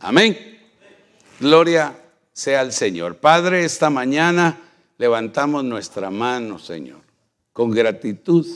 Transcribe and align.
Amén. 0.00 0.58
Gloria 1.38 1.94
sea 2.32 2.60
al 2.60 2.72
Señor. 2.72 3.18
Padre, 3.18 3.64
esta 3.64 3.90
mañana 3.90 4.58
levantamos 4.96 5.62
nuestra 5.62 6.10
mano, 6.10 6.58
Señor, 6.58 7.02
con 7.52 7.70
gratitud, 7.70 8.46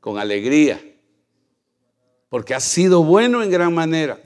con 0.00 0.18
alegría, 0.18 0.84
porque 2.28 2.54
has 2.54 2.64
sido 2.64 3.04
bueno 3.04 3.42
en 3.42 3.50
gran 3.50 3.72
manera 3.72 4.20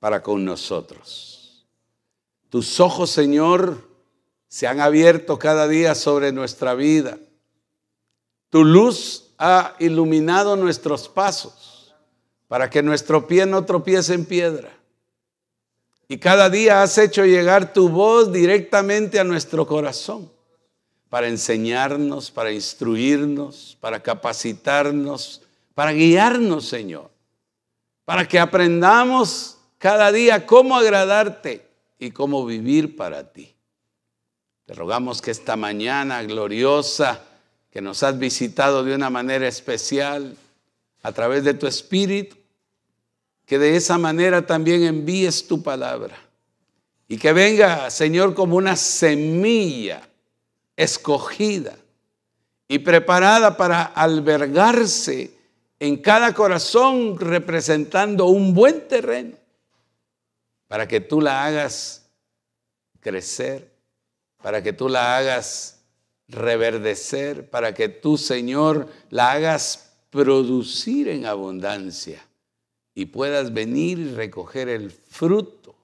para 0.00 0.20
con 0.20 0.44
nosotros. 0.44 1.64
Tus 2.50 2.80
ojos, 2.80 3.10
Señor, 3.10 3.88
se 4.48 4.66
han 4.66 4.80
abierto 4.80 5.38
cada 5.38 5.68
día 5.68 5.94
sobre 5.94 6.32
nuestra 6.32 6.74
vida. 6.74 7.18
Tu 8.50 8.64
luz 8.64 9.34
ha 9.38 9.76
iluminado 9.78 10.56
nuestros 10.56 11.08
pasos 11.08 11.94
para 12.48 12.68
que 12.68 12.82
nuestro 12.82 13.28
pie 13.28 13.46
no 13.46 13.64
tropiece 13.64 14.14
en 14.14 14.24
piedra. 14.24 14.77
Y 16.08 16.16
cada 16.16 16.48
día 16.48 16.82
has 16.82 16.96
hecho 16.96 17.26
llegar 17.26 17.74
tu 17.74 17.90
voz 17.90 18.32
directamente 18.32 19.20
a 19.20 19.24
nuestro 19.24 19.66
corazón 19.66 20.32
para 21.10 21.28
enseñarnos, 21.28 22.30
para 22.30 22.50
instruirnos, 22.50 23.76
para 23.78 24.02
capacitarnos, 24.02 25.42
para 25.74 25.92
guiarnos, 25.92 26.66
Señor, 26.66 27.10
para 28.06 28.26
que 28.26 28.38
aprendamos 28.38 29.58
cada 29.76 30.10
día 30.10 30.46
cómo 30.46 30.76
agradarte 30.76 31.68
y 31.98 32.10
cómo 32.10 32.46
vivir 32.46 32.96
para 32.96 33.30
ti. 33.30 33.54
Te 34.64 34.72
rogamos 34.72 35.20
que 35.20 35.30
esta 35.30 35.56
mañana 35.56 36.22
gloriosa 36.22 37.22
que 37.70 37.82
nos 37.82 38.02
has 38.02 38.18
visitado 38.18 38.82
de 38.82 38.94
una 38.94 39.10
manera 39.10 39.46
especial 39.46 40.36
a 41.02 41.12
través 41.12 41.44
de 41.44 41.52
tu 41.52 41.66
Espíritu, 41.66 42.37
que 43.48 43.58
de 43.58 43.76
esa 43.76 43.96
manera 43.96 44.44
también 44.44 44.84
envíes 44.84 45.48
tu 45.48 45.62
palabra. 45.62 46.14
Y 47.08 47.16
que 47.16 47.32
venga, 47.32 47.90
Señor, 47.90 48.34
como 48.34 48.56
una 48.56 48.76
semilla 48.76 50.06
escogida 50.76 51.74
y 52.68 52.80
preparada 52.80 53.56
para 53.56 53.84
albergarse 53.84 55.30
en 55.80 55.96
cada 55.96 56.34
corazón 56.34 57.18
representando 57.18 58.26
un 58.26 58.52
buen 58.52 58.86
terreno 58.86 59.38
para 60.66 60.86
que 60.86 61.00
tú 61.00 61.22
la 61.22 61.46
hagas 61.46 62.06
crecer, 63.00 63.72
para 64.42 64.62
que 64.62 64.74
tú 64.74 64.90
la 64.90 65.16
hagas 65.16 65.80
reverdecer, 66.28 67.48
para 67.48 67.72
que 67.72 67.88
tú, 67.88 68.18
Señor, 68.18 68.88
la 69.08 69.32
hagas 69.32 69.94
producir 70.10 71.08
en 71.08 71.24
abundancia 71.24 72.27
y 72.98 73.06
puedas 73.06 73.52
venir 73.52 74.00
y 74.00 74.10
recoger 74.10 74.68
el 74.68 74.90
fruto 74.90 75.76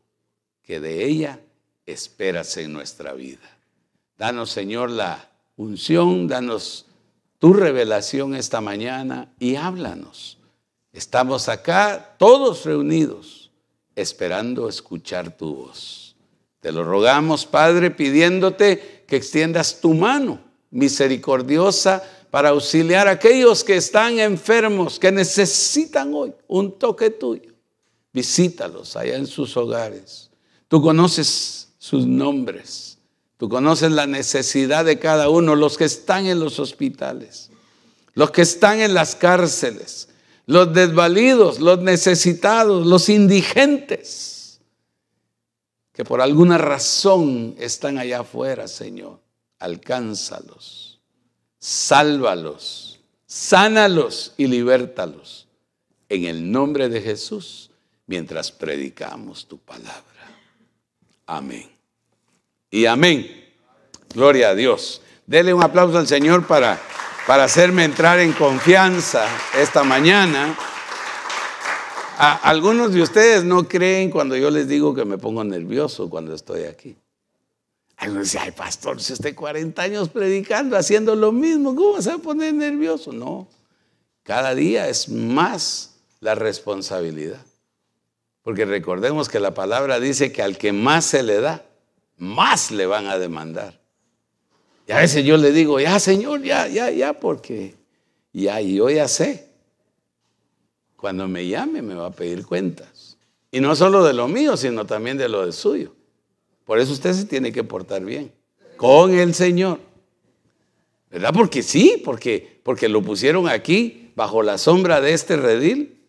que 0.64 0.80
de 0.80 1.04
ella 1.04 1.38
esperas 1.86 2.56
en 2.56 2.72
nuestra 2.72 3.12
vida. 3.12 3.56
Danos, 4.18 4.50
Señor, 4.50 4.90
la 4.90 5.30
unción, 5.54 6.26
danos 6.26 6.86
tu 7.38 7.52
revelación 7.52 8.34
esta 8.34 8.60
mañana 8.60 9.32
y 9.38 9.54
háblanos. 9.54 10.38
Estamos 10.92 11.48
acá 11.48 12.16
todos 12.18 12.64
reunidos 12.64 13.52
esperando 13.94 14.68
escuchar 14.68 15.36
tu 15.36 15.54
voz. 15.54 16.16
Te 16.58 16.72
lo 16.72 16.82
rogamos, 16.82 17.46
Padre, 17.46 17.92
pidiéndote 17.92 19.04
que 19.06 19.14
extiendas 19.14 19.80
tu 19.80 19.94
mano 19.94 20.40
misericordiosa 20.72 22.02
para 22.34 22.48
auxiliar 22.48 23.06
a 23.06 23.12
aquellos 23.12 23.62
que 23.62 23.76
están 23.76 24.18
enfermos, 24.18 24.98
que 24.98 25.12
necesitan 25.12 26.12
hoy 26.12 26.34
un 26.48 26.76
toque 26.76 27.10
tuyo. 27.10 27.52
Visítalos 28.12 28.96
allá 28.96 29.14
en 29.14 29.28
sus 29.28 29.56
hogares. 29.56 30.32
Tú 30.66 30.82
conoces 30.82 31.68
sus 31.78 32.08
nombres. 32.08 32.98
Tú 33.36 33.48
conoces 33.48 33.92
la 33.92 34.08
necesidad 34.08 34.84
de 34.84 34.98
cada 34.98 35.28
uno, 35.28 35.54
los 35.54 35.78
que 35.78 35.84
están 35.84 36.26
en 36.26 36.40
los 36.40 36.58
hospitales, 36.58 37.50
los 38.14 38.32
que 38.32 38.42
están 38.42 38.80
en 38.80 38.94
las 38.94 39.14
cárceles, 39.14 40.08
los 40.46 40.74
desvalidos, 40.74 41.60
los 41.60 41.82
necesitados, 41.82 42.84
los 42.84 43.08
indigentes, 43.10 44.60
que 45.92 46.04
por 46.04 46.20
alguna 46.20 46.58
razón 46.58 47.54
están 47.60 47.96
allá 47.96 48.22
afuera, 48.22 48.66
Señor. 48.66 49.20
Alcánzalos 49.60 50.83
sálvalos, 51.64 53.00
sánalos 53.24 54.34
y 54.36 54.48
libértalos 54.48 55.48
en 56.10 56.26
el 56.26 56.52
nombre 56.52 56.90
de 56.90 57.00
Jesús 57.00 57.70
mientras 58.06 58.52
predicamos 58.52 59.46
tu 59.48 59.56
palabra. 59.56 60.02
Amén. 61.24 61.70
Y 62.70 62.84
amén. 62.84 63.50
Gloria 64.14 64.50
a 64.50 64.54
Dios. 64.54 65.00
Dele 65.26 65.54
un 65.54 65.62
aplauso 65.62 65.96
al 65.96 66.06
Señor 66.06 66.46
para, 66.46 66.78
para 67.26 67.44
hacerme 67.44 67.84
entrar 67.84 68.18
en 68.18 68.34
confianza 68.34 69.26
esta 69.58 69.84
mañana. 69.84 70.54
algunos 72.18 72.92
de 72.92 73.00
ustedes 73.00 73.42
no 73.42 73.66
creen 73.66 74.10
cuando 74.10 74.36
yo 74.36 74.50
les 74.50 74.68
digo 74.68 74.94
que 74.94 75.06
me 75.06 75.16
pongo 75.16 75.42
nervioso 75.42 76.10
cuando 76.10 76.34
estoy 76.34 76.64
aquí. 76.64 76.94
Algunos 77.96 78.24
dice, 78.24 78.38
ay 78.38 78.50
pastor, 78.50 79.00
si 79.00 79.12
usted 79.12 79.34
40 79.34 79.80
años 79.80 80.08
predicando, 80.08 80.76
haciendo 80.76 81.14
lo 81.14 81.32
mismo, 81.32 81.74
¿cómo 81.74 82.02
se 82.02 82.10
va 82.10 82.16
a 82.16 82.18
poner 82.18 82.52
nervioso? 82.54 83.12
No, 83.12 83.48
cada 84.22 84.54
día 84.54 84.88
es 84.88 85.08
más 85.08 85.96
la 86.20 86.34
responsabilidad. 86.34 87.44
Porque 88.42 88.64
recordemos 88.64 89.28
que 89.28 89.40
la 89.40 89.54
palabra 89.54 90.00
dice 90.00 90.32
que 90.32 90.42
al 90.42 90.58
que 90.58 90.72
más 90.72 91.04
se 91.06 91.22
le 91.22 91.40
da, 91.40 91.64
más 92.18 92.70
le 92.70 92.86
van 92.86 93.06
a 93.06 93.18
demandar. 93.18 93.80
Y 94.86 94.92
a 94.92 94.98
veces 94.98 95.24
yo 95.24 95.36
le 95.36 95.52
digo, 95.52 95.80
ya 95.80 95.98
Señor, 95.98 96.42
ya, 96.42 96.68
ya, 96.68 96.90
ya, 96.90 97.18
porque 97.18 97.74
ya 98.32 98.60
yo 98.60 98.90
ya 98.90 99.08
sé. 99.08 99.48
Cuando 100.96 101.26
me 101.28 101.46
llame 101.46 101.80
me 101.80 101.94
va 101.94 102.06
a 102.06 102.10
pedir 102.10 102.44
cuentas. 102.44 103.16
Y 103.50 103.60
no 103.60 103.76
solo 103.76 104.04
de 104.04 104.12
lo 104.12 104.26
mío, 104.28 104.56
sino 104.56 104.84
también 104.84 105.16
de 105.16 105.28
lo 105.28 105.46
de 105.46 105.52
suyo. 105.52 105.94
Por 106.64 106.78
eso 106.78 106.92
usted 106.92 107.12
se 107.12 107.26
tiene 107.26 107.52
que 107.52 107.64
portar 107.64 108.04
bien 108.04 108.32
con 108.76 109.14
el 109.14 109.34
Señor. 109.34 109.80
¿Verdad? 111.10 111.32
Porque 111.32 111.62
sí, 111.62 112.02
porque, 112.04 112.60
porque 112.62 112.88
lo 112.88 113.02
pusieron 113.02 113.48
aquí 113.48 114.10
bajo 114.16 114.42
la 114.42 114.58
sombra 114.58 115.00
de 115.00 115.12
este 115.12 115.36
redil. 115.36 116.00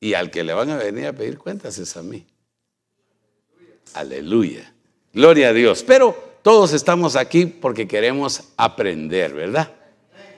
Y 0.00 0.14
al 0.14 0.30
que 0.30 0.44
le 0.44 0.54
van 0.54 0.70
a 0.70 0.76
venir 0.76 1.06
a 1.06 1.12
pedir 1.12 1.36
cuentas 1.36 1.78
es 1.78 1.96
a 1.96 2.02
mí. 2.02 2.24
Aleluya. 3.92 4.72
Gloria 5.12 5.50
a 5.50 5.52
Dios. 5.52 5.82
Pero 5.86 6.16
todos 6.42 6.72
estamos 6.72 7.16
aquí 7.16 7.44
porque 7.44 7.86
queremos 7.86 8.44
aprender, 8.56 9.34
¿verdad? 9.34 9.74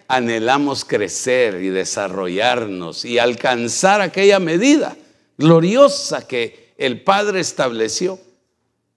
Anhelamos 0.08 0.84
crecer 0.84 1.62
y 1.62 1.68
desarrollarnos 1.68 3.04
y 3.04 3.18
alcanzar 3.18 4.00
aquella 4.00 4.40
medida 4.40 4.96
gloriosa 5.38 6.26
que 6.26 6.74
el 6.76 7.02
Padre 7.02 7.38
estableció 7.38 8.18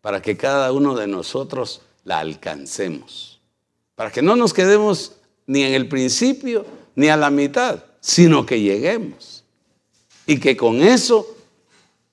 para 0.06 0.22
que 0.22 0.38
cada 0.38 0.72
uno 0.72 0.94
de 0.94 1.08
nosotros 1.08 1.82
la 2.04 2.20
alcancemos. 2.20 3.40
Para 3.96 4.12
que 4.12 4.22
no 4.22 4.36
nos 4.36 4.54
quedemos 4.54 5.14
ni 5.48 5.64
en 5.64 5.74
el 5.74 5.88
principio 5.88 6.64
ni 6.94 7.08
a 7.08 7.18
la 7.18 7.32
mitad, 7.32 7.84
sino 8.02 8.46
que 8.46 8.62
lleguemos. 8.62 9.44
Y 10.28 10.40
que 10.40 10.56
con 10.56 10.84
eso 10.84 11.36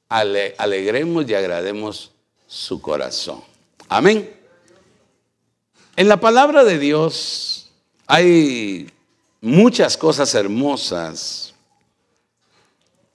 alegremos 0.08 1.28
y 1.28 1.34
agrademos 1.34 2.12
su 2.46 2.80
corazón. 2.80 3.42
Amén. 3.90 4.34
En 5.94 6.08
la 6.08 6.18
palabra 6.18 6.64
de 6.64 6.78
Dios 6.78 7.72
hay 8.06 8.90
muchas 9.42 9.98
cosas 9.98 10.34
hermosas, 10.34 11.52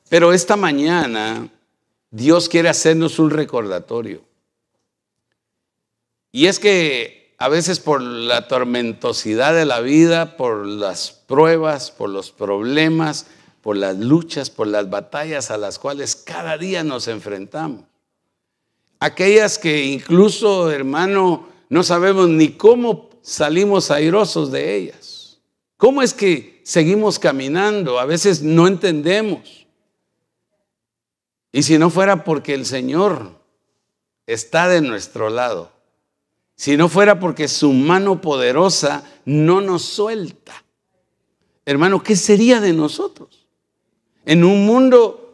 pero 0.07 0.33
esta 0.33 0.55
mañana 0.55 1.49
Dios 2.11 2.47
quiere 2.47 2.69
hacernos 2.69 3.17
un 3.17 3.31
recordatorio. 3.31 4.26
Y 6.37 6.45
es 6.45 6.59
que 6.59 7.33
a 7.39 7.49
veces 7.49 7.79
por 7.79 7.99
la 7.99 8.47
tormentosidad 8.47 9.55
de 9.55 9.65
la 9.65 9.79
vida, 9.79 10.37
por 10.37 10.67
las 10.67 11.09
pruebas, 11.09 11.89
por 11.89 12.11
los 12.11 12.29
problemas, 12.29 13.25
por 13.63 13.75
las 13.75 13.97
luchas, 13.97 14.51
por 14.51 14.67
las 14.67 14.87
batallas 14.87 15.49
a 15.49 15.57
las 15.57 15.79
cuales 15.79 16.15
cada 16.15 16.59
día 16.59 16.83
nos 16.83 17.07
enfrentamos. 17.07 17.85
Aquellas 18.99 19.57
que 19.57 19.85
incluso, 19.85 20.69
hermano, 20.69 21.49
no 21.69 21.81
sabemos 21.81 22.29
ni 22.29 22.49
cómo 22.49 23.09
salimos 23.23 23.89
airosos 23.89 24.51
de 24.51 24.75
ellas. 24.75 25.39
¿Cómo 25.77 26.03
es 26.03 26.13
que 26.13 26.61
seguimos 26.63 27.17
caminando? 27.17 27.97
A 27.97 28.05
veces 28.05 28.43
no 28.43 28.67
entendemos. 28.67 29.65
Y 31.51 31.63
si 31.63 31.79
no 31.79 31.89
fuera 31.89 32.23
porque 32.23 32.53
el 32.53 32.67
Señor 32.67 33.31
está 34.27 34.67
de 34.67 34.81
nuestro 34.81 35.31
lado, 35.31 35.75
si 36.57 36.75
no 36.75 36.89
fuera 36.89 37.21
porque 37.21 37.47
su 37.47 37.71
mano 37.71 38.19
poderosa 38.19 39.05
no 39.23 39.61
nos 39.61 39.83
suelta. 39.83 40.65
Hermano, 41.65 42.03
¿qué 42.03 42.17
sería 42.17 42.59
de 42.59 42.73
nosotros? 42.73 43.47
En 44.25 44.43
un 44.43 44.65
mundo 44.65 45.27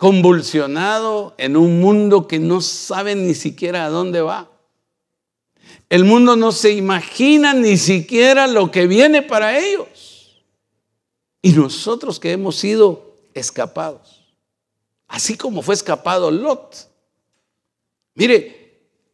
convulsionado 0.00 1.34
en 1.36 1.58
un 1.58 1.78
mundo 1.78 2.26
que 2.26 2.38
no 2.38 2.62
sabe 2.62 3.14
ni 3.14 3.34
siquiera 3.34 3.84
a 3.84 3.90
dónde 3.90 4.22
va. 4.22 4.50
El 5.90 6.06
mundo 6.06 6.36
no 6.36 6.52
se 6.52 6.72
imagina 6.72 7.52
ni 7.52 7.76
siquiera 7.76 8.46
lo 8.46 8.70
que 8.70 8.86
viene 8.86 9.20
para 9.20 9.58
ellos. 9.58 10.42
Y 11.42 11.52
nosotros 11.52 12.18
que 12.18 12.32
hemos 12.32 12.56
sido 12.56 13.14
escapados, 13.34 14.24
así 15.06 15.36
como 15.36 15.60
fue 15.60 15.74
escapado 15.74 16.30
Lot. 16.30 16.88
Mire, 18.14 18.59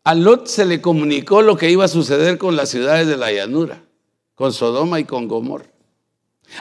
a 0.06 0.14
Lot 0.14 0.46
se 0.46 0.64
le 0.64 0.80
comunicó 0.80 1.42
lo 1.42 1.56
que 1.56 1.68
iba 1.68 1.84
a 1.84 1.88
suceder 1.88 2.38
con 2.38 2.54
las 2.54 2.68
ciudades 2.68 3.08
de 3.08 3.16
la 3.16 3.32
llanura, 3.32 3.82
con 4.36 4.52
Sodoma 4.52 5.00
y 5.00 5.04
con 5.04 5.26
Gomorra. 5.26 5.66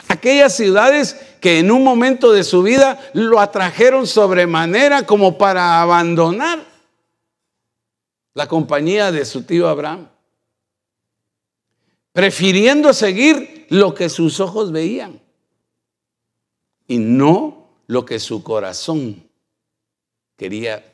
Aquellas 0.08 0.56
ciudades 0.56 1.14
que 1.40 1.60
en 1.60 1.70
un 1.70 1.84
momento 1.84 2.32
de 2.32 2.42
su 2.42 2.64
vida 2.64 2.98
lo 3.12 3.38
atrajeron 3.38 4.08
sobremanera 4.08 5.06
como 5.06 5.38
para 5.38 5.80
abandonar 5.80 6.66
la 8.34 8.48
compañía 8.48 9.12
de 9.12 9.24
su 9.24 9.44
tío 9.44 9.68
Abraham, 9.68 10.08
prefiriendo 12.12 12.92
seguir 12.92 13.68
lo 13.70 13.94
que 13.94 14.08
sus 14.08 14.40
ojos 14.40 14.72
veían 14.72 15.20
y 16.88 16.98
no 16.98 17.68
lo 17.86 18.04
que 18.04 18.18
su 18.18 18.42
corazón 18.42 19.22
quería 20.36 20.84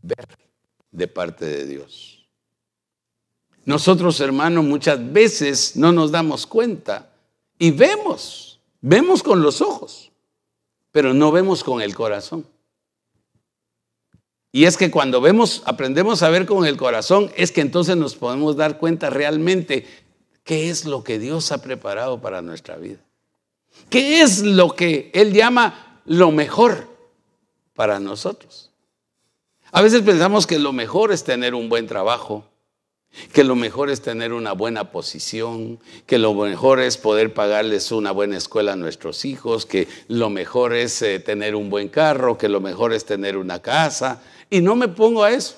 ver 0.00 0.47
de 0.90 1.08
parte 1.08 1.44
de 1.44 1.66
Dios. 1.66 2.26
Nosotros, 3.64 4.20
hermanos, 4.20 4.64
muchas 4.64 5.12
veces 5.12 5.76
no 5.76 5.92
nos 5.92 6.10
damos 6.10 6.46
cuenta 6.46 7.10
y 7.58 7.70
vemos, 7.70 8.60
vemos 8.80 9.22
con 9.22 9.42
los 9.42 9.60
ojos, 9.60 10.10
pero 10.90 11.12
no 11.12 11.30
vemos 11.30 11.62
con 11.62 11.82
el 11.82 11.94
corazón. 11.94 12.46
Y 14.50 14.64
es 14.64 14.76
que 14.76 14.90
cuando 14.90 15.20
vemos, 15.20 15.62
aprendemos 15.66 16.22
a 16.22 16.30
ver 16.30 16.46
con 16.46 16.64
el 16.64 16.76
corazón, 16.78 17.30
es 17.36 17.52
que 17.52 17.60
entonces 17.60 17.96
nos 17.96 18.16
podemos 18.16 18.56
dar 18.56 18.78
cuenta 18.78 19.10
realmente 19.10 19.86
qué 20.44 20.70
es 20.70 20.86
lo 20.86 21.04
que 21.04 21.18
Dios 21.18 21.52
ha 21.52 21.60
preparado 21.60 22.22
para 22.22 22.40
nuestra 22.40 22.76
vida. 22.76 23.04
¿Qué 23.90 24.22
es 24.22 24.42
lo 24.42 24.74
que 24.74 25.10
Él 25.12 25.34
llama 25.34 26.00
lo 26.06 26.32
mejor 26.32 26.88
para 27.74 28.00
nosotros? 28.00 28.67
A 29.70 29.82
veces 29.82 30.02
pensamos 30.02 30.46
que 30.46 30.58
lo 30.58 30.72
mejor 30.72 31.12
es 31.12 31.24
tener 31.24 31.54
un 31.54 31.68
buen 31.68 31.86
trabajo, 31.86 32.44
que 33.32 33.44
lo 33.44 33.54
mejor 33.54 33.90
es 33.90 34.00
tener 34.00 34.32
una 34.32 34.52
buena 34.52 34.90
posición, 34.90 35.78
que 36.06 36.18
lo 36.18 36.32
mejor 36.34 36.80
es 36.80 36.96
poder 36.96 37.34
pagarles 37.34 37.92
una 37.92 38.10
buena 38.12 38.36
escuela 38.36 38.72
a 38.72 38.76
nuestros 38.76 39.24
hijos, 39.24 39.66
que 39.66 39.88
lo 40.08 40.30
mejor 40.30 40.74
es 40.74 41.02
eh, 41.02 41.18
tener 41.20 41.54
un 41.54 41.68
buen 41.68 41.88
carro, 41.88 42.38
que 42.38 42.48
lo 42.48 42.60
mejor 42.60 42.92
es 42.92 43.04
tener 43.04 43.36
una 43.36 43.60
casa. 43.60 44.22
Y 44.48 44.60
no 44.60 44.74
me 44.76 44.88
pongo 44.88 45.24
a 45.24 45.32
eso, 45.32 45.56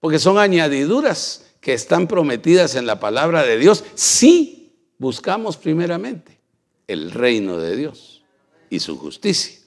porque 0.00 0.18
son 0.18 0.38
añadiduras 0.38 1.44
que 1.60 1.74
están 1.74 2.06
prometidas 2.06 2.76
en 2.76 2.86
la 2.86 3.00
palabra 3.00 3.42
de 3.42 3.58
Dios 3.58 3.84
si 3.94 4.72
buscamos 4.98 5.56
primeramente 5.56 6.38
el 6.86 7.10
reino 7.10 7.58
de 7.58 7.76
Dios 7.76 8.22
y 8.70 8.80
su 8.80 8.96
justicia. 8.98 9.57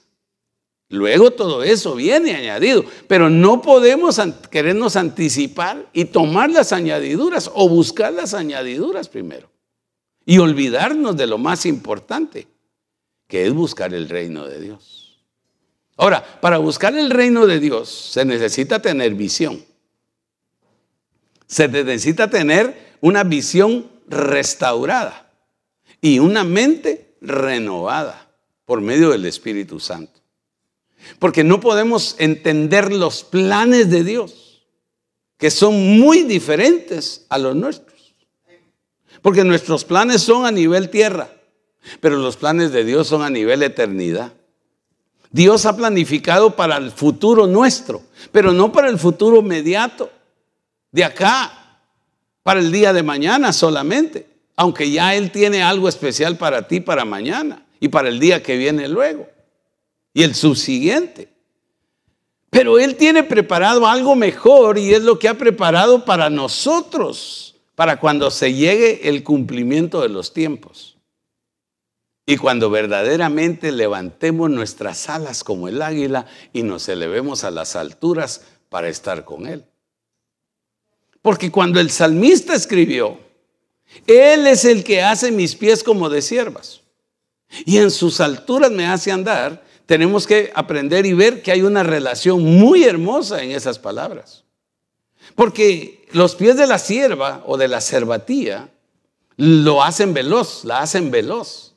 Luego 0.92 1.30
todo 1.30 1.62
eso 1.62 1.94
viene 1.94 2.34
añadido, 2.34 2.84
pero 3.08 3.30
no 3.30 3.62
podemos 3.62 4.20
querernos 4.50 4.94
anticipar 4.96 5.88
y 5.94 6.04
tomar 6.04 6.50
las 6.50 6.70
añadiduras 6.74 7.50
o 7.54 7.66
buscar 7.66 8.12
las 8.12 8.34
añadiduras 8.34 9.08
primero 9.08 9.50
y 10.26 10.36
olvidarnos 10.36 11.16
de 11.16 11.26
lo 11.26 11.38
más 11.38 11.64
importante, 11.64 12.46
que 13.26 13.46
es 13.46 13.54
buscar 13.54 13.94
el 13.94 14.06
reino 14.06 14.46
de 14.46 14.60
Dios. 14.60 15.18
Ahora, 15.96 16.22
para 16.42 16.58
buscar 16.58 16.94
el 16.94 17.08
reino 17.08 17.46
de 17.46 17.58
Dios 17.58 17.88
se 17.88 18.26
necesita 18.26 18.82
tener 18.82 19.14
visión. 19.14 19.64
Se 21.46 21.68
necesita 21.68 22.28
tener 22.28 22.96
una 23.00 23.24
visión 23.24 23.90
restaurada 24.08 25.32
y 26.02 26.18
una 26.18 26.44
mente 26.44 27.16
renovada 27.22 28.30
por 28.66 28.82
medio 28.82 29.08
del 29.08 29.24
Espíritu 29.24 29.80
Santo. 29.80 30.21
Porque 31.18 31.44
no 31.44 31.60
podemos 31.60 32.16
entender 32.18 32.92
los 32.92 33.24
planes 33.24 33.90
de 33.90 34.04
Dios, 34.04 34.62
que 35.38 35.50
son 35.50 35.98
muy 35.98 36.22
diferentes 36.22 37.26
a 37.28 37.38
los 37.38 37.54
nuestros. 37.56 38.14
Porque 39.20 39.44
nuestros 39.44 39.84
planes 39.84 40.22
son 40.22 40.46
a 40.46 40.50
nivel 40.50 40.90
tierra, 40.90 41.30
pero 42.00 42.16
los 42.16 42.36
planes 42.36 42.72
de 42.72 42.84
Dios 42.84 43.06
son 43.06 43.22
a 43.22 43.30
nivel 43.30 43.62
eternidad. 43.62 44.32
Dios 45.30 45.64
ha 45.64 45.76
planificado 45.76 46.56
para 46.56 46.76
el 46.76 46.90
futuro 46.90 47.46
nuestro, 47.46 48.02
pero 48.32 48.52
no 48.52 48.72
para 48.72 48.88
el 48.88 48.98
futuro 48.98 49.38
inmediato, 49.38 50.10
de 50.90 51.04
acá, 51.04 51.78
para 52.42 52.60
el 52.60 52.70
día 52.70 52.92
de 52.92 53.02
mañana 53.02 53.52
solamente, 53.52 54.26
aunque 54.56 54.90
ya 54.90 55.14
Él 55.14 55.30
tiene 55.30 55.62
algo 55.62 55.88
especial 55.88 56.36
para 56.36 56.68
ti 56.68 56.80
para 56.80 57.04
mañana 57.04 57.64
y 57.80 57.88
para 57.88 58.08
el 58.08 58.20
día 58.20 58.42
que 58.42 58.56
viene 58.56 58.88
luego 58.88 59.31
y 60.14 60.22
el 60.22 60.34
subsiguiente. 60.34 61.32
Pero 62.50 62.78
Él 62.78 62.96
tiene 62.96 63.22
preparado 63.22 63.86
algo 63.86 64.14
mejor 64.14 64.78
y 64.78 64.92
es 64.92 65.02
lo 65.02 65.18
que 65.18 65.28
ha 65.28 65.38
preparado 65.38 66.04
para 66.04 66.28
nosotros, 66.28 67.56
para 67.74 67.98
cuando 67.98 68.30
se 68.30 68.52
llegue 68.52 69.08
el 69.08 69.22
cumplimiento 69.24 70.02
de 70.02 70.10
los 70.10 70.34
tiempos. 70.34 70.98
Y 72.26 72.36
cuando 72.36 72.70
verdaderamente 72.70 73.72
levantemos 73.72 74.50
nuestras 74.50 75.08
alas 75.08 75.42
como 75.42 75.66
el 75.66 75.82
águila 75.82 76.26
y 76.52 76.62
nos 76.62 76.88
elevemos 76.88 77.42
a 77.44 77.50
las 77.50 77.74
alturas 77.74 78.42
para 78.68 78.88
estar 78.88 79.24
con 79.24 79.46
Él. 79.46 79.64
Porque 81.20 81.50
cuando 81.50 81.80
el 81.80 81.90
salmista 81.90 82.54
escribió, 82.54 83.18
Él 84.06 84.46
es 84.46 84.64
el 84.64 84.84
que 84.84 85.02
hace 85.02 85.32
mis 85.32 85.56
pies 85.56 85.82
como 85.82 86.08
de 86.10 86.20
siervas 86.20 86.82
y 87.64 87.78
en 87.78 87.90
sus 87.90 88.20
alturas 88.20 88.70
me 88.70 88.86
hace 88.86 89.12
andar, 89.12 89.62
tenemos 89.86 90.26
que 90.26 90.52
aprender 90.54 91.06
y 91.06 91.12
ver 91.12 91.42
que 91.42 91.52
hay 91.52 91.62
una 91.62 91.82
relación 91.82 92.42
muy 92.42 92.84
hermosa 92.84 93.42
en 93.42 93.50
esas 93.50 93.78
palabras. 93.78 94.44
Porque 95.34 96.06
los 96.12 96.34
pies 96.34 96.56
de 96.56 96.66
la 96.66 96.78
sierva 96.78 97.42
o 97.46 97.56
de 97.56 97.68
la 97.68 97.80
servatía 97.80 98.70
lo 99.36 99.82
hacen 99.82 100.14
veloz, 100.14 100.64
la 100.64 100.80
hacen 100.80 101.10
veloz. 101.10 101.74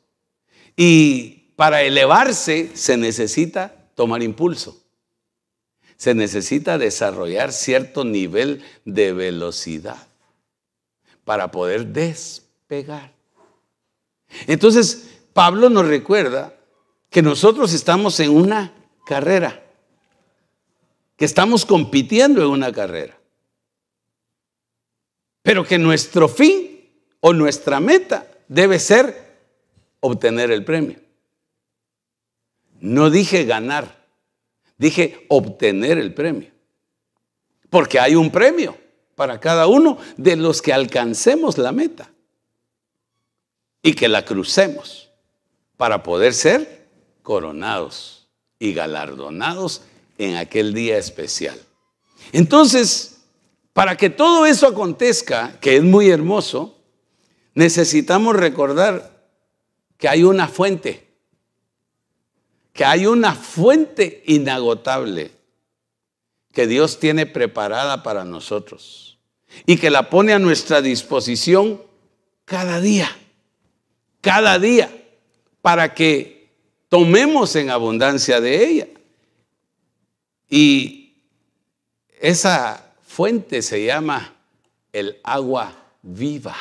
Y 0.76 1.52
para 1.56 1.84
elevarse 1.84 2.72
se 2.74 2.98
necesita 2.98 3.90
tomar 3.96 4.22
impulso. 4.24 4.82
Se 5.98 6.14
necesita 6.14 6.78
desarrollar 6.78 7.54
cierto 7.54 8.04
nivel 8.04 8.64
de 8.84 9.14
velocidad 9.14 10.08
para 11.24 11.52
poder 11.52 11.88
despegar. 11.88 13.14
Entonces, 14.48 15.10
Pablo 15.34 15.70
nos 15.70 15.88
recuerda 15.88 16.55
que 17.16 17.22
nosotros 17.22 17.72
estamos 17.72 18.20
en 18.20 18.30
una 18.30 18.74
carrera, 19.06 19.64
que 21.16 21.24
estamos 21.24 21.66
compitiendo 21.66 22.42
en 22.42 22.50
una 22.50 22.74
carrera, 22.74 23.18
pero 25.42 25.64
que 25.64 25.78
nuestro 25.78 26.28
fin 26.28 26.92
o 27.22 27.32
nuestra 27.32 27.80
meta 27.80 28.30
debe 28.50 28.80
ser 28.80 29.38
obtener 30.02 30.52
el 30.52 30.66
premio. 30.66 31.00
No 32.82 33.10
dije 33.10 33.46
ganar, 33.46 34.06
dije 34.78 35.26
obtener 35.30 35.98
el 35.98 36.14
premio, 36.14 36.52
porque 37.70 37.98
hay 37.98 38.16
un 38.16 38.30
premio 38.30 38.78
para 39.16 39.40
cada 39.40 39.68
uno 39.68 40.00
de 40.18 40.36
los 40.36 40.62
que 40.62 40.74
alcancemos 40.74 41.58
la 41.58 41.72
meta 41.72 42.12
y 43.82 43.94
que 43.94 44.10
la 44.10 44.26
crucemos 44.26 45.10
para 45.78 46.04
poder 46.04 46.34
ser 46.34 46.85
coronados 47.26 48.28
y 48.60 48.74
galardonados 48.74 49.82
en 50.20 50.36
aquel 50.36 50.76
día 50.76 51.00
especial. 51.00 51.60
Entonces, 52.32 53.24
para 53.74 53.98
que 53.98 54.12
todo 54.12 54.46
eso 54.46 54.68
acontezca, 54.68 55.60
que 55.60 55.76
es 55.76 55.84
muy 55.84 56.10
hermoso, 56.10 56.78
necesitamos 57.56 58.36
recordar 58.36 59.28
que 59.98 60.08
hay 60.08 60.24
una 60.24 60.48
fuente, 60.48 61.08
que 62.72 62.86
hay 62.86 63.08
una 63.08 63.34
fuente 63.34 64.22
inagotable 64.28 65.32
que 66.54 66.68
Dios 66.68 67.00
tiene 67.00 67.26
preparada 67.26 68.04
para 68.04 68.24
nosotros 68.24 69.18
y 69.66 69.78
que 69.78 69.90
la 69.90 70.12
pone 70.12 70.32
a 70.34 70.40
nuestra 70.40 70.84
disposición 70.84 71.82
cada 72.46 72.80
día, 72.80 73.10
cada 74.22 74.60
día, 74.60 74.92
para 75.64 75.96
que 75.96 76.35
tomemos 76.90 77.56
en 77.56 77.70
abundancia 77.70 78.40
de 78.42 78.66
ella. 78.66 78.88
Y 80.50 81.14
esa 82.20 82.94
fuente 83.06 83.62
se 83.62 83.86
llama 83.86 84.34
el 84.92 85.20
agua 85.24 85.74
viva. 86.02 86.56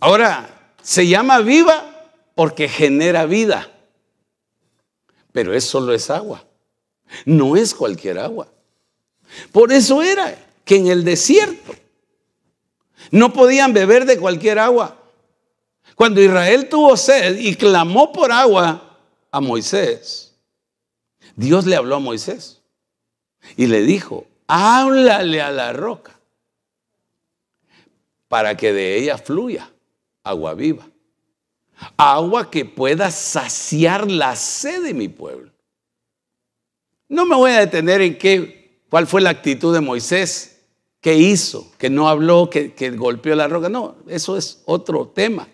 Ahora, 0.00 0.74
se 0.82 1.06
llama 1.06 1.40
viva 1.40 2.10
porque 2.34 2.68
genera 2.68 3.26
vida. 3.26 3.68
pero 5.32 5.54
es 5.54 5.64
solo 5.64 5.94
es 5.94 6.10
agua. 6.10 6.44
No 7.24 7.56
es 7.56 7.74
cualquier 7.74 8.18
agua. 8.18 8.48
Por 9.50 9.72
eso 9.72 10.02
era 10.02 10.36
que 10.64 10.76
en 10.76 10.88
el 10.88 11.04
desierto 11.04 11.72
no 13.10 13.32
podían 13.32 13.72
beber 13.72 14.04
de 14.04 14.18
cualquier 14.18 14.58
agua. 14.58 15.01
Cuando 15.94 16.20
Israel 16.20 16.68
tuvo 16.68 16.96
sed 16.96 17.38
y 17.38 17.54
clamó 17.54 18.12
por 18.12 18.32
agua 18.32 18.98
a 19.30 19.40
Moisés, 19.40 20.34
Dios 21.36 21.66
le 21.66 21.76
habló 21.76 21.96
a 21.96 22.00
Moisés 22.00 22.60
y 23.56 23.66
le 23.66 23.82
dijo, 23.82 24.26
háblale 24.46 25.40
a 25.40 25.50
la 25.50 25.72
roca 25.72 26.18
para 28.28 28.56
que 28.56 28.72
de 28.72 28.96
ella 28.96 29.18
fluya 29.18 29.70
agua 30.24 30.54
viva. 30.54 30.86
Agua 31.96 32.50
que 32.50 32.64
pueda 32.64 33.10
saciar 33.10 34.10
la 34.10 34.36
sed 34.36 34.82
de 34.84 34.94
mi 34.94 35.08
pueblo. 35.08 35.50
No 37.08 37.26
me 37.26 37.36
voy 37.36 37.50
a 37.50 37.60
detener 37.60 38.00
en 38.00 38.16
qué, 38.16 38.80
cuál 38.88 39.06
fue 39.06 39.20
la 39.20 39.30
actitud 39.30 39.74
de 39.74 39.80
Moisés, 39.80 40.64
qué 41.00 41.14
hizo, 41.14 41.70
que 41.76 41.90
no 41.90 42.08
habló, 42.08 42.48
que, 42.48 42.72
que 42.72 42.90
golpeó 42.92 43.34
la 43.34 43.48
roca. 43.48 43.68
No, 43.68 43.96
eso 44.06 44.36
es 44.36 44.62
otro 44.64 45.08
tema. 45.08 45.48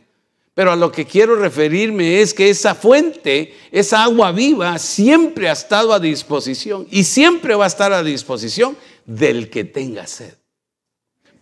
Pero 0.58 0.72
a 0.72 0.76
lo 0.76 0.90
que 0.90 1.06
quiero 1.06 1.36
referirme 1.36 2.20
es 2.20 2.34
que 2.34 2.50
esa 2.50 2.74
fuente, 2.74 3.54
esa 3.70 4.02
agua 4.02 4.32
viva, 4.32 4.76
siempre 4.80 5.48
ha 5.48 5.52
estado 5.52 5.92
a 5.92 6.00
disposición 6.00 6.84
y 6.90 7.04
siempre 7.04 7.54
va 7.54 7.62
a 7.62 7.68
estar 7.68 7.92
a 7.92 8.02
disposición 8.02 8.76
del 9.06 9.50
que 9.50 9.62
tenga 9.62 10.04
sed. 10.08 10.34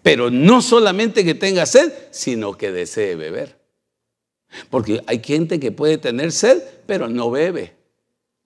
Pero 0.03 0.29
no 0.31 0.61
solamente 0.61 1.25
que 1.25 1.35
tenga 1.35 1.65
sed, 1.65 1.95
sino 2.11 2.59
que 2.59 2.71
desee 2.71 3.17
beber. 3.17 3.59
Porque 4.69 5.03
hay 5.07 5.23
gente 5.25 5.59
que 5.59 5.73
puede 5.73 5.97
tener 5.97 6.31
sed, 6.31 6.63
pero 6.85 7.09
no 7.09 7.31
bebe, 7.31 7.75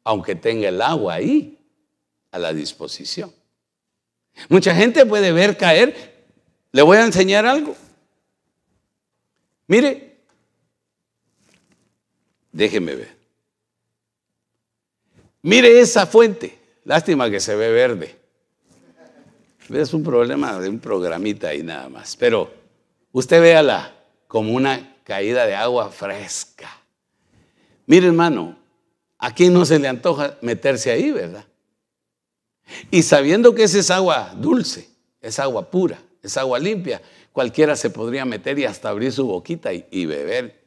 aunque 0.04 0.36
tenga 0.36 0.68
el 0.68 0.80
agua 0.82 1.14
ahí 1.14 1.58
a 2.30 2.38
la 2.38 2.52
disposición. 2.52 3.32
Mucha 4.48 4.72
gente 4.72 5.04
puede 5.04 5.32
ver 5.32 5.56
caer. 5.56 6.28
Le 6.70 6.82
voy 6.82 6.98
a 6.98 7.04
enseñar 7.04 7.44
algo. 7.44 7.74
Mire, 9.66 10.09
déjeme 12.52 12.94
ver. 12.94 13.16
Mire 15.42 15.80
esa 15.80 16.06
fuente. 16.06 16.58
Lástima 16.84 17.30
que 17.30 17.40
se 17.40 17.54
ve 17.54 17.70
verde. 17.70 18.16
Es 19.68 19.94
un 19.94 20.02
problema 20.02 20.58
de 20.58 20.68
un 20.68 20.78
programita 20.78 21.48
ahí 21.48 21.62
nada 21.62 21.88
más. 21.88 22.16
Pero 22.16 22.52
usted 23.12 23.40
véala 23.40 23.94
como 24.26 24.52
una 24.52 24.96
caída 25.04 25.46
de 25.46 25.54
agua 25.54 25.90
fresca. 25.90 26.70
Mire, 27.86 28.08
hermano, 28.08 28.56
a 29.18 29.34
quién 29.34 29.52
no 29.52 29.64
se 29.64 29.78
le 29.78 29.88
antoja 29.88 30.36
meterse 30.40 30.90
ahí, 30.90 31.10
¿verdad? 31.10 31.44
Y 32.90 33.02
sabiendo 33.02 33.54
que 33.54 33.64
esa 33.64 33.78
es 33.78 33.90
agua 33.90 34.34
dulce, 34.36 34.88
es 35.20 35.38
agua 35.38 35.70
pura, 35.70 36.00
es 36.22 36.36
agua 36.36 36.58
limpia, 36.58 37.02
cualquiera 37.32 37.76
se 37.76 37.90
podría 37.90 38.24
meter 38.24 38.58
y 38.58 38.64
hasta 38.64 38.88
abrir 38.88 39.12
su 39.12 39.26
boquita 39.26 39.72
y, 39.72 39.86
y 39.90 40.06
beber 40.06 40.64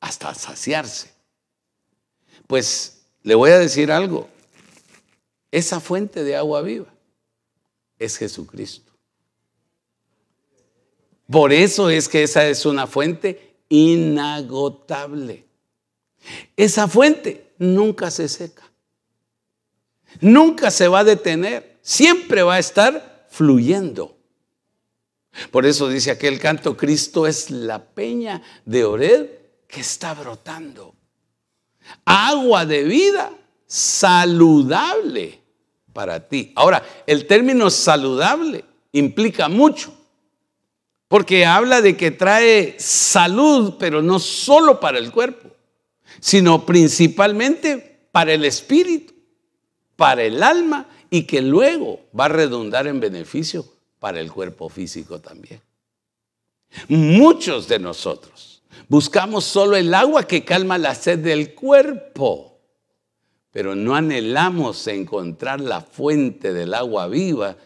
hasta 0.00 0.34
saciarse. 0.34 1.11
Pues 2.52 3.06
le 3.22 3.34
voy 3.34 3.50
a 3.50 3.58
decir 3.58 3.90
algo, 3.90 4.28
esa 5.50 5.80
fuente 5.80 6.22
de 6.22 6.36
agua 6.36 6.60
viva 6.60 6.92
es 7.98 8.18
Jesucristo. 8.18 8.92
Por 11.30 11.50
eso 11.54 11.88
es 11.88 12.10
que 12.10 12.22
esa 12.22 12.46
es 12.46 12.66
una 12.66 12.86
fuente 12.86 13.56
inagotable. 13.70 15.46
Esa 16.54 16.86
fuente 16.88 17.54
nunca 17.56 18.10
se 18.10 18.28
seca. 18.28 18.70
Nunca 20.20 20.70
se 20.70 20.88
va 20.88 20.98
a 20.98 21.04
detener. 21.04 21.78
Siempre 21.80 22.42
va 22.42 22.56
a 22.56 22.58
estar 22.58 23.28
fluyendo. 23.30 24.14
Por 25.50 25.64
eso 25.64 25.88
dice 25.88 26.10
aquel 26.10 26.38
canto, 26.38 26.76
Cristo 26.76 27.26
es 27.26 27.50
la 27.50 27.82
peña 27.82 28.42
de 28.66 28.84
Ored 28.84 29.30
que 29.66 29.80
está 29.80 30.12
brotando. 30.12 30.96
Agua 32.04 32.66
de 32.66 32.84
vida 32.84 33.32
saludable 33.66 35.40
para 35.92 36.28
ti. 36.28 36.52
Ahora, 36.54 36.82
el 37.06 37.26
término 37.26 37.70
saludable 37.70 38.64
implica 38.92 39.48
mucho, 39.48 39.94
porque 41.08 41.46
habla 41.46 41.80
de 41.80 41.96
que 41.96 42.10
trae 42.10 42.76
salud, 42.78 43.74
pero 43.78 44.02
no 44.02 44.18
solo 44.18 44.80
para 44.80 44.98
el 44.98 45.10
cuerpo, 45.10 45.48
sino 46.20 46.66
principalmente 46.66 48.08
para 48.12 48.34
el 48.34 48.44
espíritu, 48.44 49.14
para 49.96 50.22
el 50.22 50.42
alma 50.42 50.88
y 51.08 51.24
que 51.24 51.40
luego 51.40 52.00
va 52.18 52.26
a 52.26 52.28
redundar 52.28 52.86
en 52.86 53.00
beneficio 53.00 53.64
para 53.98 54.20
el 54.20 54.30
cuerpo 54.30 54.68
físico 54.68 55.20
también. 55.20 55.60
Muchos 56.88 57.68
de 57.68 57.78
nosotros 57.78 58.51
buscamos 58.88 59.44
solo 59.44 59.76
el 59.76 59.92
agua 59.94 60.26
que 60.26 60.44
calma 60.44 60.78
la 60.78 60.94
sed 60.94 61.18
del 61.18 61.54
cuerpo 61.54 62.52
pero 63.52 63.74
no 63.76 63.94
anhelamos 63.94 64.86
encontrar 64.86 65.60
la 65.60 65.82
fuente 65.82 66.54
del 66.54 66.72
agua 66.72 67.06
viva 67.06 67.56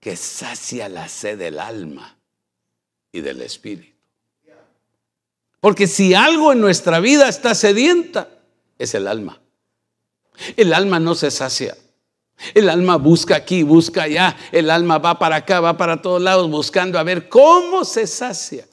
que 0.00 0.16
sacia 0.16 0.88
la 0.88 1.08
sed 1.08 1.38
del 1.38 1.60
alma 1.60 2.18
y 3.12 3.20
del 3.20 3.40
espíritu. 3.40 3.96
Porque 5.60 5.86
si 5.86 6.14
algo 6.14 6.52
en 6.52 6.60
nuestra 6.60 7.00
vida 7.00 7.28
está 7.28 7.54
sedienta, 7.54 8.28
es 8.78 8.94
el 8.94 9.06
alma. 9.06 9.40
El 10.56 10.72
alma 10.74 11.00
no 11.00 11.14
se 11.14 11.30
sacia. 11.30 11.76
El 12.54 12.68
alma 12.68 12.96
busca 12.96 13.36
aquí, 13.36 13.62
busca 13.62 14.04
allá. 14.04 14.36
El 14.52 14.70
alma 14.70 14.98
va 14.98 15.18
para 15.18 15.36
acá, 15.36 15.60
va 15.60 15.76
para 15.76 16.02
todos 16.02 16.22
lados 16.22 16.48
buscando 16.50 16.98
a 16.98 17.02
ver 17.02 17.28
cómo 17.28 17.84
se 17.84 18.06
sacia. 18.06 18.67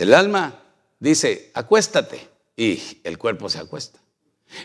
El 0.00 0.14
alma 0.14 0.62
dice, 0.98 1.50
acuéstate 1.52 2.26
y 2.56 2.80
el 3.04 3.18
cuerpo 3.18 3.50
se 3.50 3.58
acuesta. 3.58 4.00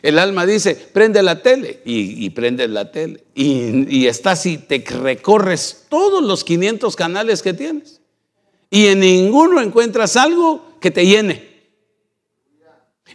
El 0.02 0.18
alma 0.18 0.46
dice, 0.46 0.76
prende 0.76 1.22
la 1.22 1.42
tele 1.42 1.82
y, 1.86 2.30
prende 2.30 2.68
la 2.68 2.90
tele. 2.90 3.26
Y, 3.36 3.86
y 3.94 4.08
estás 4.08 4.46
y 4.46 4.58
te 4.58 4.80
recorres 4.80 5.86
todos 5.90 6.24
los 6.24 6.44
500 6.46 6.96
canales 6.96 7.44
que 7.44 7.54
tienes. 7.54 8.00
Y 8.70 8.88
en 8.88 9.02
ninguno 9.02 9.62
encuentras 9.62 10.16
algo 10.16 10.78
que 10.80 10.90
te 10.90 11.06
llene. 11.06 11.56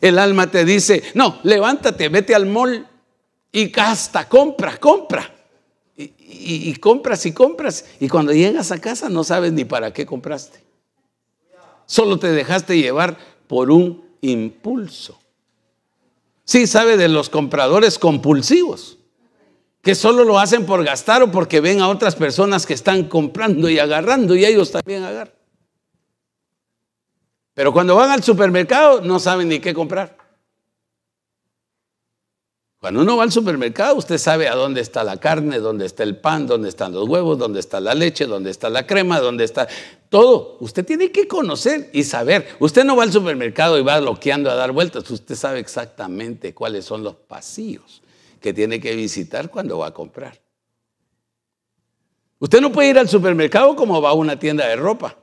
El 0.00 0.18
alma 0.18 0.50
te 0.50 0.64
dice, 0.64 1.02
no, 1.14 1.40
levántate, 1.42 2.08
vete 2.10 2.34
al 2.34 2.46
mall 2.46 2.86
y 3.50 3.68
gasta, 3.68 4.28
compra, 4.28 4.76
compra. 4.76 5.34
Y, 5.96 6.12
y, 6.18 6.74
compras 6.76 7.24
y 7.26 7.32
compras. 7.32 7.84
Y 7.98 8.08
cuando 8.08 8.32
llegas 8.32 8.72
a 8.72 8.78
casa 8.78 9.08
no 9.08 9.24
sabes 9.24 9.52
ni 9.52 9.64
para 9.64 9.92
qué 9.92 10.04
compraste. 10.06 10.69
Solo 11.90 12.20
te 12.20 12.30
dejaste 12.30 12.78
llevar 12.78 13.16
por 13.48 13.72
un 13.72 14.04
impulso. 14.20 15.18
Sí 16.44 16.68
sabe 16.68 16.96
de 16.96 17.08
los 17.08 17.28
compradores 17.28 17.98
compulsivos, 17.98 18.98
que 19.82 19.96
solo 19.96 20.22
lo 20.22 20.38
hacen 20.38 20.66
por 20.66 20.84
gastar 20.84 21.20
o 21.24 21.32
porque 21.32 21.60
ven 21.60 21.80
a 21.80 21.88
otras 21.88 22.14
personas 22.14 22.64
que 22.64 22.74
están 22.74 23.08
comprando 23.08 23.68
y 23.68 23.80
agarrando 23.80 24.36
y 24.36 24.44
ellos 24.44 24.70
también 24.70 25.02
agarran. 25.02 25.34
Pero 27.54 27.72
cuando 27.72 27.96
van 27.96 28.12
al 28.12 28.22
supermercado 28.22 29.00
no 29.00 29.18
saben 29.18 29.48
ni 29.48 29.58
qué 29.58 29.74
comprar. 29.74 30.16
Cuando 32.80 33.02
uno 33.02 33.18
va 33.18 33.24
al 33.24 33.30
supermercado, 33.30 33.94
usted 33.96 34.16
sabe 34.16 34.48
a 34.48 34.54
dónde 34.54 34.80
está 34.80 35.04
la 35.04 35.18
carne, 35.18 35.58
dónde 35.58 35.84
está 35.84 36.02
el 36.02 36.16
pan, 36.16 36.46
dónde 36.46 36.70
están 36.70 36.92
los 36.92 37.06
huevos, 37.06 37.36
dónde 37.36 37.60
está 37.60 37.78
la 37.78 37.94
leche, 37.94 38.24
dónde 38.24 38.50
está 38.50 38.70
la 38.70 38.86
crema, 38.86 39.20
dónde 39.20 39.44
está 39.44 39.68
todo. 40.08 40.56
Usted 40.60 40.86
tiene 40.86 41.12
que 41.12 41.28
conocer 41.28 41.90
y 41.92 42.04
saber. 42.04 42.48
Usted 42.58 42.84
no 42.84 42.96
va 42.96 43.02
al 43.02 43.12
supermercado 43.12 43.78
y 43.78 43.82
va 43.82 44.00
bloqueando 44.00 44.50
a 44.50 44.54
dar 44.54 44.72
vueltas. 44.72 45.10
Usted 45.10 45.34
sabe 45.34 45.58
exactamente 45.58 46.54
cuáles 46.54 46.86
son 46.86 47.04
los 47.04 47.16
pasillos 47.16 48.00
que 48.40 48.54
tiene 48.54 48.80
que 48.80 48.96
visitar 48.96 49.50
cuando 49.50 49.76
va 49.76 49.88
a 49.88 49.94
comprar. 49.94 50.40
Usted 52.38 52.62
no 52.62 52.72
puede 52.72 52.88
ir 52.88 52.98
al 52.98 53.10
supermercado 53.10 53.76
como 53.76 54.00
va 54.00 54.08
a 54.08 54.14
una 54.14 54.38
tienda 54.38 54.66
de 54.66 54.76
ropa 54.76 55.18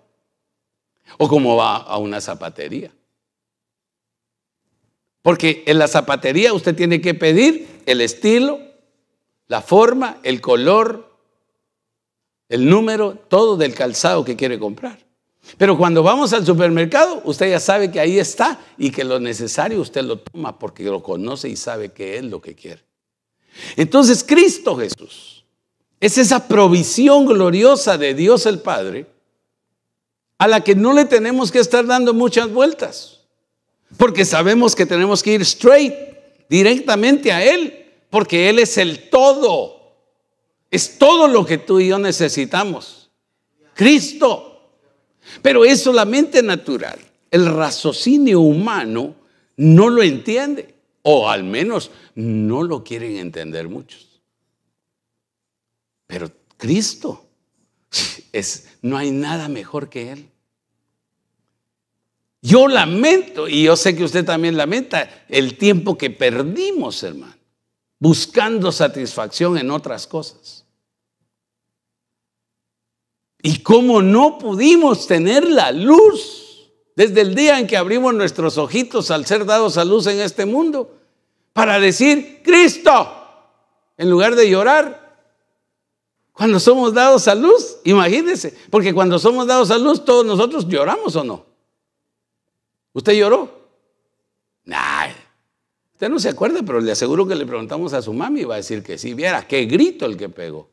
o 1.18 1.28
como 1.28 1.56
va 1.56 1.78
a 1.78 1.98
una 1.98 2.22
zapatería. 2.22 2.92
Porque 5.28 5.66
en 5.68 5.78
la 5.78 5.90
zapatería 5.90 6.54
usted 6.54 6.74
tiene 6.74 7.02
que 7.02 7.14
pedir 7.14 7.68
el 7.86 8.00
estilo, 8.00 8.62
la 9.50 9.62
forma, 9.62 10.20
el 10.24 10.40
color, 10.40 11.14
el 12.48 12.70
número, 12.70 13.18
todo 13.28 13.58
del 13.58 13.74
calzado 13.74 14.24
que 14.24 14.38
quiere 14.38 14.58
comprar. 14.58 14.98
Pero 15.58 15.78
cuando 15.78 16.02
vamos 16.02 16.32
al 16.32 16.46
supermercado, 16.46 17.22
usted 17.26 17.50
ya 17.50 17.60
sabe 17.60 17.92
que 17.92 18.00
ahí 18.00 18.18
está 18.18 18.58
y 18.78 18.90
que 18.90 19.04
lo 19.04 19.20
necesario 19.20 19.82
usted 19.82 20.04
lo 20.04 20.20
toma 20.20 20.58
porque 20.58 20.86
lo 20.86 21.04
conoce 21.04 21.50
y 21.50 21.58
sabe 21.58 21.90
que 21.90 22.16
es 22.16 22.24
lo 22.24 22.40
que 22.40 22.56
quiere. 22.56 22.86
Entonces 23.76 24.24
Cristo 24.24 24.78
Jesús 24.78 25.44
es 26.00 26.18
esa 26.18 26.48
provisión 26.48 27.26
gloriosa 27.26 27.98
de 27.98 28.14
Dios 28.14 28.46
el 28.46 28.60
Padre 28.60 29.08
a 30.38 30.48
la 30.48 30.62
que 30.62 30.74
no 30.74 30.94
le 30.94 31.04
tenemos 31.04 31.52
que 31.52 31.60
estar 31.60 31.86
dando 31.86 32.14
muchas 32.14 32.50
vueltas. 32.50 33.17
Porque 33.96 34.26
sabemos 34.26 34.76
que 34.76 34.86
tenemos 34.86 35.24
que 35.24 35.34
ir 35.34 35.42
straight 35.42 35.94
directamente 36.50 37.32
a 37.32 37.44
Él, 37.44 37.86
porque 38.10 38.50
Él 38.50 38.60
es 38.60 38.78
el 38.78 39.10
todo. 39.10 39.96
Es 40.70 40.98
todo 40.98 41.28
lo 41.28 41.46
que 41.46 41.58
tú 41.58 41.80
y 41.80 41.88
yo 41.88 42.00
necesitamos. 42.00 43.10
Cristo. 43.74 44.72
Pero 45.42 45.64
es 45.64 45.82
solamente 45.82 46.42
natural. 46.42 47.00
El 47.32 47.46
raciocinio 47.54 48.42
humano 48.42 49.16
no 49.58 49.90
lo 49.90 50.04
entiende, 50.04 50.76
o 51.02 51.30
al 51.30 51.44
menos 51.44 51.92
no 52.16 52.64
lo 52.64 52.84
quieren 52.84 53.18
entender 53.18 53.70
muchos. 53.70 54.22
Pero 56.08 56.32
Cristo 56.58 57.26
es 58.32 58.70
no 58.82 58.98
hay 58.98 59.12
nada 59.12 59.48
mejor 59.50 59.90
que 59.90 60.12
él. 60.12 60.30
Yo 62.42 62.68
lamento, 62.68 63.48
y 63.48 63.64
yo 63.64 63.76
sé 63.76 63.96
que 63.96 64.04
usted 64.04 64.24
también 64.24 64.58
lamenta, 64.58 65.26
el 65.28 65.58
tiempo 65.58 65.98
que 65.98 66.10
perdimos, 66.10 67.02
hermano, 67.04 67.36
buscando 68.00 68.72
satisfacción 68.72 69.58
en 69.58 69.72
otras 69.72 70.06
cosas. 70.06 70.66
Y 73.42 73.60
cómo 73.60 74.02
no 74.02 74.38
pudimos 74.38 75.08
tener 75.08 75.50
la 75.50 75.72
luz 75.72 76.72
desde 76.96 77.22
el 77.22 77.36
día 77.36 77.60
en 77.60 77.68
que 77.68 77.78
abrimos 77.78 78.14
nuestros 78.14 78.58
ojitos 78.58 79.12
al 79.12 79.26
ser 79.26 79.46
dados 79.46 79.78
a 79.78 79.86
luz 79.86 80.08
en 80.08 80.20
este 80.20 80.46
mundo, 80.46 80.96
para 81.54 81.80
decir, 81.80 82.42
Cristo, 82.44 83.14
en 83.98 84.10
lugar 84.10 84.36
de 84.36 84.50
llorar, 84.50 85.08
cuando 86.34 86.60
somos 86.60 86.94
dados 86.94 87.28
a 87.28 87.34
luz, 87.34 87.78
imagínense, 87.84 88.56
porque 88.70 88.94
cuando 88.94 89.18
somos 89.18 89.48
dados 89.48 89.72
a 89.72 89.78
luz, 89.80 90.06
todos 90.06 90.24
nosotros 90.24 90.68
lloramos 90.68 91.16
o 91.16 91.24
no. 91.24 91.47
¿Usted 92.98 93.14
lloró? 93.14 93.70
Nah, 94.66 95.10
usted 95.94 96.10
no 96.10 96.18
se 96.18 96.30
acuerda, 96.30 96.64
pero 96.66 96.82
le 96.82 96.92
aseguro 96.92 97.28
que 97.28 97.36
le 97.36 97.46
preguntamos 97.46 97.94
a 97.94 98.02
su 98.02 98.12
mami 98.12 98.42
y 98.42 98.44
va 98.46 98.56
a 98.56 98.58
decir 98.58 98.82
que 98.82 98.98
sí. 98.98 99.14
Viera, 99.14 99.48
qué 99.48 99.66
grito 99.66 100.08
el 100.08 100.18
que 100.18 100.30
pegó. 100.30 100.68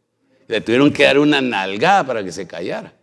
Le 0.48 0.62
tuvieron 0.62 0.90
que 0.90 1.02
dar 1.02 1.18
una 1.18 1.42
nalgada 1.42 2.02
para 2.06 2.24
que 2.24 2.32
se 2.32 2.46
callara. 2.46 2.94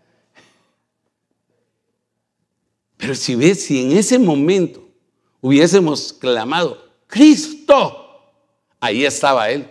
Pero 2.97 3.13
si 3.13 3.35
ves, 3.35 3.63
si 3.63 3.83
en 3.83 3.95
ese 3.95 4.17
momento 4.17 4.89
hubiésemos 5.39 6.13
clamado, 6.13 6.83
Cristo, 7.05 8.23
ahí 8.79 9.05
estaba 9.05 9.51
Él 9.51 9.67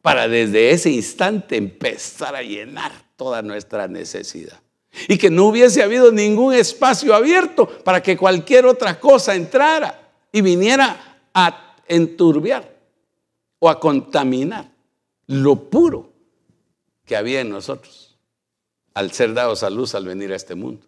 para 0.00 0.28
desde 0.28 0.70
ese 0.70 0.90
instante 0.90 1.58
empezar 1.58 2.34
a 2.34 2.40
llenar 2.42 2.92
toda 3.16 3.42
nuestra 3.42 3.86
necesidad. 3.86 4.62
Y 5.06 5.18
que 5.18 5.30
no 5.30 5.44
hubiese 5.44 5.82
habido 5.82 6.10
ningún 6.10 6.54
espacio 6.54 7.14
abierto 7.14 7.68
para 7.84 8.02
que 8.02 8.16
cualquier 8.16 8.66
otra 8.66 8.98
cosa 8.98 9.34
entrara 9.34 10.10
y 10.32 10.40
viniera 10.40 11.20
a 11.32 11.76
enturbiar 11.86 12.76
o 13.58 13.68
a 13.68 13.78
contaminar 13.78 14.70
lo 15.26 15.68
puro 15.68 16.12
que 17.04 17.16
había 17.16 17.40
en 17.40 17.50
nosotros 17.50 18.08
al 18.94 19.12
ser 19.12 19.32
dados 19.32 19.62
a 19.62 19.70
luz 19.70 19.94
al 19.94 20.04
venir 20.04 20.32
a 20.32 20.36
este 20.36 20.56
mundo. 20.56 20.84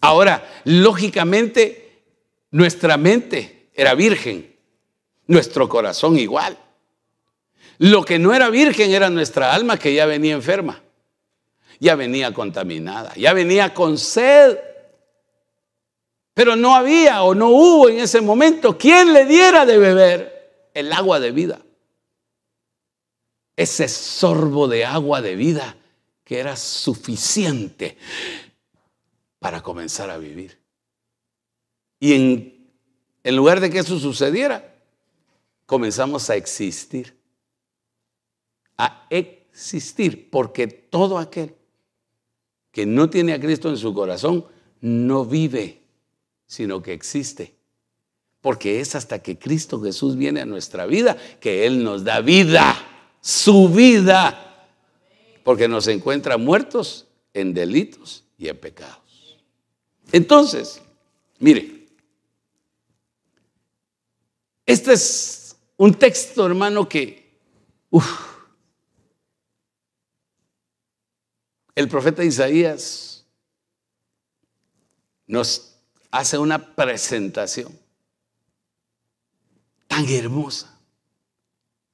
Ahora, 0.00 0.46
lógicamente, 0.64 2.02
nuestra 2.50 2.98
mente 2.98 3.70
era 3.72 3.94
virgen, 3.94 4.54
nuestro 5.26 5.68
corazón 5.70 6.18
igual. 6.18 6.58
Lo 7.78 8.04
que 8.04 8.18
no 8.18 8.34
era 8.34 8.50
virgen 8.50 8.92
era 8.92 9.08
nuestra 9.08 9.54
alma 9.54 9.78
que 9.78 9.94
ya 9.94 10.04
venía 10.04 10.34
enferma, 10.34 10.82
ya 11.78 11.94
venía 11.94 12.32
contaminada, 12.32 13.14
ya 13.14 13.32
venía 13.32 13.74
con 13.74 13.98
sed. 13.98 14.58
Pero 16.34 16.54
no 16.56 16.74
había 16.74 17.22
o 17.22 17.34
no 17.34 17.48
hubo 17.48 17.88
en 17.88 18.00
ese 18.00 18.20
momento 18.20 18.76
quien 18.76 19.12
le 19.12 19.24
diera 19.24 19.64
de 19.64 19.78
beber 19.78 20.70
el 20.74 20.92
agua 20.92 21.18
de 21.18 21.32
vida. 21.32 21.60
Ese 23.56 23.88
sorbo 23.88 24.68
de 24.68 24.84
agua 24.84 25.22
de 25.22 25.34
vida 25.34 25.76
que 26.24 26.38
era 26.38 26.56
suficiente 26.56 27.96
para 29.38 29.62
comenzar 29.62 30.10
a 30.10 30.18
vivir. 30.18 30.58
Y 31.98 32.12
en, 32.12 32.70
en 33.24 33.36
lugar 33.36 33.60
de 33.60 33.70
que 33.70 33.78
eso 33.78 33.98
sucediera, 33.98 34.74
comenzamos 35.64 36.28
a 36.28 36.36
existir 36.36 37.16
a 38.78 39.06
existir, 39.10 40.30
porque 40.30 40.66
todo 40.66 41.18
aquel 41.18 41.54
que 42.76 42.84
no 42.84 43.08
tiene 43.08 43.32
a 43.32 43.40
Cristo 43.40 43.70
en 43.70 43.78
su 43.78 43.94
corazón 43.94 44.44
no 44.82 45.24
vive, 45.24 45.80
sino 46.46 46.82
que 46.82 46.92
existe. 46.92 47.54
Porque 48.42 48.80
es 48.80 48.94
hasta 48.94 49.22
que 49.22 49.38
Cristo 49.38 49.80
Jesús 49.80 50.14
viene 50.14 50.42
a 50.42 50.44
nuestra 50.44 50.84
vida 50.84 51.16
que 51.40 51.66
Él 51.66 51.82
nos 51.82 52.04
da 52.04 52.20
vida, 52.20 52.76
su 53.22 53.70
vida, 53.70 54.68
porque 55.42 55.68
nos 55.68 55.86
encuentra 55.86 56.36
muertos 56.36 57.06
en 57.32 57.54
delitos 57.54 58.24
y 58.36 58.48
en 58.48 58.58
pecados. 58.58 59.38
Entonces, 60.12 60.82
mire, 61.38 61.86
este 64.66 64.92
es 64.92 65.56
un 65.78 65.94
texto, 65.94 66.44
hermano, 66.44 66.86
que... 66.86 67.38
El 71.76 71.88
profeta 71.88 72.24
Isaías 72.24 73.24
nos 75.26 75.74
hace 76.10 76.38
una 76.38 76.74
presentación 76.74 77.78
tan 79.86 80.08
hermosa. 80.08 80.80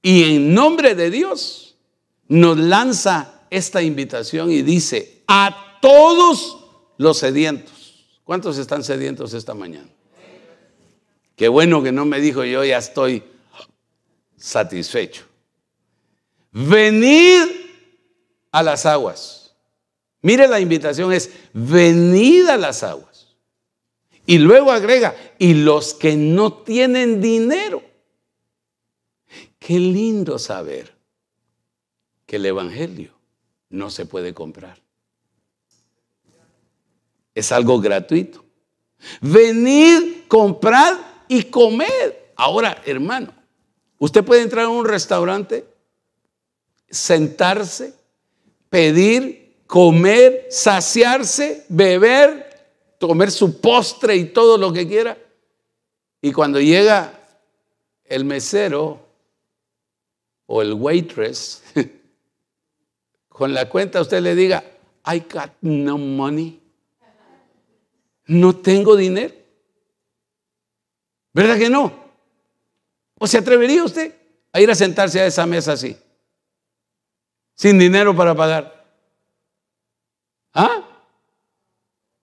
Y 0.01 0.37
en 0.37 0.55
nombre 0.55 0.95
de 0.95 1.11
Dios 1.11 1.77
nos 2.29 2.57
lanza 2.59 3.42
esta 3.51 3.83
invitación 3.83 4.51
y 4.53 4.62
dice, 4.62 5.25
a 5.27 5.79
todos 5.81 6.59
los 6.97 7.18
sedientos. 7.18 8.07
¿Cuántos 8.23 8.59
están 8.59 8.85
sedientos 8.85 9.35
esta 9.35 9.53
mañana? 9.53 9.88
Qué 11.35 11.49
bueno 11.49 11.83
que 11.83 11.90
no 11.90 12.05
me 12.05 12.21
dijo 12.21 12.45
yo 12.45 12.64
ya 12.64 12.79
estoy 12.79 13.25
satisfecho. 14.37 15.25
Venid 16.53 17.49
a 18.53 18.62
las 18.62 18.87
aguas. 18.87 19.41
Mire 20.23 20.47
la 20.47 20.61
invitación 20.61 21.13
es, 21.13 21.31
venid 21.53 22.49
a 22.49 22.57
las 22.57 22.85
aguas. 22.85 23.37
Y 24.25 24.39
luego 24.39 24.71
agrega, 24.71 25.17
y 25.37 25.55
los 25.55 25.95
que 25.95 26.17
no 26.17 26.53
tienen 26.53 27.21
dinero. 27.21 27.83
Qué 29.59 29.79
lindo 29.79 30.39
saber 30.39 30.95
que 32.25 32.37
el 32.37 32.47
Evangelio 32.47 33.13
no 33.69 33.91
se 33.91 34.07
puede 34.07 34.33
comprar. 34.33 34.81
Es 37.35 37.51
algo 37.51 37.81
gratuito. 37.81 38.45
Venid, 39.21 40.29
comprad 40.29 40.99
y 41.27 41.45
comed. 41.45 42.15
Ahora, 42.37 42.81
hermano, 42.87 43.35
usted 43.99 44.25
puede 44.25 44.43
entrar 44.43 44.67
a 44.67 44.69
un 44.69 44.85
restaurante, 44.85 45.67
sentarse, 46.89 47.95
pedir 48.69 49.41
comer, 49.73 50.49
saciarse, 50.51 51.65
beber, 51.71 52.45
comer 53.01 53.31
su 53.31 53.59
postre 53.59 54.15
y 54.17 54.27
todo 54.27 54.59
lo 54.59 54.71
que 54.71 54.87
quiera. 54.87 55.17
Y 56.21 56.31
cuando 56.31 56.61
llega 56.61 57.19
el 58.05 58.27
mesero 58.27 59.01
o 60.45 60.61
el 60.61 60.75
waitress, 60.75 61.63
con 63.31 63.55
la 63.55 63.71
cuenta 63.71 64.03
usted 64.03 64.21
le 64.21 64.35
diga, 64.35 64.63
I 65.07 65.21
got 65.21 65.53
no 65.63 65.97
money. 65.97 66.61
No 68.27 68.55
tengo 68.55 68.95
dinero. 68.95 69.33
¿Verdad 71.33 71.57
que 71.57 71.71
no? 71.71 71.95
¿O 73.19 73.27
se 73.27 73.39
atrevería 73.39 73.83
usted 73.83 74.15
a 74.53 74.61
ir 74.61 74.71
a 74.71 74.75
sentarse 74.75 75.19
a 75.19 75.25
esa 75.25 75.47
mesa 75.47 75.73
así? 75.73 75.97
Sin 77.55 77.79
dinero 77.79 78.15
para 78.15 78.35
pagar. 78.35 78.82
¿Ah? 80.55 80.83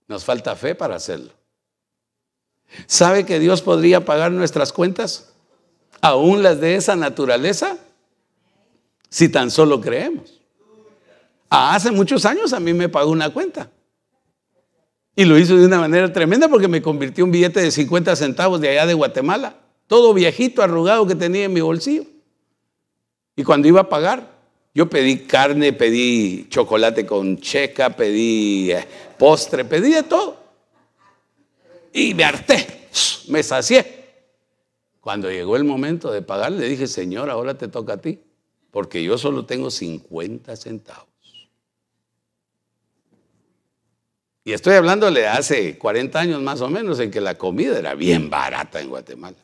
Nos 0.08 0.24
falta 0.26 0.56
fe 0.56 0.76
para 0.76 0.96
hacerlo. 0.96 1.32
¿Sabe 2.86 3.26
que 3.26 3.39
Dios 3.39 3.62
podría 3.62 4.06
pagar 4.06 4.32
nuestras 4.32 4.72
cuentas? 4.74 5.34
Aún 6.02 6.44
las 6.44 6.60
de 6.60 6.76
esa 6.76 6.96
naturaleza. 6.96 7.78
Si 9.10 9.30
tan 9.30 9.50
solo 9.50 9.82
creemos. 9.82 10.39
Ah, 11.50 11.74
hace 11.76 11.92
muchos 11.92 12.26
años 12.26 12.54
a 12.54 12.60
mí 12.60 12.74
me 12.74 12.89
pagó 12.89 13.12
una 13.12 13.32
cuenta. 13.32 13.72
Y 15.15 15.26
lo 15.26 15.38
hizo 15.38 15.58
de 15.58 15.65
una 15.65 15.80
manera 15.80 16.13
tremenda 16.13 16.48
porque 16.48 16.68
me 16.68 16.82
convirtió 16.82 17.26
un 17.26 17.32
billete 17.32 17.60
de 17.60 17.72
50 17.72 18.15
centavos 18.15 18.62
de 18.62 18.70
allá 18.70 18.86
de 18.86 18.94
Guatemala. 18.94 19.56
Todo 19.88 20.13
viejito, 20.13 20.62
arrugado 20.62 21.08
que 21.08 21.15
tenía 21.15 21.46
en 21.46 21.54
mi 21.54 21.62
bolsillo. 21.62 22.06
Y 23.36 23.44
cuando 23.44 23.68
iba 23.68 23.82
a 23.82 23.89
pagar, 23.89 24.38
yo 24.80 24.89
pedí 24.89 25.26
carne, 25.26 25.74
pedí 25.74 26.48
chocolate 26.48 27.06
con 27.06 27.38
checa, 27.38 27.89
pedí 27.98 28.72
eh, 28.72 28.88
postre, 29.18 29.65
pedí 29.65 29.92
de 29.92 30.04
todo. 30.04 30.38
Y 31.92 32.13
me 32.13 32.24
harté, 32.24 32.88
me 33.28 33.44
sacié. 33.44 34.06
Cuando 35.02 35.30
llegó 35.30 35.58
el 35.58 35.65
momento 35.65 36.13
de 36.13 36.22
pagar, 36.22 36.54
le 36.54 36.70
dije, 36.70 36.88
Señor, 36.88 37.30
ahora 37.30 37.58
te 37.58 37.68
toca 37.68 37.96
a 37.96 37.98
ti, 37.98 38.22
porque 38.72 39.04
yo 39.04 39.18
solo 39.18 39.46
tengo 39.46 39.70
50 39.70 40.56
centavos. 40.56 41.10
Y 44.46 44.54
estoy 44.54 44.76
hablándole 44.76 45.28
hace 45.28 45.78
40 45.78 46.18
años 46.18 46.42
más 46.42 46.62
o 46.62 46.70
menos 46.70 47.02
en 47.02 47.12
que 47.12 47.20
la 47.20 47.38
comida 47.38 47.78
era 47.78 47.96
bien 47.96 48.30
barata 48.30 48.80
en 48.80 48.88
Guatemala. 48.88 49.36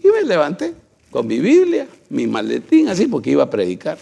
Y 0.00 0.08
me 0.08 0.22
levanté 0.24 0.74
con 1.14 1.28
mi 1.28 1.38
Biblia, 1.38 1.86
mi 2.08 2.26
maletín, 2.26 2.88
así 2.88 3.06
porque 3.06 3.30
iba 3.30 3.44
a 3.44 3.48
predicar. 3.48 3.96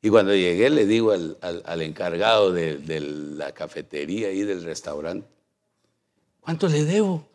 Y 0.00 0.08
cuando 0.08 0.34
llegué 0.34 0.70
le 0.70 0.86
digo 0.86 1.12
al, 1.12 1.82
encargado 1.82 2.50
de, 2.50 2.78
de, 2.78 3.00
la 3.00 3.52
cafetería 3.52 4.32
y 4.32 4.40
del 4.40 4.64
restaurante, 4.64 5.28
¿cuánto 6.40 6.66
le 6.66 6.82
debo? 6.82 7.28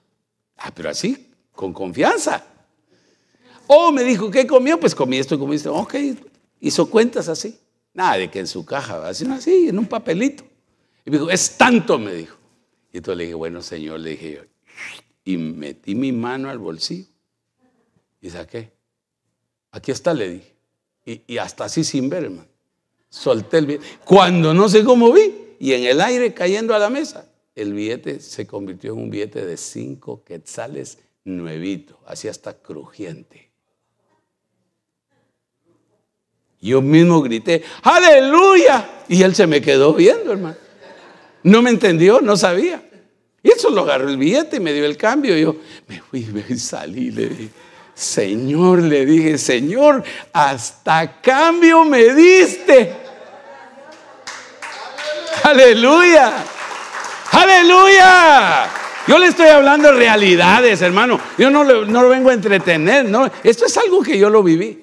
Ah, 0.57 0.71
pero 0.73 0.89
así, 0.89 1.29
con 1.51 1.71
confianza. 1.71 2.43
Oh, 3.67 3.91
me 3.91 4.03
dijo, 4.03 4.31
¿qué 4.31 4.47
comió? 4.47 4.79
Pues 4.79 4.95
comí 4.95 5.19
esto 5.19 5.35
y 5.35 5.37
comí 5.37 5.55
esto. 5.55 5.71
Ok, 5.75 5.93
hizo 6.61 6.89
cuentas 6.89 7.29
así. 7.29 7.59
Nada 7.93 8.17
de 8.17 8.31
que 8.31 8.39
en 8.39 8.47
su 8.47 8.65
caja, 8.65 9.07
así, 9.07 9.23
así, 9.29 9.69
en 9.69 9.77
un 9.77 9.85
papelito. 9.85 10.43
Y 11.05 11.11
me 11.11 11.17
dijo, 11.17 11.29
es 11.29 11.57
tanto, 11.59 11.99
me 11.99 12.11
dijo. 12.11 12.37
Y 12.91 12.97
entonces 12.97 13.17
le 13.19 13.23
dije, 13.25 13.35
bueno, 13.35 13.61
señor, 13.61 13.99
le 13.99 14.09
dije 14.09 14.33
yo, 14.33 14.41
y 15.23 15.37
metí 15.37 15.93
mi 15.93 16.11
mano 16.11 16.49
al 16.49 16.57
bolsillo 16.57 17.08
y 18.21 18.29
saqué. 18.29 18.71
Aquí 19.71 19.91
está, 19.91 20.13
le 20.13 20.29
dije. 20.29 20.55
Y, 21.05 21.37
hasta 21.37 21.65
así 21.65 21.83
sin 21.83 22.09
ver, 22.09 22.25
hermano 22.25 22.49
solté 23.09 23.57
el 23.57 23.65
billete. 23.65 23.85
Cuando 24.05 24.53
no 24.53 24.69
sé 24.69 24.83
cómo 24.83 25.11
vi, 25.11 25.33
y 25.59 25.73
en 25.73 25.83
el 25.85 25.99
aire 25.99 26.33
cayendo 26.33 26.73
a 26.73 26.79
la 26.79 26.89
mesa, 26.89 27.25
el 27.55 27.73
billete 27.73 28.19
se 28.21 28.47
convirtió 28.47 28.93
en 28.93 28.99
un 28.99 29.09
billete 29.09 29.45
de 29.45 29.57
cinco 29.57 30.23
quetzales 30.23 30.99
nuevito, 31.25 31.99
así 32.05 32.27
hasta 32.27 32.53
crujiente. 32.53 33.49
Yo 36.61 36.81
mismo 36.81 37.21
grité, 37.21 37.63
aleluya. 37.83 39.03
Y 39.07 39.23
él 39.23 39.33
se 39.33 39.47
me 39.47 39.61
quedó 39.61 39.93
viendo, 39.93 40.33
hermano. 40.33 40.57
No 41.43 41.61
me 41.61 41.69
entendió, 41.69 42.19
no 42.19 42.35
sabía. 42.35 42.85
Y 43.41 43.51
eso 43.51 43.69
lo 43.69 43.81
agarró 43.81 44.09
el 44.09 44.17
billete 44.17 44.57
y 44.57 44.59
me 44.59 44.73
dio 44.73 44.85
el 44.85 44.97
cambio. 44.97 45.37
Y 45.37 45.41
yo 45.41 45.55
me 45.87 46.01
fui, 46.01 46.25
me 46.25 46.43
salí, 46.57 47.11
le 47.11 47.29
dije, 47.29 47.49
Señor, 47.99 48.81
le 48.81 49.05
dije, 49.05 49.37
Señor, 49.37 50.01
hasta 50.31 51.19
cambio 51.19 51.83
me 51.83 52.13
diste. 52.13 52.93
Aleluya. 55.43 56.31
Aleluya. 57.33 58.67
Yo 59.05 59.19
le 59.19 59.27
estoy 59.27 59.47
hablando 59.47 59.91
de 59.91 59.97
realidades, 59.97 60.81
hermano. 60.81 61.19
Yo 61.37 61.49
no 61.49 61.65
lo, 61.65 61.83
no 61.83 62.01
lo 62.01 62.07
vengo 62.07 62.29
a 62.29 62.33
entretener, 62.35 63.03
no. 63.03 63.29
Esto 63.43 63.65
es 63.65 63.77
algo 63.77 64.01
que 64.01 64.17
yo 64.17 64.29
lo 64.29 64.43
viví. 64.43 64.81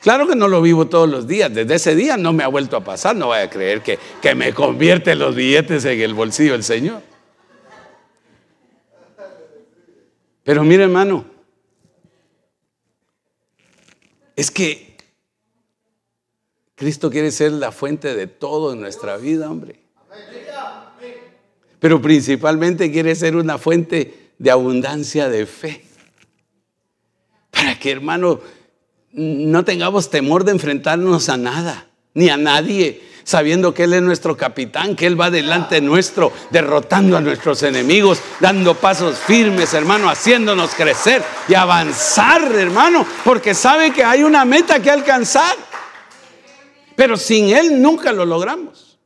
Claro 0.00 0.26
que 0.26 0.34
no 0.34 0.48
lo 0.48 0.60
vivo 0.60 0.88
todos 0.88 1.08
los 1.08 1.28
días. 1.28 1.54
Desde 1.54 1.76
ese 1.76 1.94
día 1.94 2.16
no 2.16 2.32
me 2.32 2.42
ha 2.42 2.48
vuelto 2.48 2.76
a 2.76 2.80
pasar. 2.82 3.14
No 3.14 3.28
vaya 3.28 3.44
a 3.44 3.50
creer 3.50 3.82
que, 3.82 4.00
que 4.20 4.34
me 4.34 4.52
convierte 4.52 5.14
los 5.14 5.36
billetes 5.36 5.84
en 5.84 6.00
el 6.00 6.12
bolsillo 6.12 6.56
el 6.56 6.64
Señor. 6.64 7.09
Pero 10.44 10.64
mire, 10.64 10.84
hermano, 10.84 11.24
es 14.36 14.50
que 14.50 14.96
Cristo 16.74 17.10
quiere 17.10 17.30
ser 17.30 17.52
la 17.52 17.72
fuente 17.72 18.14
de 18.14 18.26
todo 18.26 18.72
en 18.72 18.80
nuestra 18.80 19.16
vida, 19.18 19.50
hombre. 19.50 19.80
Pero 21.78 22.00
principalmente 22.00 22.90
quiere 22.90 23.14
ser 23.14 23.36
una 23.36 23.58
fuente 23.58 24.30
de 24.38 24.50
abundancia 24.50 25.28
de 25.28 25.46
fe. 25.46 25.84
Para 27.50 27.78
que, 27.78 27.90
hermano, 27.90 28.40
no 29.12 29.64
tengamos 29.64 30.08
temor 30.08 30.44
de 30.44 30.52
enfrentarnos 30.52 31.28
a 31.28 31.36
nada, 31.36 31.90
ni 32.14 32.28
a 32.28 32.36
nadie 32.36 33.02
sabiendo 33.30 33.72
que 33.72 33.84
Él 33.84 33.94
es 33.94 34.02
nuestro 34.02 34.36
capitán, 34.36 34.96
que 34.96 35.06
Él 35.06 35.18
va 35.18 35.30
delante 35.30 35.80
nuestro, 35.80 36.32
derrotando 36.50 37.16
a 37.16 37.20
nuestros 37.20 37.62
enemigos, 37.62 38.20
dando 38.40 38.74
pasos 38.74 39.18
firmes, 39.18 39.72
hermano, 39.72 40.10
haciéndonos 40.10 40.74
crecer 40.74 41.22
y 41.48 41.54
avanzar, 41.54 42.42
hermano, 42.56 43.06
porque 43.24 43.54
sabe 43.54 43.92
que 43.92 44.02
hay 44.02 44.24
una 44.24 44.44
meta 44.44 44.82
que 44.82 44.90
alcanzar. 44.90 45.56
Pero 46.96 47.16
sin 47.16 47.50
Él 47.50 47.80
nunca 47.80 48.12
lo 48.12 48.26
logramos. 48.26 48.98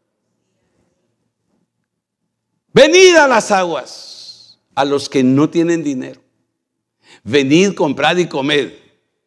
Venid 2.73 3.17
a 3.17 3.29
las 3.29 3.51
aguas, 3.51 4.59
a 4.75 4.87
los 4.87 5.11
que 5.11 5.23
no 5.23 5.51
tienen 5.51 5.85
dinero. 5.85 6.23
Venid, 7.25 7.75
comprad 7.75 8.17
y 8.17 8.27
comed. 8.27 8.73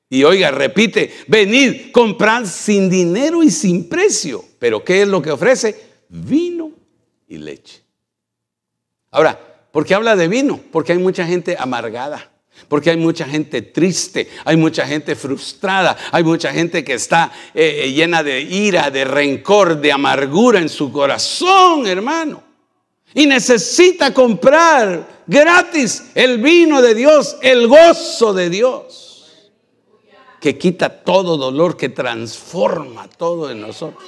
Y 0.09 0.23
oiga, 0.23 0.51
repite, 0.51 1.13
venid, 1.27 1.91
comprad 1.91 2.45
sin 2.45 2.89
dinero 2.89 3.43
y 3.43 3.51
sin 3.51 3.89
precio. 3.89 4.43
Pero 4.57 4.83
¿qué 4.83 5.01
es 5.01 5.07
lo 5.07 5.21
que 5.21 5.31
ofrece? 5.31 5.75
Vino 6.09 6.71
y 7.27 7.37
leche. 7.37 7.81
Ahora, 9.11 9.37
¿por 9.71 9.85
qué 9.85 9.95
habla 9.95 10.15
de 10.15 10.29
vino? 10.29 10.59
Porque 10.71 10.93
hay 10.93 10.97
mucha 10.97 11.25
gente 11.25 11.57
amargada. 11.59 12.31
Porque 12.69 12.89
hay 12.89 12.97
mucha 12.97 13.25
gente 13.25 13.61
triste, 13.61 14.29
hay 14.43 14.57
mucha 14.57 14.87
gente 14.87 15.15
frustrada, 15.15 15.95
hay 16.11 16.23
mucha 16.23 16.51
gente 16.51 16.83
que 16.83 16.93
está 16.93 17.31
eh, 17.53 17.83
eh, 17.83 17.91
llena 17.91 18.23
de 18.23 18.41
ira, 18.41 18.89
de 18.89 19.05
rencor, 19.05 19.79
de 19.79 19.91
amargura 19.91 20.59
en 20.59 20.67
su 20.67 20.91
corazón, 20.91 21.85
hermano. 21.85 22.41
Y 23.13 23.27
necesita 23.27 24.11
comprar 24.11 25.23
gratis 25.27 26.05
el 26.15 26.39
vino 26.39 26.81
de 26.81 26.95
Dios, 26.95 27.37
el 27.43 27.67
gozo 27.67 28.33
de 28.33 28.49
Dios 28.49 29.06
que 30.47 30.57
quita 30.57 31.03
todo 31.03 31.35
dolor, 31.35 31.75
que 31.75 31.89
transforma 31.89 33.09
todo 33.09 33.51
en 33.51 33.59
nosotros. 33.59 34.01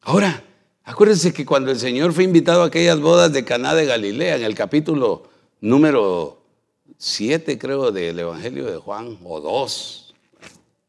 Ahora, 0.00 0.42
acuérdense 0.82 1.32
que 1.32 1.46
cuando 1.46 1.70
el 1.70 1.78
Señor 1.78 2.12
fue 2.12 2.24
invitado 2.24 2.64
a 2.64 2.66
aquellas 2.66 2.98
bodas 2.98 3.32
de 3.32 3.44
Caná 3.44 3.76
de 3.76 3.86
Galilea, 3.86 4.34
en 4.34 4.42
el 4.42 4.56
capítulo 4.56 5.28
número 5.60 6.42
7, 6.98 7.56
creo, 7.60 7.92
del 7.92 8.18
Evangelio 8.18 8.66
de 8.66 8.76
Juan, 8.76 9.20
o 9.22 9.40
2, 9.40 10.14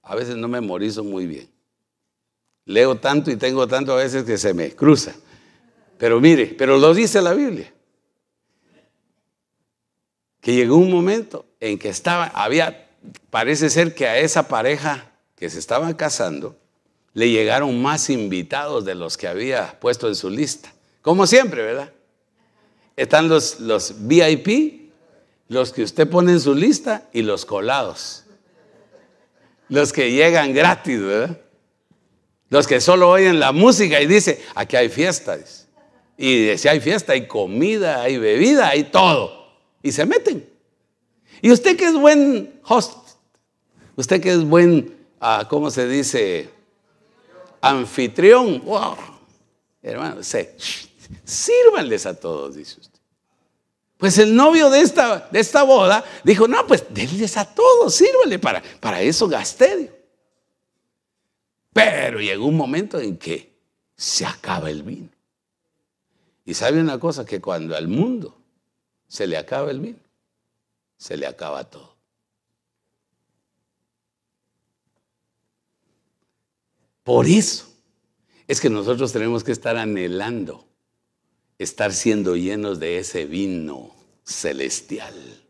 a 0.02 0.16
veces 0.16 0.36
no 0.36 0.48
memorizo 0.48 1.04
muy 1.04 1.28
bien. 1.28 1.48
Leo 2.66 2.96
tanto 2.96 3.30
y 3.30 3.36
tengo 3.36 3.68
tanto 3.68 3.94
a 3.94 3.98
veces 3.98 4.24
que 4.24 4.40
se 4.40 4.56
me 4.56 4.72
cruza. 4.72 5.14
Pero 6.00 6.20
mire, 6.20 6.48
pero 6.58 6.80
lo 6.80 6.96
dice 6.96 7.22
la 7.22 7.36
Biblia. 7.36 7.72
Que 10.42 10.56
llegó 10.56 10.78
un 10.78 10.90
momento 10.90 11.46
en 11.60 11.78
que 11.78 11.90
estaba, 11.90 12.26
había 12.26 12.83
parece 13.30 13.70
ser 13.70 13.96
que 13.96 14.08
a 14.08 14.18
esa 14.18 14.48
pareja 14.48 15.12
que 15.36 15.50
se 15.50 15.60
estaba 15.60 15.96
casando 15.96 16.58
le 17.14 17.30
llegaron 17.30 17.82
más 17.82 18.10
invitados 18.10 18.86
de 18.86 18.96
los 18.96 19.18
que 19.18 19.28
había 19.28 19.80
puesto 19.80 20.08
en 20.08 20.16
su 20.16 20.30
lista. 20.30 20.74
Como 21.02 21.28
siempre, 21.28 21.62
¿verdad? 21.62 21.92
Están 22.96 23.28
los, 23.28 23.60
los 23.60 24.08
VIP, 24.08 24.92
los 25.48 25.72
que 25.72 25.84
usted 25.84 26.10
pone 26.10 26.32
en 26.32 26.40
su 26.40 26.56
lista 26.56 27.08
y 27.14 27.22
los 27.22 27.46
colados. 27.46 28.24
Los 29.70 29.94
que 29.94 30.12
llegan 30.12 30.54
gratis, 30.54 31.02
¿verdad? 31.02 31.40
Los 32.50 32.68
que 32.68 32.80
solo 32.80 33.10
oyen 33.10 33.40
la 33.40 33.52
música 33.52 34.00
y 34.00 34.06
dice, 34.06 34.44
aquí 34.54 34.76
hay 34.76 34.90
fiesta. 34.90 35.38
Y 36.18 36.58
si 36.58 36.68
hay 36.68 36.80
fiesta, 36.80 37.14
hay 37.14 37.28
comida, 37.28 38.02
hay 38.02 38.18
bebida, 38.18 38.70
hay 38.70 38.86
todo. 38.86 39.58
Y 39.82 39.92
se 39.92 40.06
meten. 40.06 40.53
Y 41.44 41.52
usted 41.52 41.76
que 41.76 41.84
es 41.84 41.94
buen 41.94 42.58
host, 42.64 43.18
usted 43.98 44.22
que 44.22 44.32
es 44.32 44.46
buen, 44.46 44.96
ah, 45.20 45.46
¿cómo 45.50 45.70
se 45.70 45.86
dice? 45.90 46.50
Anfitrión. 47.60 48.64
Wow. 48.64 48.96
Hermano, 49.82 50.22
sírvanles 50.24 52.06
a 52.06 52.18
todos, 52.18 52.56
dice 52.56 52.80
usted. 52.80 53.00
Pues 53.98 54.18
el 54.20 54.34
novio 54.34 54.70
de 54.70 54.80
esta, 54.80 55.28
de 55.30 55.42
esta 55.42 55.64
boda 55.64 56.06
dijo, 56.24 56.48
no, 56.48 56.66
pues 56.66 56.86
denles 56.90 57.36
a 57.36 57.44
todos, 57.44 57.94
sírvanle, 57.94 58.40
para, 58.40 58.64
para 58.80 59.02
eso 59.02 59.28
gasté. 59.28 59.92
Pero 61.74 62.22
llegó 62.22 62.46
un 62.46 62.56
momento 62.56 63.02
en 63.02 63.18
que 63.18 63.54
se 63.98 64.26
acaba 64.26 64.70
el 64.70 64.82
vino. 64.82 65.10
Y 66.46 66.54
sabe 66.54 66.80
una 66.80 66.98
cosa, 66.98 67.26
que 67.26 67.42
cuando 67.42 67.76
al 67.76 67.90
mundo 67.90 68.34
se 69.10 69.28
le 69.28 69.36
acaba 69.36 69.72
el 69.72 69.82
vino, 69.82 70.00
se 71.04 71.18
le 71.18 71.28
acaba 71.28 71.70
todo. 71.70 71.98
Por 77.04 77.28
eso 77.28 77.68
es 78.48 78.62
que 78.62 78.70
nosotros 78.70 79.12
tenemos 79.12 79.44
que 79.44 79.52
estar 79.52 79.76
anhelando, 79.76 80.66
estar 81.58 81.92
siendo 81.92 82.38
llenos 82.38 82.80
de 82.80 83.00
ese 83.00 83.26
vino 83.26 83.94
celestial. 84.24 85.43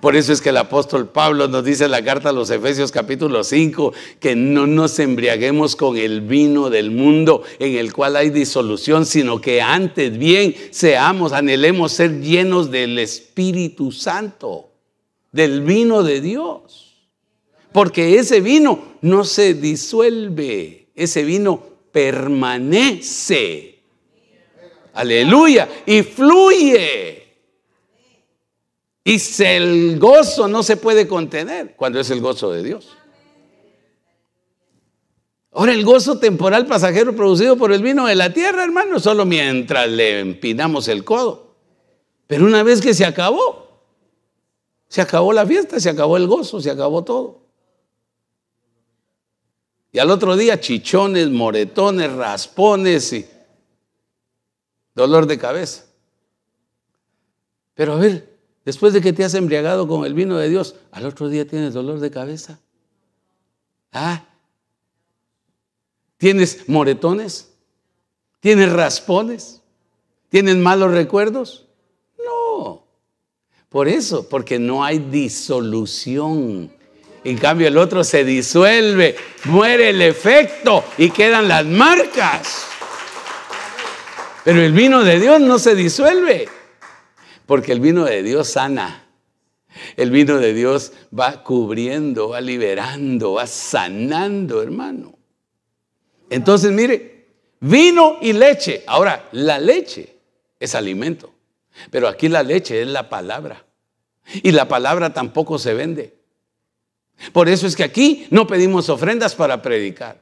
Por 0.00 0.16
eso 0.16 0.32
es 0.32 0.40
que 0.40 0.50
el 0.50 0.56
apóstol 0.56 1.08
Pablo 1.08 1.48
nos 1.48 1.64
dice 1.64 1.84
en 1.84 1.90
la 1.90 2.04
carta 2.04 2.28
a 2.28 2.32
los 2.32 2.50
Efesios 2.50 2.92
capítulo 2.92 3.42
5 3.44 3.92
que 4.20 4.36
no 4.36 4.66
nos 4.66 4.98
embriaguemos 4.98 5.76
con 5.76 5.96
el 5.96 6.20
vino 6.20 6.70
del 6.70 6.90
mundo 6.90 7.42
en 7.58 7.76
el 7.76 7.92
cual 7.92 8.16
hay 8.16 8.30
disolución, 8.30 9.06
sino 9.06 9.40
que 9.40 9.62
antes 9.62 10.16
bien 10.18 10.54
seamos, 10.70 11.32
anhelemos 11.32 11.92
ser 11.92 12.20
llenos 12.20 12.70
del 12.70 12.98
Espíritu 12.98 13.92
Santo, 13.92 14.70
del 15.32 15.62
vino 15.62 16.02
de 16.02 16.20
Dios. 16.20 17.08
Porque 17.72 18.18
ese 18.18 18.40
vino 18.40 18.96
no 19.02 19.24
se 19.24 19.54
disuelve, 19.54 20.88
ese 20.94 21.24
vino 21.24 21.62
permanece. 21.92 23.76
Aleluya. 24.96 25.68
Y 25.84 26.02
fluye. 26.02 27.15
Y 29.08 29.22
el 29.44 30.00
gozo 30.00 30.48
no 30.48 30.64
se 30.64 30.76
puede 30.76 31.06
contener 31.06 31.76
cuando 31.76 32.00
es 32.00 32.10
el 32.10 32.20
gozo 32.20 32.50
de 32.50 32.64
Dios. 32.64 32.88
Ahora 35.52 35.72
el 35.72 35.84
gozo 35.84 36.18
temporal 36.18 36.66
pasajero 36.66 37.14
producido 37.14 37.56
por 37.56 37.70
el 37.70 37.84
vino 37.84 38.06
de 38.06 38.16
la 38.16 38.32
tierra, 38.32 38.64
hermano, 38.64 38.98
solo 38.98 39.24
mientras 39.24 39.88
le 39.88 40.18
empinamos 40.18 40.88
el 40.88 41.04
codo. 41.04 41.54
Pero 42.26 42.46
una 42.46 42.64
vez 42.64 42.80
que 42.80 42.94
se 42.94 43.04
acabó, 43.04 43.80
se 44.88 45.02
acabó 45.02 45.32
la 45.32 45.46
fiesta, 45.46 45.78
se 45.78 45.88
acabó 45.88 46.16
el 46.16 46.26
gozo, 46.26 46.60
se 46.60 46.72
acabó 46.72 47.04
todo. 47.04 47.42
Y 49.92 50.00
al 50.00 50.10
otro 50.10 50.36
día 50.36 50.58
chichones, 50.58 51.30
moretones, 51.30 52.12
raspones 52.12 53.12
y 53.12 53.24
dolor 54.96 55.26
de 55.28 55.38
cabeza. 55.38 55.84
Pero 57.74 57.92
a 57.92 57.96
ver, 57.98 58.35
Después 58.66 58.92
de 58.92 59.00
que 59.00 59.12
te 59.12 59.22
has 59.22 59.34
embriagado 59.34 59.86
con 59.86 60.04
el 60.04 60.12
vino 60.12 60.36
de 60.38 60.48
Dios, 60.48 60.74
al 60.90 61.06
otro 61.06 61.28
día 61.28 61.46
tienes 61.46 61.72
dolor 61.72 62.00
de 62.00 62.10
cabeza. 62.10 62.58
Ah, 63.92 64.24
¿tienes 66.18 66.68
moretones? 66.68 67.52
¿Tienes 68.40 68.72
raspones? 68.72 69.62
¿Tienes 70.30 70.56
malos 70.56 70.90
recuerdos? 70.90 71.68
No. 72.18 72.82
Por 73.68 73.86
eso, 73.86 74.28
porque 74.28 74.58
no 74.58 74.82
hay 74.82 74.98
disolución. 74.98 76.68
En 77.22 77.38
cambio, 77.38 77.68
el 77.68 77.78
otro 77.78 78.02
se 78.02 78.24
disuelve, 78.24 79.14
muere 79.44 79.90
el 79.90 80.02
efecto 80.02 80.82
y 80.98 81.10
quedan 81.10 81.46
las 81.46 81.64
marcas. 81.64 82.66
Pero 84.42 84.60
el 84.60 84.72
vino 84.72 85.04
de 85.04 85.20
Dios 85.20 85.40
no 85.40 85.60
se 85.60 85.76
disuelve. 85.76 86.48
Porque 87.46 87.72
el 87.72 87.80
vino 87.80 88.04
de 88.04 88.22
Dios 88.22 88.48
sana. 88.48 89.04
El 89.96 90.10
vino 90.10 90.38
de 90.38 90.52
Dios 90.52 90.92
va 91.16 91.42
cubriendo, 91.44 92.30
va 92.30 92.40
liberando, 92.40 93.34
va 93.34 93.46
sanando, 93.46 94.62
hermano. 94.62 95.16
Entonces, 96.28 96.72
mire, 96.72 97.26
vino 97.60 98.18
y 98.20 98.32
leche. 98.32 98.82
Ahora, 98.86 99.28
la 99.32 99.58
leche 99.58 100.16
es 100.58 100.74
alimento. 100.74 101.32
Pero 101.90 102.08
aquí 102.08 102.28
la 102.28 102.42
leche 102.42 102.82
es 102.82 102.88
la 102.88 103.08
palabra. 103.08 103.64
Y 104.42 104.50
la 104.50 104.66
palabra 104.66 105.12
tampoco 105.12 105.58
se 105.58 105.74
vende. 105.74 106.16
Por 107.32 107.48
eso 107.48 107.66
es 107.66 107.76
que 107.76 107.84
aquí 107.84 108.26
no 108.30 108.46
pedimos 108.46 108.88
ofrendas 108.88 109.34
para 109.34 109.62
predicar, 109.62 110.20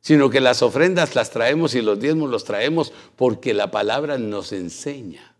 sino 0.00 0.28
que 0.28 0.40
las 0.40 0.62
ofrendas 0.62 1.14
las 1.14 1.30
traemos 1.30 1.74
y 1.74 1.80
los 1.80 1.98
diezmos 1.98 2.28
los 2.28 2.44
traemos 2.44 2.92
porque 3.14 3.54
la 3.54 3.70
palabra 3.70 4.18
nos 4.18 4.52
enseña 4.52 5.35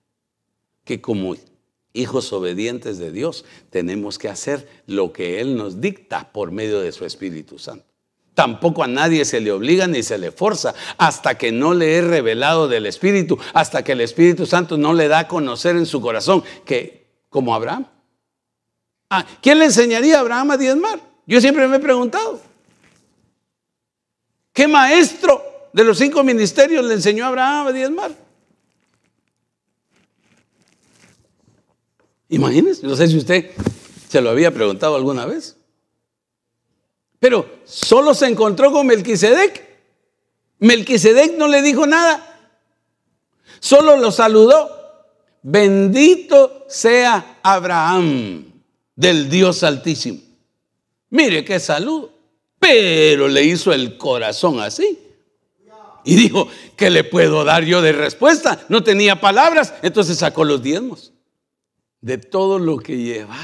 que 0.87 1.03
como 1.03 1.35
hijos 1.93 2.33
obedientes 2.33 2.99
de 2.99 3.11
Dios 3.11 3.45
tenemos 3.71 4.19
que 4.19 4.29
hacer 4.29 4.67
lo 4.87 5.13
que 5.13 5.41
Él 5.41 5.57
nos 5.57 5.81
dicta 5.83 6.31
por 6.33 6.53
medio 6.53 6.81
de 6.81 6.93
su 6.93 7.05
Espíritu 7.05 7.59
Santo. 7.59 7.85
Tampoco 8.35 8.85
a 8.85 8.87
nadie 8.87 9.25
se 9.25 9.41
le 9.41 9.51
obliga 9.51 9.87
ni 9.87 10.03
se 10.03 10.17
le 10.17 10.31
forza 10.31 10.75
hasta 10.97 11.37
que 11.37 11.53
no 11.53 11.75
le 11.75 11.97
he 11.97 12.03
revelado 12.03 12.69
del 12.69 12.87
Espíritu, 12.87 13.39
hasta 13.53 13.83
que 13.83 13.93
el 13.93 14.01
Espíritu 14.01 14.47
Santo 14.47 14.79
no 14.79 14.95
le 14.95 15.09
da 15.09 15.21
a 15.21 15.29
conocer 15.29 15.75
en 15.77 15.87
su 15.87 16.01
corazón 16.01 16.45
que, 16.65 17.07
como 17.29 17.55
Abraham. 17.55 17.87
Ah, 19.11 19.27
¿Quién 19.41 19.59
le 19.59 19.65
enseñaría 19.65 20.19
a 20.19 20.21
Abraham 20.21 20.53
a 20.53 20.57
diezmar? 20.57 21.01
Yo 21.27 21.41
siempre 21.41 21.67
me 21.67 21.77
he 21.77 21.81
preguntado. 21.81 22.41
¿Qué 24.53 24.69
maestro 24.69 25.43
de 25.73 25.85
los 25.85 25.99
cinco 25.99 26.23
ministerios 26.23 26.85
le 26.85 26.95
enseñó 26.95 27.25
a 27.25 27.29
Abraham 27.29 27.67
a 27.69 27.73
diezmar? 27.73 28.26
Imagínense, 32.29 32.87
no 32.87 32.97
sé 32.97 33.09
si 33.09 33.17
usted 33.17 33.51
se 34.09 34.21
lo 34.21 34.31
había 34.31 34.53
preguntado 34.53 34.97
alguna 34.97 35.27
vez. 35.27 35.57
Pero 37.19 37.49
solo 37.65 38.15
se 38.15 38.27
encontró 38.27 38.73
con 38.73 38.87
Melquisedec. 38.87 39.65
Melquisedec 40.59 41.37
no 41.37 41.49
le 41.49 41.63
dijo 41.63 41.87
nada. 41.87 42.51
Solo 43.61 43.97
lo 43.97 44.11
saludó. 44.11 44.71
Bendito 45.43 46.65
sea 46.69 47.39
Abraham 47.43 48.45
del 48.97 49.31
Dios 49.31 49.63
Altísimo. 49.63 50.21
Mire 51.11 51.45
qué 51.45 51.61
saludo. 51.61 52.13
Pero 52.59 53.29
le 53.29 53.45
hizo 53.45 53.73
el 53.73 53.97
corazón 53.97 54.61
así. 54.61 54.99
Y 56.05 56.15
dijo, 56.15 56.49
¿qué 56.77 56.91
le 56.91 57.05
puedo 57.05 57.45
dar 57.45 57.65
yo 57.65 57.83
de 57.83 57.93
respuesta? 57.93 58.65
No 58.69 58.83
tenía 58.85 59.21
palabras, 59.21 59.75
entonces 59.83 60.19
sacó 60.19 60.45
los 60.45 60.63
diezmos 60.63 61.13
de 62.07 62.19
todo 62.19 62.61
lo 62.61 62.79
que 62.79 62.97
llevaba. 62.97 63.37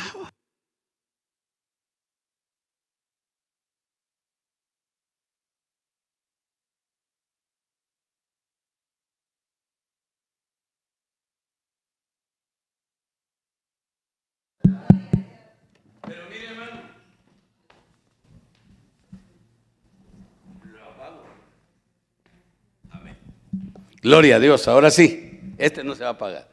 Gloria 24.01 24.37
a 24.37 24.39
Dios, 24.39 24.69
ahora 24.69 24.93
sí, 24.93 25.41
este 25.59 25.83
no 25.83 25.97
se 25.97 26.03
va 26.05 26.11
a 26.11 26.13
apagar. 26.13 26.52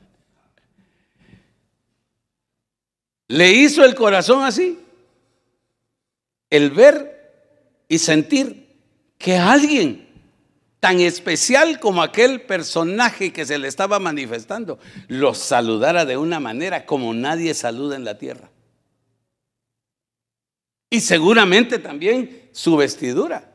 Le 3.29 3.51
hizo 3.51 3.85
el 3.85 3.95
corazón 3.95 4.43
así. 4.43 4.77
El 6.49 6.71
ver 6.71 7.85
y 7.87 7.99
sentir 7.99 8.67
que 9.17 9.37
alguien 9.37 10.09
tan 10.79 10.99
especial 10.99 11.79
como 11.79 12.01
aquel 12.01 12.41
personaje 12.41 13.31
que 13.31 13.45
se 13.45 13.59
le 13.59 13.67
estaba 13.67 13.99
manifestando 13.99 14.79
lo 15.07 15.33
saludara 15.35 16.05
de 16.05 16.17
una 16.17 16.39
manera 16.39 16.85
como 16.85 17.13
nadie 17.13 17.53
saluda 17.53 17.95
en 17.95 18.03
la 18.03 18.17
tierra. 18.17 18.49
Y 20.89 21.01
seguramente 21.01 21.77
también 21.77 22.49
su 22.51 22.77
vestidura, 22.77 23.53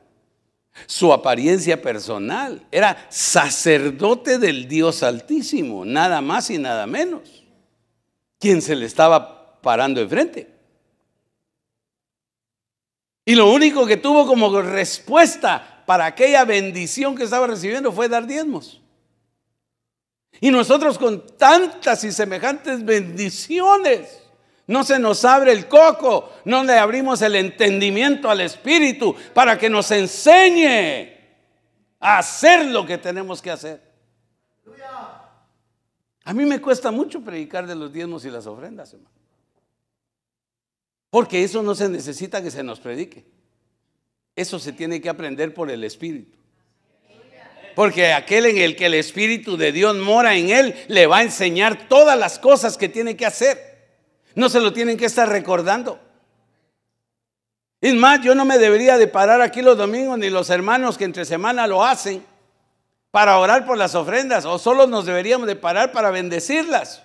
su 0.87 1.13
apariencia 1.13 1.83
personal. 1.83 2.65
Era 2.71 3.09
sacerdote 3.11 4.39
del 4.39 4.69
Dios 4.69 5.03
Altísimo, 5.03 5.85
nada 5.85 6.21
más 6.21 6.49
y 6.51 6.59
nada 6.59 6.87
menos. 6.87 7.43
Quien 8.39 8.63
se 8.63 8.77
le 8.77 8.87
estaba 8.87 9.44
parando 9.65 10.01
enfrente. 10.01 10.49
Y 13.25 13.35
lo 13.35 13.51
único 13.51 13.87
que 13.87 13.97
tuvo 13.97 14.27
como 14.27 14.61
respuesta 14.61 15.83
para 15.87 16.05
aquella 16.05 16.45
bendición 16.45 17.17
que 17.17 17.25
estaba 17.25 17.47
recibiendo 17.47 17.91
fue 17.91 18.09
dar 18.09 18.27
diezmos. 18.27 18.81
Y 20.41 20.51
nosotros 20.51 20.99
con 20.99 21.27
tantas 21.39 22.05
y 22.05 22.13
semejantes 22.13 22.85
bendiciones, 22.85 24.23
no 24.67 24.85
se 24.85 24.99
nos 24.99 25.25
abre 25.25 25.53
el 25.53 25.69
coco, 25.69 26.31
no 26.45 26.65
le 26.65 26.75
abrimos 26.75 27.23
el 27.23 27.37
entendimiento 27.37 28.31
al 28.31 28.41
Espíritu 28.41 29.15
para 29.33 29.59
que 29.59 29.71
nos 29.71 29.91
enseñe 29.91 31.15
a 32.01 32.19
hacer 32.19 32.67
lo 32.67 32.85
que 32.85 32.99
tenemos 32.99 33.41
que 33.41 33.51
hacer. 33.51 33.95
A 36.27 36.33
mí 36.33 36.45
me 36.45 36.61
cuesta 36.61 36.91
mucho 36.91 37.21
predicar 37.21 37.67
de 37.67 37.75
los 37.75 37.93
diezmos 37.93 38.25
y 38.25 38.31
las 38.31 38.47
ofrendas, 38.47 38.93
hermano. 38.95 39.24
Porque 41.15 41.45
eso 41.45 41.63
no 41.63 41.77
se 41.77 41.89
necesita 41.89 42.43
que 42.43 42.51
se 42.51 42.65
nos 42.65 42.81
predique. 42.81 43.25
Eso 44.35 44.59
se 44.59 44.73
tiene 44.73 45.01
que 45.01 45.09
aprender 45.09 45.55
por 45.55 45.71
el 45.71 45.85
Espíritu. 45.85 46.37
Porque 47.77 48.13
aquel 48.13 48.47
en 48.47 48.59
el 48.59 48.75
que 48.75 48.87
el 48.87 48.95
Espíritu 48.95 49.57
de 49.57 49.71
Dios 49.71 49.95
mora 49.95 50.35
en 50.35 50.51
él, 50.51 50.75
le 50.89 51.07
va 51.07 51.19
a 51.19 51.23
enseñar 51.23 51.87
todas 51.87 52.19
las 52.19 52.41
cosas 52.41 52.77
que 52.77 52.89
tiene 52.89 53.17
que 53.17 53.27
hacer. 53.27 53.93
No 54.35 54.49
se 54.49 54.59
lo 54.59 54.73
tienen 54.73 54.97
que 54.97 55.05
estar 55.05 55.29
recordando. 55.29 56.01
Es 57.81 57.95
más, 57.95 58.21
yo 58.23 58.35
no 58.35 58.45
me 58.45 58.59
debería 58.59 58.99
de 58.99 59.07
parar 59.07 59.41
aquí 59.41 59.63
los 59.63 59.79
domingos 59.79 60.19
ni 60.19 60.31
los 60.31 60.51
hermanos 60.51 60.99
que 60.99 61.05
entre 61.05 61.25
semana 61.25 61.69
lo 61.69 61.85
hacen 61.85 62.27
para 63.13 63.39
orar 63.39 63.65
por 63.67 63.79
las 63.79 63.95
ofrendas 63.95 64.47
o 64.47 64.59
solo 64.59 64.89
nos 64.89 65.07
deberíamos 65.07 65.47
de 65.47 65.55
parar 65.55 65.93
para 65.93 66.11
bendecirlas. 66.11 67.04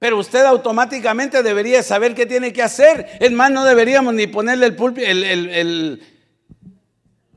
Pero 0.00 0.16
usted 0.16 0.46
automáticamente 0.46 1.42
debería 1.42 1.82
saber 1.82 2.14
qué 2.14 2.24
tiene 2.24 2.54
que 2.54 2.62
hacer. 2.62 3.18
Es 3.20 3.30
más, 3.32 3.50
no 3.50 3.66
deberíamos 3.66 4.14
ni 4.14 4.26
ponerle 4.26 4.66
el, 4.66 5.24
el, 5.24 5.50
el, 5.50 6.02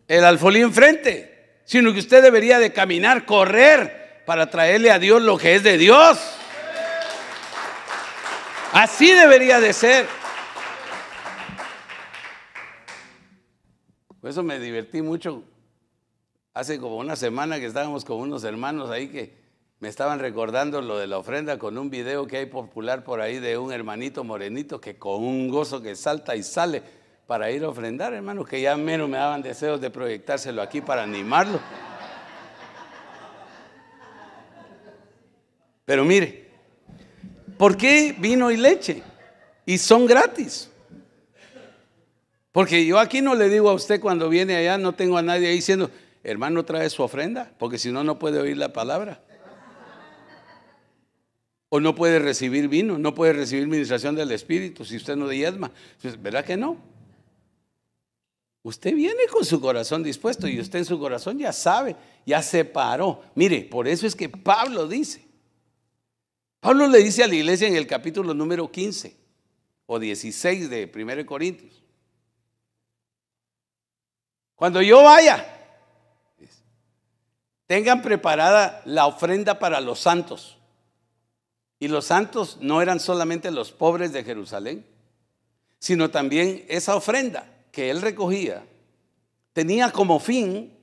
el 0.08 0.24
alfolí 0.24 0.62
enfrente, 0.62 1.60
sino 1.66 1.92
que 1.92 2.00
usted 2.00 2.24
debería 2.24 2.60
de 2.60 2.72
caminar, 2.72 3.26
correr 3.26 4.24
para 4.26 4.50
traerle 4.50 4.92
a 4.92 4.98
Dios 4.98 5.22
lo 5.22 5.38
que 5.38 5.56
es 5.56 5.64
de 5.64 5.78
Dios. 5.78 6.18
Así 8.72 9.12
debería 9.12 9.60
de 9.60 9.74
ser. 9.74 10.08
Por 14.22 14.30
eso 14.30 14.42
me 14.42 14.58
divertí 14.58 15.02
mucho. 15.02 15.44
Hace 16.54 16.80
como 16.80 16.96
una 16.96 17.18
semana 17.18 17.60
que 17.60 17.66
estábamos 17.66 18.06
con 18.06 18.22
unos 18.22 18.46
hermanos 18.46 18.90
ahí 18.90 19.10
que 19.10 19.43
me 19.84 19.90
estaban 19.90 20.20
recordando 20.20 20.82
lo 20.82 20.98
de 20.98 21.08
la 21.08 21.18
ofrenda 21.18 21.60
con 21.60 21.78
un 21.78 21.90
video 21.90 22.26
que 22.26 22.38
hay 22.38 22.46
popular 22.46 23.04
por 23.04 23.20
ahí 23.20 23.40
de 23.40 23.58
un 23.58 23.74
hermanito 23.74 24.24
morenito 24.24 24.80
que 24.80 24.96
con 24.96 25.22
un 25.22 25.50
gozo 25.50 25.82
que 25.82 25.98
salta 25.98 26.38
y 26.38 26.44
sale 26.44 26.82
para 27.28 27.52
ir 27.52 27.66
a 27.66 27.68
ofrendar, 27.68 28.14
hermanos, 28.14 28.48
que 28.48 28.62
ya 28.62 28.78
menos 28.78 29.10
me 29.10 29.18
daban 29.18 29.42
deseos 29.42 29.82
de 29.82 29.90
proyectárselo 29.90 30.62
aquí 30.62 30.80
para 30.80 31.04
animarlo. 31.04 31.60
Pero 35.84 36.06
mire, 36.06 36.48
¿por 37.58 37.76
qué 37.76 38.16
vino 38.18 38.52
y 38.52 38.56
leche? 38.56 39.04
Y 39.66 39.78
son 39.80 40.06
gratis. 40.06 40.72
Porque 42.54 42.86
yo 42.86 43.00
aquí 43.00 43.22
no 43.22 43.36
le 43.36 43.50
digo 43.50 43.70
a 43.70 43.74
usted 43.74 44.00
cuando 44.00 44.30
viene 44.30 44.56
allá, 44.56 44.78
no 44.78 44.94
tengo 44.94 45.18
a 45.18 45.22
nadie 45.22 45.50
ahí 45.50 45.56
diciendo, 45.56 45.92
hermano, 46.24 46.64
trae 46.64 46.90
su 46.90 47.04
ofrenda, 47.04 47.52
porque 47.60 47.78
si 47.78 47.92
no, 47.92 48.06
no 48.06 48.18
puede 48.18 48.40
oír 48.40 48.56
la 48.56 48.72
palabra. 48.72 49.20
O 51.76 51.80
no 51.80 51.96
puede 51.96 52.20
recibir 52.20 52.68
vino, 52.68 53.00
no 53.00 53.16
puede 53.16 53.34
recibir 53.34 53.66
ministración 53.66 54.14
del 54.14 54.32
Espíritu 54.32 54.86
si 54.86 54.96
usted 54.96 55.16
no 55.16 55.28
diezma. 55.28 55.72
¿Verdad 56.20 56.46
que 56.46 56.56
no? 56.56 56.78
Usted 58.62 58.94
viene 58.94 59.26
con 59.26 59.44
su 59.44 59.60
corazón 59.60 60.04
dispuesto 60.04 60.48
y 60.48 60.60
usted 60.60 60.78
en 60.78 60.86
su 60.86 61.00
corazón 61.00 61.40
ya 61.40 61.52
sabe, 61.52 61.96
ya 62.28 62.44
se 62.44 62.64
paró. 62.64 63.24
Mire, 63.34 63.62
por 63.62 63.88
eso 63.88 64.06
es 64.06 64.16
que 64.16 64.30
Pablo 64.30 64.88
dice. 64.88 65.26
Pablo 66.60 66.86
le 66.86 67.00
dice 67.00 67.24
a 67.24 67.28
la 67.28 67.34
iglesia 67.34 67.68
en 67.68 67.76
el 67.76 67.88
capítulo 67.88 68.36
número 68.36 68.72
15 68.72 69.18
o 69.88 69.98
16 69.98 70.70
de 70.70 70.92
1 70.94 71.26
Corintios. 71.26 71.82
Cuando 74.54 74.80
yo 74.80 75.02
vaya, 75.02 75.44
tengan 77.66 78.04
preparada 78.04 78.84
la 78.86 79.08
ofrenda 79.08 79.58
para 79.58 79.82
los 79.82 80.00
santos. 80.00 80.60
Y 81.84 81.90
los 81.90 82.06
santos 82.06 82.60
no 82.62 82.82
eran 82.82 83.02
solamente 83.02 83.52
los 83.52 83.74
pobres 83.74 84.14
de 84.14 84.24
Jerusalén, 84.24 84.86
sino 85.80 86.10
también 86.10 86.64
esa 86.70 86.96
ofrenda 86.96 87.46
que 87.74 87.90
él 87.90 88.02
recogía 88.02 88.66
tenía 89.52 89.92
como 89.92 90.22
fin 90.22 90.80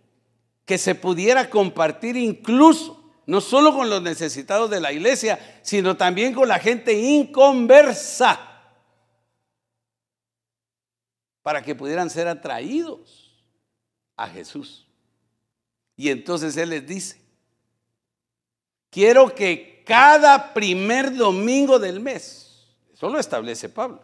que 0.66 0.76
se 0.76 0.94
pudiera 0.94 1.48
compartir 1.48 2.18
incluso 2.18 3.02
no 3.24 3.40
solo 3.40 3.72
con 3.72 3.88
los 3.88 4.02
necesitados 4.02 4.68
de 4.68 4.78
la 4.78 4.92
iglesia, 4.92 5.60
sino 5.62 5.96
también 5.96 6.34
con 6.34 6.46
la 6.46 6.58
gente 6.58 6.92
inconversa, 6.92 8.38
para 11.40 11.62
que 11.62 11.74
pudieran 11.74 12.10
ser 12.10 12.28
atraídos 12.28 13.42
a 14.16 14.28
Jesús. 14.28 14.86
Y 15.96 16.10
entonces 16.10 16.58
Él 16.58 16.68
les 16.68 16.86
dice, 16.86 17.22
quiero 18.90 19.34
que 19.34 19.79
cada 19.90 20.54
primer 20.54 21.12
domingo 21.16 21.80
del 21.80 21.98
mes, 21.98 22.64
eso 22.94 23.08
lo 23.08 23.18
establece 23.18 23.68
Pablo, 23.68 24.00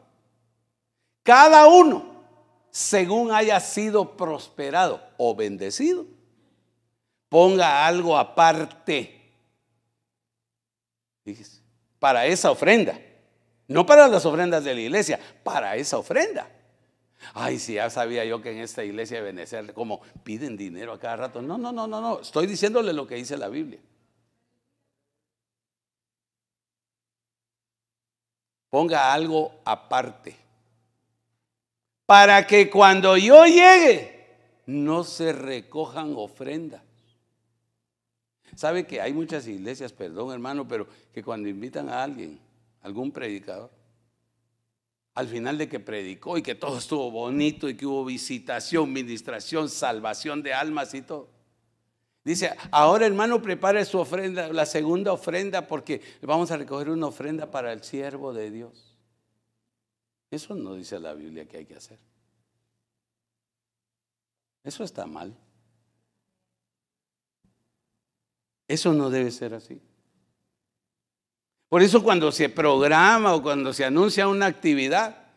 cada 1.22 1.68
uno 1.68 2.16
según 2.72 3.31
haya 3.31 3.61
sido 3.61 4.16
prosperado 4.16 5.01
o 5.16 5.37
bendecido, 5.37 6.07
ponga 7.29 7.87
algo 7.87 8.18
aparte. 8.18 9.12
para 12.01 12.27
esa 12.27 12.51
ofrenda. 12.51 13.01
No 13.68 13.87
para 13.87 14.09
las 14.09 14.27
ofrendas 14.27 14.64
de 14.64 14.75
la 14.75 14.81
iglesia, 14.81 15.20
para 15.44 15.77
esa 15.77 15.99
ofrenda. 15.99 16.51
Ay, 17.33 17.59
si 17.61 17.75
ya 17.75 17.90
sabía 17.90 18.25
yo 18.25 18.42
que 18.42 18.51
en 18.51 18.59
esta 18.59 18.85
iglesia 18.85 19.18
de 19.18 19.22
Benecer, 19.22 19.72
como 19.72 20.01
piden 20.25 20.57
dinero 20.57 20.92
a 20.92 20.99
cada 20.99 21.16
rato. 21.16 21.42
No, 21.42 21.57
no, 21.57 21.72
no, 21.72 21.87
no, 21.87 22.01
no. 22.01 22.20
Estoy 22.20 22.46
diciéndole 22.46 22.92
lo 22.92 23.07
que 23.07 23.14
dice 23.14 23.37
la 23.37 23.49
Biblia. 23.49 23.81
Ponga 28.76 29.10
algo 29.10 29.54
aparte 29.64 30.36
para 32.04 32.46
que 32.46 32.68
cuando 32.68 33.16
yo 33.16 33.46
llegue 33.46 34.26
no 34.66 35.02
se 35.02 35.32
recojan 35.32 36.12
ofrendas. 36.14 36.82
¿Sabe 38.54 38.86
que 38.86 39.00
hay 39.00 39.14
muchas 39.14 39.48
iglesias, 39.48 39.94
perdón 39.94 40.30
hermano, 40.30 40.68
pero 40.68 40.86
que 41.14 41.22
cuando 41.22 41.48
invitan 41.48 41.88
a 41.88 42.02
alguien, 42.02 42.38
algún 42.82 43.12
predicador, 43.12 43.70
al 45.14 45.26
final 45.26 45.56
de 45.56 45.70
que 45.70 45.80
predicó 45.80 46.36
y 46.36 46.42
que 46.42 46.54
todo 46.54 46.76
estuvo 46.76 47.10
bonito 47.10 47.70
y 47.70 47.78
que 47.78 47.86
hubo 47.86 48.04
visitación, 48.04 48.92
ministración, 48.92 49.70
salvación 49.70 50.42
de 50.42 50.52
almas 50.52 50.92
y 50.92 51.00
todo. 51.00 51.30
Dice, 52.26 52.56
ahora 52.72 53.06
hermano, 53.06 53.40
prepare 53.40 53.84
su 53.84 54.00
ofrenda, 54.00 54.52
la 54.52 54.66
segunda 54.66 55.12
ofrenda, 55.12 55.68
porque 55.68 56.02
vamos 56.22 56.50
a 56.50 56.56
recoger 56.56 56.90
una 56.90 57.06
ofrenda 57.06 57.52
para 57.52 57.72
el 57.72 57.84
siervo 57.84 58.32
de 58.32 58.50
Dios. 58.50 58.96
Eso 60.28 60.56
no 60.56 60.74
dice 60.74 60.98
la 60.98 61.14
Biblia 61.14 61.46
que 61.46 61.58
hay 61.58 61.66
que 61.66 61.76
hacer. 61.76 62.00
Eso 64.64 64.82
está 64.82 65.06
mal. 65.06 65.36
Eso 68.66 68.92
no 68.92 69.08
debe 69.08 69.30
ser 69.30 69.54
así. 69.54 69.80
Por 71.68 71.80
eso 71.80 72.02
cuando 72.02 72.32
se 72.32 72.48
programa 72.48 73.36
o 73.36 73.42
cuando 73.42 73.72
se 73.72 73.84
anuncia 73.84 74.26
una 74.26 74.46
actividad, 74.46 75.28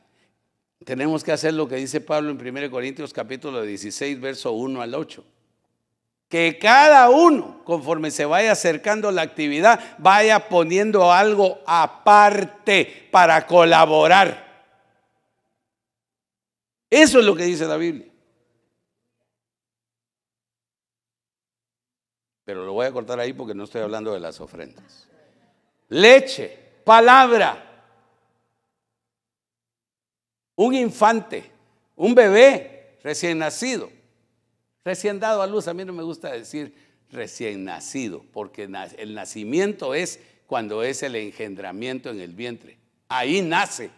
tenemos 0.84 1.24
que 1.24 1.34
hacer 1.34 1.54
lo 1.54 1.68
que 1.68 1.76
dice 1.76 2.02
Pablo 2.02 2.32
en 2.32 2.42
1 2.44 2.72
Corintios 2.72 3.14
capítulo 3.14 3.62
16, 3.62 4.20
verso 4.20 4.54
1 4.54 4.82
al 4.82 4.96
8. 4.96 5.24
Que 6.30 6.58
cada 6.58 7.10
uno, 7.10 7.64
conforme 7.66 8.12
se 8.12 8.24
vaya 8.24 8.54
acercando 8.54 9.12
la 9.12 9.24
actividad, 9.24 9.98
vaya 9.98 10.48
poniendo 10.48 11.12
algo 11.12 11.60
aparte 11.66 13.10
para 13.12 13.46
colaborar. 13.46 14.48
Eso 16.90 17.20
es 17.20 17.26
lo 17.26 17.36
que 17.36 17.44
dice 17.44 17.66
la 17.66 17.78
Biblia. 17.78 18.08
Pero 22.46 22.66
lo 22.66 22.74
voy 22.74 22.88
a 22.88 22.92
cortar 22.92 23.20
ahí 23.20 23.34
porque 23.34 23.54
no 23.54 23.66
estoy 23.66 23.82
hablando 23.82 24.12
de 24.12 24.20
las 24.20 24.40
ofrendas. 24.40 25.08
Leche, 25.90 26.58
palabra. 26.84 27.66
Un 30.56 30.74
infante, 30.74 31.52
un 31.96 32.16
bebé 32.16 32.98
recién 33.04 33.38
nacido, 33.38 33.92
recién 34.84 35.20
dado 35.20 35.42
a 35.42 35.48
luz. 35.48 35.68
A 35.68 35.74
mí 35.74 35.86
no 35.86 35.94
me 35.94 36.04
gusta 36.04 36.32
decir 36.32 36.74
recién 37.12 37.64
nacido, 37.64 38.24
porque 38.32 38.70
el 38.98 39.14
nacimiento 39.14 39.94
es 39.94 40.20
cuando 40.48 40.84
es 40.84 41.04
el 41.04 41.16
engendramiento 41.16 42.10
en 42.10 42.20
el 42.20 42.34
vientre. 42.34 42.78
Ahí 43.08 43.42
nace, 43.42 43.90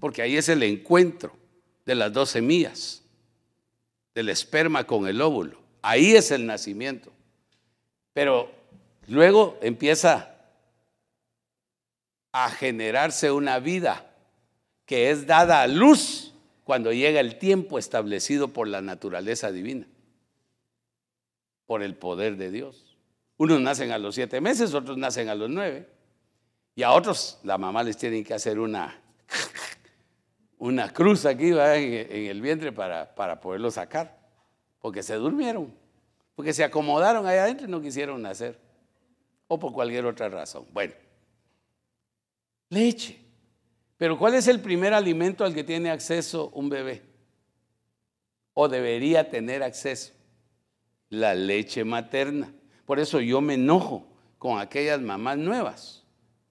porque 0.00 0.22
ahí 0.22 0.36
es 0.36 0.48
el 0.48 0.62
encuentro 0.62 1.36
de 1.84 1.94
las 1.94 2.12
dos 2.12 2.30
semillas, 2.30 3.02
del 4.14 4.28
esperma 4.28 4.84
con 4.84 5.06
el 5.06 5.20
óvulo. 5.20 5.60
Ahí 5.82 6.16
es 6.16 6.30
el 6.30 6.46
nacimiento. 6.46 7.12
Pero 8.12 8.50
luego 9.08 9.58
empieza 9.60 10.34
a 12.32 12.50
generarse 12.50 13.30
una 13.30 13.58
vida 13.58 14.10
que 14.84 15.10
es 15.10 15.26
dada 15.26 15.62
a 15.62 15.66
luz 15.66 16.34
cuando 16.64 16.92
llega 16.92 17.20
el 17.20 17.38
tiempo 17.38 17.78
establecido 17.78 18.48
por 18.48 18.68
la 18.68 18.82
naturaleza 18.82 19.52
divina, 19.52 19.86
por 21.66 21.82
el 21.82 21.94
poder 21.96 22.36
de 22.36 22.50
Dios. 22.50 22.96
Unos 23.36 23.60
nacen 23.60 23.92
a 23.92 23.98
los 23.98 24.14
siete 24.14 24.40
meses, 24.40 24.72
otros 24.74 24.96
nacen 24.96 25.28
a 25.28 25.34
los 25.34 25.50
nueve. 25.50 25.88
Y 26.74 26.82
a 26.82 26.92
otros 26.92 27.38
la 27.42 27.58
mamá 27.58 27.82
les 27.82 27.96
tiene 27.96 28.22
que 28.24 28.34
hacer 28.34 28.58
una 28.58 29.02
una 30.58 30.92
cruz 30.92 31.26
aquí 31.26 31.48
en, 31.48 32.26
el 32.26 32.40
vientre 32.40 32.72
para, 32.72 33.14
para 33.14 33.40
poderlo 33.40 33.70
sacar, 33.70 34.18
porque 34.80 35.02
se 35.02 35.14
durmieron, 35.14 35.72
porque 36.34 36.52
se 36.52 36.64
acomodaron 36.64 37.26
allá 37.26 37.44
adentro 37.44 37.66
y 37.66 37.70
no 37.70 37.80
quisieron 37.80 38.22
nacer, 38.22 38.58
o 39.48 39.58
por 39.58 39.72
cualquier 39.72 40.06
otra 40.06 40.28
razón. 40.28 40.66
Bueno, 40.72 40.94
leche. 42.68 43.22
Pero 43.96 44.18
¿cuál 44.18 44.34
es 44.34 44.46
el 44.46 44.60
primer 44.60 44.92
alimento 44.92 45.44
al 45.44 45.54
que 45.54 45.64
tiene 45.64 45.90
acceso 45.90 46.50
un 46.50 46.68
bebé? 46.68 47.02
O 48.52 48.68
debería 48.68 49.30
tener 49.30 49.62
acceso. 49.62 50.12
La 51.08 51.34
leche 51.34 51.84
materna. 51.84 52.52
Por 52.84 52.98
eso 52.98 53.20
yo 53.20 53.40
me 53.40 53.54
enojo 53.54 54.06
con 54.38 54.58
aquellas 54.58 55.00
mamás 55.00 55.38
nuevas 55.38 56.04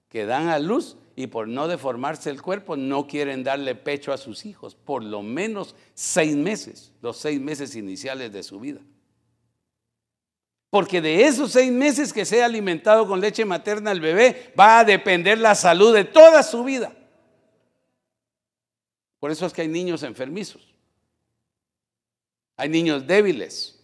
que 0.08 0.26
dan 0.26 0.48
a 0.48 0.58
luz 0.58 0.96
y 1.14 1.26
por 1.28 1.48
no 1.48 1.66
deformarse 1.66 2.30
el 2.30 2.42
cuerpo 2.42 2.76
no 2.76 3.06
quieren 3.06 3.42
darle 3.42 3.74
pecho 3.74 4.12
a 4.12 4.18
sus 4.18 4.44
hijos, 4.44 4.74
por 4.74 5.02
lo 5.02 5.22
menos 5.22 5.74
seis 5.94 6.36
meses, 6.36 6.92
los 7.00 7.16
seis 7.16 7.40
meses 7.40 7.74
iniciales 7.74 8.32
de 8.32 8.42
su 8.42 8.60
vida. 8.60 8.80
Porque 10.68 11.00
de 11.00 11.24
esos 11.24 11.52
seis 11.52 11.72
meses 11.72 12.12
que 12.12 12.26
sea 12.26 12.44
alimentado 12.44 13.06
con 13.06 13.20
leche 13.20 13.46
materna 13.46 13.92
el 13.92 14.00
bebé 14.00 14.52
va 14.58 14.80
a 14.80 14.84
depender 14.84 15.38
la 15.38 15.54
salud 15.54 15.94
de 15.94 16.04
toda 16.04 16.42
su 16.42 16.64
vida. 16.64 16.94
Por 19.18 19.30
eso 19.30 19.46
es 19.46 19.52
que 19.54 19.62
hay 19.62 19.68
niños 19.68 20.02
enfermizos. 20.02 20.74
Hay 22.58 22.68
niños 22.68 23.06
débiles 23.06 23.75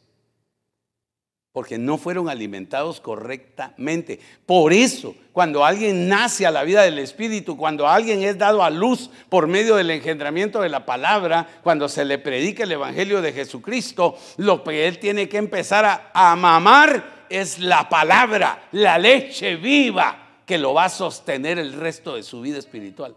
porque 1.52 1.76
no 1.76 1.98
fueron 1.98 2.30
alimentados 2.30 3.00
correctamente. 3.00 4.18
Por 4.46 4.72
eso, 4.72 5.14
cuando 5.32 5.64
alguien 5.64 6.08
nace 6.08 6.46
a 6.46 6.50
la 6.50 6.64
vida 6.64 6.82
del 6.82 6.98
Espíritu, 6.98 7.58
cuando 7.58 7.86
alguien 7.86 8.22
es 8.22 8.38
dado 8.38 8.62
a 8.62 8.70
luz 8.70 9.10
por 9.28 9.46
medio 9.46 9.76
del 9.76 9.90
engendramiento 9.90 10.62
de 10.62 10.70
la 10.70 10.86
palabra, 10.86 11.46
cuando 11.62 11.90
se 11.90 12.06
le 12.06 12.18
predica 12.18 12.62
el 12.62 12.72
Evangelio 12.72 13.20
de 13.20 13.34
Jesucristo, 13.34 14.16
lo 14.38 14.64
que 14.64 14.88
él 14.88 14.98
tiene 14.98 15.28
que 15.28 15.36
empezar 15.36 15.84
a, 15.84 16.10
a 16.14 16.34
mamar 16.36 17.26
es 17.28 17.58
la 17.58 17.86
palabra, 17.88 18.68
la 18.72 18.98
leche 18.98 19.56
viva 19.56 20.40
que 20.46 20.56
lo 20.56 20.72
va 20.72 20.86
a 20.86 20.90
sostener 20.90 21.58
el 21.58 21.74
resto 21.74 22.16
de 22.16 22.22
su 22.22 22.40
vida 22.40 22.58
espiritual. 22.58 23.14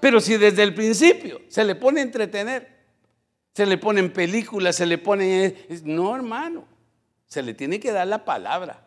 Pero 0.00 0.18
si 0.18 0.38
desde 0.38 0.62
el 0.62 0.74
principio 0.74 1.42
se 1.48 1.64
le 1.64 1.74
pone 1.74 2.00
a 2.00 2.04
entretener, 2.04 2.74
se 3.54 3.66
le 3.66 3.76
ponen 3.76 4.12
películas, 4.12 4.76
se 4.76 4.86
le 4.86 4.98
pone... 4.98 5.54
No, 5.84 6.16
hermano. 6.16 6.73
Se 7.26 7.42
le 7.42 7.54
tiene 7.54 7.80
que 7.80 7.92
dar 7.92 8.06
la 8.06 8.24
palabra. 8.24 8.80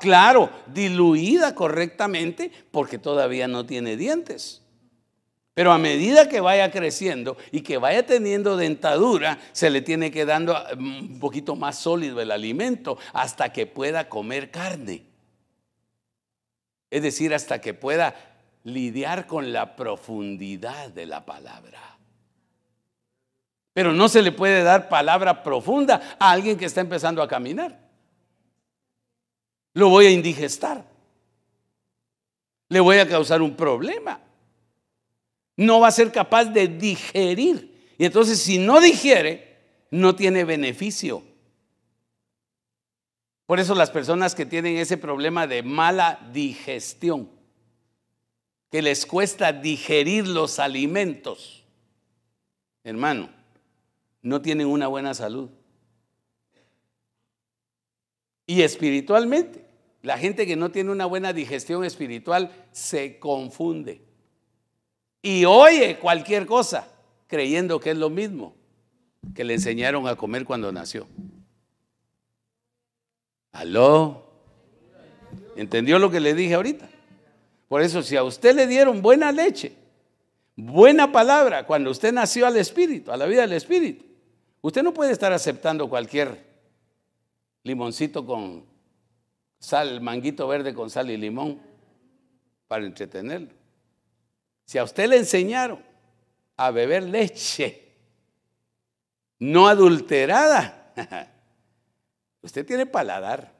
Claro, 0.00 0.50
diluida 0.66 1.54
correctamente 1.54 2.50
porque 2.70 2.98
todavía 2.98 3.48
no 3.48 3.66
tiene 3.66 3.96
dientes. 3.96 4.62
Pero 5.54 5.70
a 5.70 5.78
medida 5.78 6.28
que 6.28 6.40
vaya 6.40 6.70
creciendo 6.72 7.36
y 7.52 7.60
que 7.60 7.78
vaya 7.78 8.04
teniendo 8.04 8.56
dentadura, 8.56 9.38
se 9.52 9.70
le 9.70 9.82
tiene 9.82 10.10
que 10.10 10.24
dando 10.24 10.56
mm, 10.76 10.98
un 11.12 11.20
poquito 11.20 11.54
más 11.54 11.78
sólido 11.78 12.20
el 12.20 12.32
alimento 12.32 12.98
hasta 13.12 13.52
que 13.52 13.66
pueda 13.66 14.08
comer 14.08 14.50
carne. 14.50 15.04
Es 16.90 17.02
decir, 17.02 17.32
hasta 17.34 17.60
que 17.60 17.72
pueda 17.72 18.14
lidiar 18.64 19.26
con 19.26 19.52
la 19.52 19.76
profundidad 19.76 20.88
de 20.90 21.06
la 21.06 21.24
palabra. 21.24 21.93
Pero 23.74 23.92
no 23.92 24.08
se 24.08 24.22
le 24.22 24.32
puede 24.32 24.62
dar 24.62 24.88
palabra 24.88 25.42
profunda 25.42 26.16
a 26.18 26.30
alguien 26.30 26.56
que 26.56 26.64
está 26.64 26.80
empezando 26.80 27.20
a 27.20 27.28
caminar. 27.28 27.78
Lo 29.74 29.88
voy 29.90 30.06
a 30.06 30.10
indigestar. 30.10 30.86
Le 32.68 32.80
voy 32.80 32.98
a 32.98 33.08
causar 33.08 33.42
un 33.42 33.56
problema. 33.56 34.20
No 35.56 35.80
va 35.80 35.88
a 35.88 35.92
ser 35.92 36.12
capaz 36.12 36.46
de 36.46 36.68
digerir. 36.68 37.94
Y 37.98 38.04
entonces 38.04 38.40
si 38.40 38.58
no 38.58 38.80
digiere, 38.80 39.58
no 39.90 40.14
tiene 40.14 40.44
beneficio. 40.44 41.24
Por 43.46 43.58
eso 43.58 43.74
las 43.74 43.90
personas 43.90 44.36
que 44.36 44.46
tienen 44.46 44.76
ese 44.76 44.96
problema 44.96 45.48
de 45.48 45.64
mala 45.64 46.20
digestión, 46.32 47.28
que 48.70 48.82
les 48.82 49.04
cuesta 49.04 49.52
digerir 49.52 50.26
los 50.26 50.58
alimentos, 50.58 51.64
hermano, 52.84 53.30
no 54.24 54.40
tienen 54.40 54.66
una 54.66 54.88
buena 54.88 55.14
salud. 55.14 55.50
Y 58.46 58.62
espiritualmente, 58.62 59.66
la 60.02 60.18
gente 60.18 60.46
que 60.46 60.56
no 60.56 60.70
tiene 60.70 60.90
una 60.90 61.04
buena 61.04 61.32
digestión 61.32 61.84
espiritual 61.84 62.50
se 62.72 63.18
confunde. 63.18 64.00
Y 65.22 65.44
oye 65.44 65.98
cualquier 65.98 66.46
cosa 66.46 66.88
creyendo 67.26 67.78
que 67.80 67.90
es 67.90 67.98
lo 67.98 68.10
mismo 68.10 68.54
que 69.34 69.44
le 69.44 69.54
enseñaron 69.54 70.08
a 70.08 70.16
comer 70.16 70.46
cuando 70.46 70.72
nació. 70.72 71.06
¿Aló? 73.52 74.24
¿Entendió 75.54 75.98
lo 75.98 76.10
que 76.10 76.20
le 76.20 76.34
dije 76.34 76.54
ahorita? 76.54 76.88
Por 77.68 77.82
eso, 77.82 78.02
si 78.02 78.16
a 78.16 78.24
usted 78.24 78.54
le 78.54 78.66
dieron 78.66 79.02
buena 79.02 79.32
leche, 79.32 79.74
buena 80.56 81.12
palabra, 81.12 81.66
cuando 81.66 81.90
usted 81.90 82.12
nació 82.12 82.46
al 82.46 82.56
Espíritu, 82.56 83.12
a 83.12 83.16
la 83.16 83.26
vida 83.26 83.42
del 83.42 83.52
Espíritu, 83.52 84.13
Usted 84.64 84.82
no 84.82 84.94
puede 84.94 85.12
estar 85.12 85.30
aceptando 85.30 85.90
cualquier 85.90 86.42
limoncito 87.64 88.24
con 88.24 88.64
sal, 89.58 90.00
manguito 90.00 90.48
verde 90.48 90.72
con 90.72 90.88
sal 90.88 91.10
y 91.10 91.18
limón 91.18 91.60
para 92.66 92.86
entretenerlo. 92.86 93.50
Si 94.64 94.78
a 94.78 94.84
usted 94.84 95.10
le 95.10 95.18
enseñaron 95.18 95.84
a 96.56 96.70
beber 96.70 97.02
leche 97.02 97.92
no 99.38 99.68
adulterada, 99.68 100.94
usted 102.40 102.64
tiene 102.64 102.86
paladar. 102.86 103.52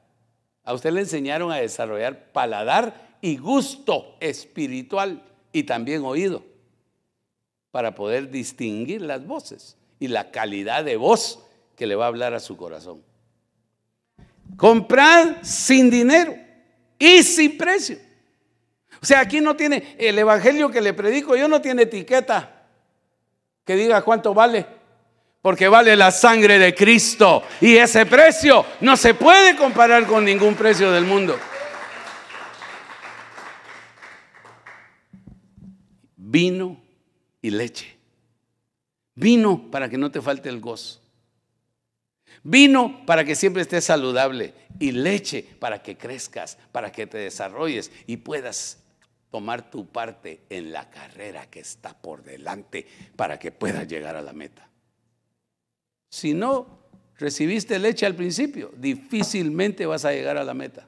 A 0.63 0.73
usted 0.73 0.91
le 0.91 1.01
enseñaron 1.01 1.51
a 1.51 1.57
desarrollar 1.57 2.31
paladar 2.31 3.19
y 3.21 3.37
gusto 3.37 4.17
espiritual 4.19 5.23
y 5.53 5.65
también 5.65 6.03
oído 6.03 6.43
para 7.69 7.93
poder 7.93 8.31
distinguir 8.31 9.03
las 9.03 9.23
voces 9.27 9.77
y 9.99 10.07
la 10.07 10.31
calidad 10.31 10.83
de 10.83 10.97
voz 10.97 11.39
que 11.75 11.87
le 11.87 11.95
va 11.95 12.05
a 12.05 12.07
hablar 12.07 12.33
a 12.33 12.39
su 12.39 12.57
corazón. 12.57 13.03
Comprar 14.57 15.39
sin 15.43 15.89
dinero 15.89 16.35
y 16.97 17.23
sin 17.23 17.57
precio. 17.57 17.97
O 19.01 19.05
sea, 19.05 19.19
aquí 19.19 19.41
no 19.41 19.55
tiene 19.55 19.95
el 19.99 20.17
evangelio 20.17 20.69
que 20.69 20.81
le 20.81 20.93
predico, 20.93 21.35
yo 21.35 21.47
no 21.47 21.61
tiene 21.61 21.83
etiqueta 21.83 22.55
que 23.65 23.75
diga 23.75 24.01
cuánto 24.03 24.33
vale, 24.33 24.65
porque 25.41 25.67
vale 25.67 25.95
la 25.95 26.11
sangre 26.11 26.59
de 26.59 26.73
Cristo 26.73 27.43
y 27.61 27.75
ese 27.75 28.05
precio 28.05 28.65
no 28.81 28.95
se 28.95 29.13
puede 29.13 29.55
comparar 29.55 30.05
con 30.05 30.23
ningún 30.23 30.55
precio 30.55 30.91
del 30.91 31.05
mundo. 31.05 31.37
Vino 36.15 36.81
y 37.41 37.49
leche. 37.49 37.94
Vino 39.15 39.71
para 39.71 39.89
que 39.89 39.97
no 39.97 40.11
te 40.11 40.21
falte 40.21 40.49
el 40.49 40.59
gozo. 40.59 41.01
Vino 42.43 43.05
para 43.05 43.23
que 43.23 43.35
siempre 43.35 43.61
estés 43.61 43.85
saludable 43.85 44.53
y 44.79 44.91
leche 44.91 45.43
para 45.59 45.81
que 45.81 45.97
crezcas, 45.97 46.57
para 46.71 46.91
que 46.91 47.07
te 47.07 47.17
desarrolles 47.17 47.91
y 48.07 48.17
puedas 48.17 48.83
tomar 49.31 49.69
tu 49.69 49.87
parte 49.87 50.41
en 50.49 50.71
la 50.71 50.89
carrera 50.89 51.49
que 51.49 51.59
está 51.59 51.93
por 51.93 52.23
delante 52.23 52.87
para 53.15 53.39
que 53.39 53.51
puedas 53.51 53.87
llegar 53.87 54.15
a 54.15 54.21
la 54.21 54.33
meta. 54.33 54.69
Si 56.09 56.33
no 56.33 56.79
recibiste 57.17 57.79
leche 57.79 58.05
al 58.05 58.15
principio, 58.15 58.71
difícilmente 58.77 59.85
vas 59.85 60.05
a 60.05 60.11
llegar 60.11 60.37
a 60.37 60.43
la 60.43 60.53
meta. 60.53 60.87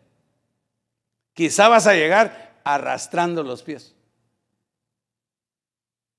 Quizá 1.33 1.67
vas 1.67 1.87
a 1.87 1.93
llegar 1.93 2.61
arrastrando 2.63 3.43
los 3.43 3.63
pies. 3.63 3.96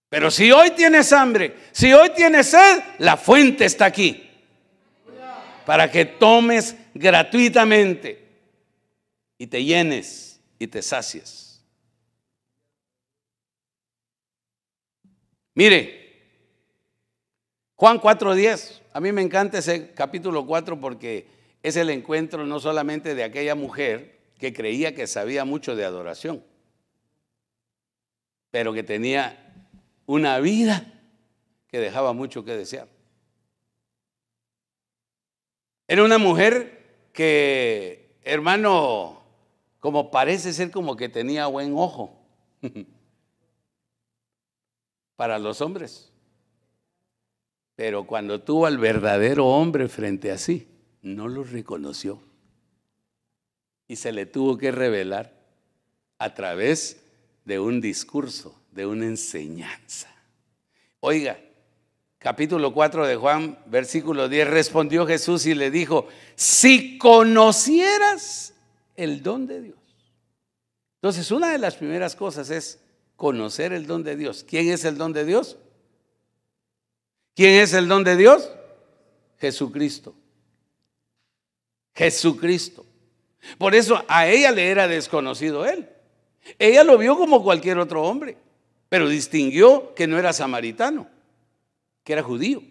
Pero 0.09 0.31
si 0.31 0.51
hoy 0.51 0.71
tienes 0.71 1.13
hambre, 1.13 1.55
si 1.73 1.93
hoy 1.93 2.11
tienes 2.11 2.49
sed, 2.49 2.83
la 2.99 3.17
fuente 3.17 3.65
está 3.65 3.85
aquí. 3.87 4.25
Para 5.67 5.91
que 5.91 6.07
tomes 6.07 6.75
gratuitamente 6.95 8.27
y 9.37 9.47
te 9.47 9.63
llenes 9.63 10.41
y 10.59 10.67
te 10.67 10.81
sacies. 10.81 11.63
Mire, 15.55 15.99
Juan 17.75 18.01
4.10, 18.01 18.81
a 18.93 19.01
mí 19.01 19.13
me 19.13 19.23
encanta 19.23 19.59
ese 19.59 19.93
capítulo 19.93 20.47
4 20.47 20.81
porque 20.81 21.27
es 21.63 21.77
el 21.77 21.91
encuentro 21.91 22.47
no 22.47 22.61
solamente 22.61 23.15
de 23.15 23.25
aquella 23.25 23.55
mujer 23.55 24.19
que 24.39 24.53
creía 24.53 24.95
que 24.95 25.07
sabía 25.07 25.45
mucho 25.45 25.77
de 25.77 25.85
adoración, 25.85 26.43
pero 28.51 28.73
que 28.73 28.83
tenía 28.83 29.48
una 30.09 30.41
vida 30.41 30.91
que 31.69 31.79
dejaba 31.79 32.15
mucho 32.15 32.43
que 32.43 32.57
desear. 32.57 32.89
Era 35.87 36.03
una 36.03 36.17
mujer 36.17 37.11
que, 37.13 38.17
hermano, 38.23 39.23
como 39.81 40.11
parece 40.11 40.55
ser 40.55 40.71
como 40.71 40.97
que 40.97 41.11
tenía 41.11 41.47
buen 41.47 41.75
ojo 41.77 42.19
para 45.17 45.39
los 45.39 45.61
hombres. 45.61 46.11
Pero 47.77 48.07
cuando 48.07 48.41
tuvo 48.41 48.65
al 48.65 48.79
verdadero 48.79 49.47
hombre 49.47 49.89
frente 49.89 50.31
a 50.31 50.39
sí, 50.39 50.69
no 51.03 51.29
lo 51.29 51.45
reconoció. 51.45 52.23
Y 53.87 53.97
se 53.97 54.13
le 54.13 54.25
tuvo 54.25 54.57
que 54.57 54.73
revelar 54.73 55.35
a 56.17 56.33
través 56.33 57.05
de 57.45 57.61
un 57.61 57.83
discurso 57.83 58.59
de 58.79 58.87
una 58.87 59.07
enseñanza. 59.07 60.09
Oiga, 61.01 61.37
capítulo 62.17 62.73
4 62.73 63.09
de 63.09 63.17
Juan, 63.17 63.59
versículo 63.67 64.29
10, 64.29 64.47
respondió 64.47 65.05
Jesús 65.05 65.47
y 65.47 65.57
le 65.57 65.73
dijo, 65.73 66.07
si 66.37 66.97
conocieras 66.97 68.55
el 68.95 69.21
don 69.21 69.49
de 69.49 69.63
Dios. 69.63 69.79
Entonces, 70.99 71.29
una 71.33 71.51
de 71.51 71.59
las 71.59 71.75
primeras 71.75 72.15
cosas 72.15 72.51
es 72.51 72.79
conocer 73.17 73.73
el 73.73 73.85
don 73.85 74.05
de 74.05 74.15
Dios. 74.15 74.45
¿Quién 74.49 74.69
es 74.69 74.85
el 74.85 74.97
don 74.97 75.13
de 75.13 75.25
Dios? 75.25 75.57
¿Quién 77.35 77.61
es 77.61 77.73
el 77.73 77.89
don 77.89 78.05
de 78.05 78.15
Dios? 78.15 78.49
Jesucristo. 79.41 80.15
Jesucristo. 81.97 82.87
Por 83.59 83.75
eso 83.75 84.05
a 84.07 84.29
ella 84.29 84.53
le 84.53 84.71
era 84.71 84.87
desconocido 84.87 85.67
él. 85.67 85.89
Ella 86.61 86.85
lo 86.85 86.97
vio 86.97 87.19
como 87.19 87.43
cualquier 87.43 87.79
otro 87.81 88.05
hombre, 88.05 88.37
pero 88.89 89.09
distinguió 89.09 89.95
que 89.95 90.07
no 90.07 90.19
era 90.19 90.33
samaritano, 90.33 91.09
que 92.05 92.13
era 92.13 92.23
judío. 92.23 92.63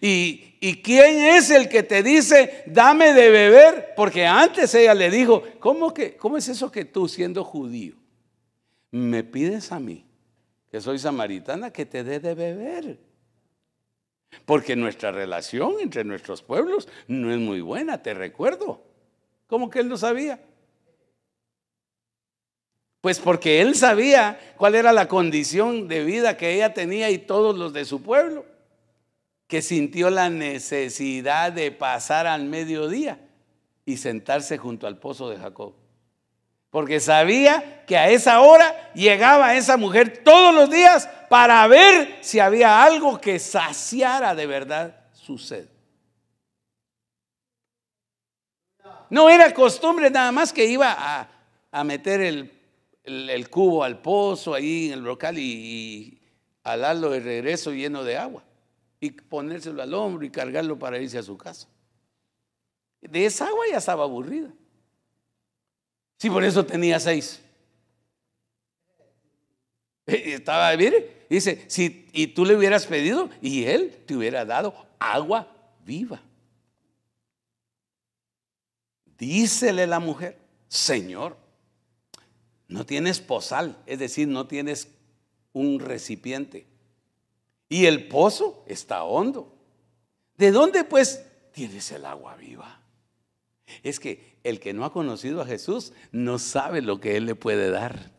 ¿Y, 0.00 0.56
¿Y, 0.60 0.82
quién 0.82 1.36
es 1.36 1.50
el 1.50 1.68
que 1.68 1.84
te 1.84 2.02
dice, 2.02 2.64
dame 2.66 3.12
de 3.12 3.30
beber? 3.30 3.92
Porque 3.96 4.26
antes 4.26 4.74
ella 4.74 4.94
le 4.94 5.10
dijo, 5.10 5.44
¿cómo, 5.60 5.94
¿cómo 6.18 6.36
es 6.36 6.48
eso 6.48 6.72
que 6.72 6.84
tú 6.84 7.06
siendo 7.06 7.44
judío 7.44 7.94
me 8.90 9.22
pides 9.22 9.70
a 9.70 9.78
mí, 9.78 10.04
que 10.70 10.80
soy 10.80 10.98
samaritana, 10.98 11.72
que 11.72 11.86
te 11.86 12.02
dé 12.02 12.18
de 12.18 12.34
beber? 12.34 12.98
Porque 14.44 14.74
nuestra 14.74 15.12
relación 15.12 15.76
entre 15.80 16.02
nuestros 16.02 16.42
pueblos 16.42 16.88
no 17.06 17.32
es 17.32 17.38
muy 17.38 17.60
buena, 17.60 18.02
te 18.02 18.12
recuerdo. 18.12 18.82
¿Cómo 19.46 19.70
que 19.70 19.78
él 19.78 19.88
no 19.88 19.96
sabía? 19.96 20.40
Pues 23.06 23.20
porque 23.20 23.60
él 23.60 23.76
sabía 23.76 24.36
cuál 24.56 24.74
era 24.74 24.92
la 24.92 25.06
condición 25.06 25.86
de 25.86 26.02
vida 26.02 26.36
que 26.36 26.52
ella 26.54 26.74
tenía 26.74 27.08
y 27.08 27.18
todos 27.18 27.56
los 27.56 27.72
de 27.72 27.84
su 27.84 28.02
pueblo, 28.02 28.44
que 29.46 29.62
sintió 29.62 30.10
la 30.10 30.28
necesidad 30.28 31.52
de 31.52 31.70
pasar 31.70 32.26
al 32.26 32.46
mediodía 32.46 33.20
y 33.84 33.98
sentarse 33.98 34.58
junto 34.58 34.88
al 34.88 34.98
pozo 34.98 35.30
de 35.30 35.36
Jacob. 35.36 35.74
Porque 36.70 36.98
sabía 36.98 37.84
que 37.86 37.96
a 37.96 38.10
esa 38.10 38.40
hora 38.40 38.74
llegaba 38.92 39.54
esa 39.54 39.76
mujer 39.76 40.24
todos 40.24 40.52
los 40.52 40.68
días 40.68 41.08
para 41.30 41.64
ver 41.68 42.16
si 42.22 42.40
había 42.40 42.82
algo 42.82 43.20
que 43.20 43.38
saciara 43.38 44.34
de 44.34 44.46
verdad 44.48 44.96
su 45.12 45.38
sed. 45.38 45.68
No 49.10 49.30
era 49.30 49.54
costumbre 49.54 50.10
nada 50.10 50.32
más 50.32 50.52
que 50.52 50.64
iba 50.64 51.28
a, 51.70 51.84
meter 51.84 52.20
el, 52.20 52.55
cubo 53.50 53.84
al 53.84 54.00
pozo 54.00 54.54
ahí 54.54 54.86
en 54.86 54.94
el 54.94 55.00
local 55.00 55.38
y, 55.38 55.42
y 55.42 56.20
alarlo 56.62 57.10
de 57.10 57.20
regreso 57.20 57.72
lleno 57.72 58.04
de 58.04 58.16
agua 58.16 58.42
y 59.00 59.10
ponérselo 59.10 59.82
al 59.82 59.94
hombro 59.94 60.24
y 60.24 60.30
cargarlo 60.30 60.78
para 60.78 60.98
irse 60.98 61.18
a 61.18 61.22
su 61.22 61.36
casa. 61.36 61.68
De 63.00 63.24
esa 63.24 63.46
agua 63.48 63.64
ya 63.70 63.78
estaba 63.78 64.04
aburrida. 64.04 64.50
Sí, 66.18 66.30
por 66.30 66.42
eso 66.44 66.64
tenía 66.64 66.98
seis. 66.98 67.40
Estaba, 70.06 70.74
mire, 70.76 71.26
dice, 71.28 71.64
si 71.68 72.08
y 72.12 72.28
tú 72.28 72.44
le 72.44 72.56
hubieras 72.56 72.86
pedido 72.86 73.28
y 73.42 73.64
él 73.64 74.04
te 74.06 74.16
hubiera 74.16 74.44
dado 74.44 74.74
agua 74.98 75.48
viva. 75.84 76.22
Dícele 79.18 79.86
la 79.86 79.98
mujer, 79.98 80.38
Señor, 80.68 81.36
no 82.68 82.84
tienes 82.84 83.20
pozal, 83.20 83.76
es 83.86 83.98
decir, 83.98 84.28
no 84.28 84.46
tienes 84.46 84.88
un 85.52 85.80
recipiente. 85.80 86.66
Y 87.68 87.86
el 87.86 88.08
pozo 88.08 88.64
está 88.66 89.04
hondo. 89.04 89.56
¿De 90.36 90.50
dónde 90.50 90.84
pues 90.84 91.24
tienes 91.52 91.90
el 91.92 92.04
agua 92.04 92.36
viva? 92.36 92.80
Es 93.82 93.98
que 93.98 94.36
el 94.44 94.60
que 94.60 94.72
no 94.72 94.84
ha 94.84 94.92
conocido 94.92 95.40
a 95.40 95.46
Jesús 95.46 95.92
no 96.12 96.38
sabe 96.38 96.82
lo 96.82 97.00
que 97.00 97.16
Él 97.16 97.26
le 97.26 97.34
puede 97.34 97.70
dar. 97.70 98.12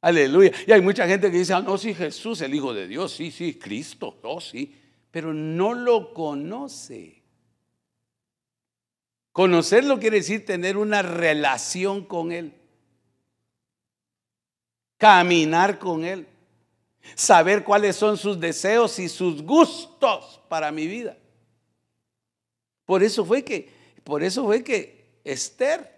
Aleluya. 0.00 0.52
Y 0.66 0.72
hay 0.72 0.80
mucha 0.80 1.06
gente 1.06 1.30
que 1.30 1.38
dice, 1.38 1.54
ah, 1.54 1.60
no, 1.60 1.78
sí, 1.78 1.94
Jesús, 1.94 2.40
el 2.40 2.54
Hijo 2.54 2.74
de 2.74 2.88
Dios, 2.88 3.12
sí, 3.12 3.30
sí, 3.30 3.54
Cristo, 3.54 4.18
oh, 4.22 4.40
sí, 4.40 4.74
pero 5.10 5.32
no 5.32 5.74
lo 5.74 6.12
conoce. 6.12 7.22
Conocerlo 9.30 9.98
quiere 9.98 10.18
decir 10.18 10.44
tener 10.44 10.76
una 10.76 11.02
relación 11.02 12.04
con 12.04 12.32
Él. 12.32 12.52
Caminar 15.02 15.80
con 15.80 16.04
Él. 16.04 16.28
Saber 17.16 17.64
cuáles 17.64 17.96
son 17.96 18.16
sus 18.16 18.38
deseos 18.38 19.00
y 19.00 19.08
sus 19.08 19.42
gustos 19.42 20.40
para 20.48 20.70
mi 20.70 20.86
vida. 20.86 21.18
Por 22.84 23.02
eso 23.02 23.24
fue 23.24 23.42
que, 23.42 23.68
por 24.04 24.22
eso 24.22 24.44
fue 24.44 24.62
que 24.62 25.18
Esther 25.24 25.90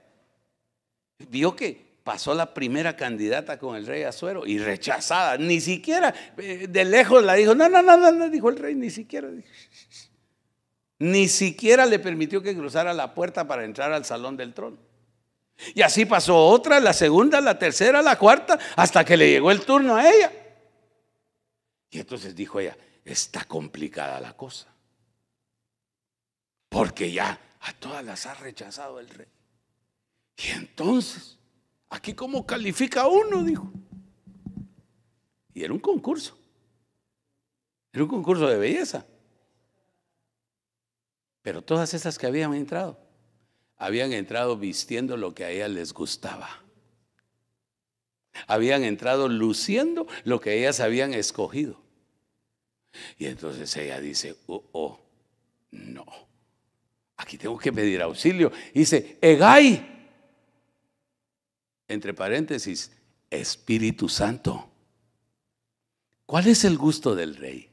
vio 1.28 1.54
que 1.54 1.98
pasó 2.02 2.32
la 2.32 2.54
primera 2.54 2.96
candidata 2.96 3.58
con 3.58 3.76
el 3.76 3.86
rey 3.86 4.04
Azuero 4.04 4.46
y 4.46 4.58
rechazada. 4.58 5.36
Ni 5.36 5.60
siquiera 5.60 6.14
eh, 6.38 6.66
de 6.66 6.84
lejos 6.86 7.22
la 7.22 7.34
dijo, 7.34 7.54
no, 7.54 7.68
no, 7.68 7.82
no, 7.82 7.98
no, 7.98 8.10
no, 8.10 8.30
dijo 8.30 8.48
el 8.48 8.56
rey, 8.56 8.74
ni 8.74 8.88
siquiera. 8.88 9.28
Ni 10.98 11.28
siquiera 11.28 11.84
le 11.84 11.98
permitió 11.98 12.40
que 12.42 12.56
cruzara 12.56 12.94
la 12.94 13.12
puerta 13.12 13.46
para 13.46 13.66
entrar 13.66 13.92
al 13.92 14.06
salón 14.06 14.38
del 14.38 14.54
trono. 14.54 14.78
Y 15.74 15.82
así 15.82 16.04
pasó 16.04 16.36
otra, 16.36 16.80
la 16.80 16.92
segunda, 16.92 17.40
la 17.40 17.58
tercera, 17.58 18.02
la 18.02 18.18
cuarta, 18.18 18.58
hasta 18.76 19.04
que 19.04 19.16
le 19.16 19.30
llegó 19.30 19.50
el 19.50 19.64
turno 19.64 19.96
a 19.96 20.08
ella. 20.08 20.32
Y 21.90 22.00
entonces 22.00 22.34
dijo 22.34 22.58
ella, 22.58 22.76
está 23.04 23.44
complicada 23.44 24.20
la 24.20 24.36
cosa. 24.36 24.66
Porque 26.68 27.12
ya 27.12 27.38
a 27.60 27.72
todas 27.74 28.04
las 28.04 28.26
ha 28.26 28.34
rechazado 28.34 28.98
el 28.98 29.08
rey. 29.08 29.28
Y 30.36 30.50
entonces, 30.50 31.38
aquí 31.88 32.14
cómo 32.14 32.44
califica 32.44 33.06
uno, 33.06 33.44
dijo. 33.44 33.70
Y 35.54 35.62
era 35.62 35.72
un 35.72 35.78
concurso. 35.78 36.36
Era 37.92 38.02
un 38.02 38.10
concurso 38.10 38.48
de 38.48 38.58
belleza. 38.58 39.06
Pero 41.42 41.62
todas 41.62 41.94
esas 41.94 42.18
que 42.18 42.26
habían 42.26 42.54
entrado, 42.54 42.98
habían 43.84 44.14
entrado 44.14 44.56
vistiendo 44.56 45.18
lo 45.18 45.34
que 45.34 45.44
a 45.44 45.50
ellas 45.50 45.70
les 45.70 45.92
gustaba. 45.92 46.64
Habían 48.46 48.82
entrado 48.82 49.28
luciendo 49.28 50.06
lo 50.24 50.40
que 50.40 50.58
ellas 50.58 50.80
habían 50.80 51.12
escogido. 51.12 51.78
Y 53.18 53.26
entonces 53.26 53.76
ella 53.76 54.00
dice, 54.00 54.36
oh, 54.46 54.64
oh, 54.72 55.00
no, 55.70 56.06
aquí 57.18 57.36
tengo 57.36 57.58
que 57.58 57.74
pedir 57.74 58.00
auxilio. 58.00 58.50
Dice, 58.72 59.18
Egay, 59.20 60.08
entre 61.86 62.14
paréntesis, 62.14 62.90
Espíritu 63.28 64.08
Santo. 64.08 64.66
¿Cuál 66.24 66.46
es 66.46 66.64
el 66.64 66.78
gusto 66.78 67.14
del 67.14 67.36
rey? 67.36 67.70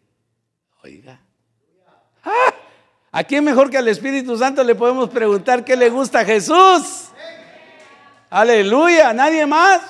Oiga. 0.84 1.26
¿A 3.12 3.24
quién 3.26 3.44
mejor 3.44 3.70
que 3.70 3.78
al 3.78 3.88
Espíritu 3.90 4.38
Santo 4.38 4.64
le 4.64 4.74
podemos 4.74 5.10
preguntar 5.10 5.66
qué 5.66 5.76
le 5.76 5.90
gusta 5.90 6.22
a 6.22 6.26
Jesús? 6.26 7.10
Aleluya, 8.30 9.12
nadie 9.12 9.46
más. 9.46 9.82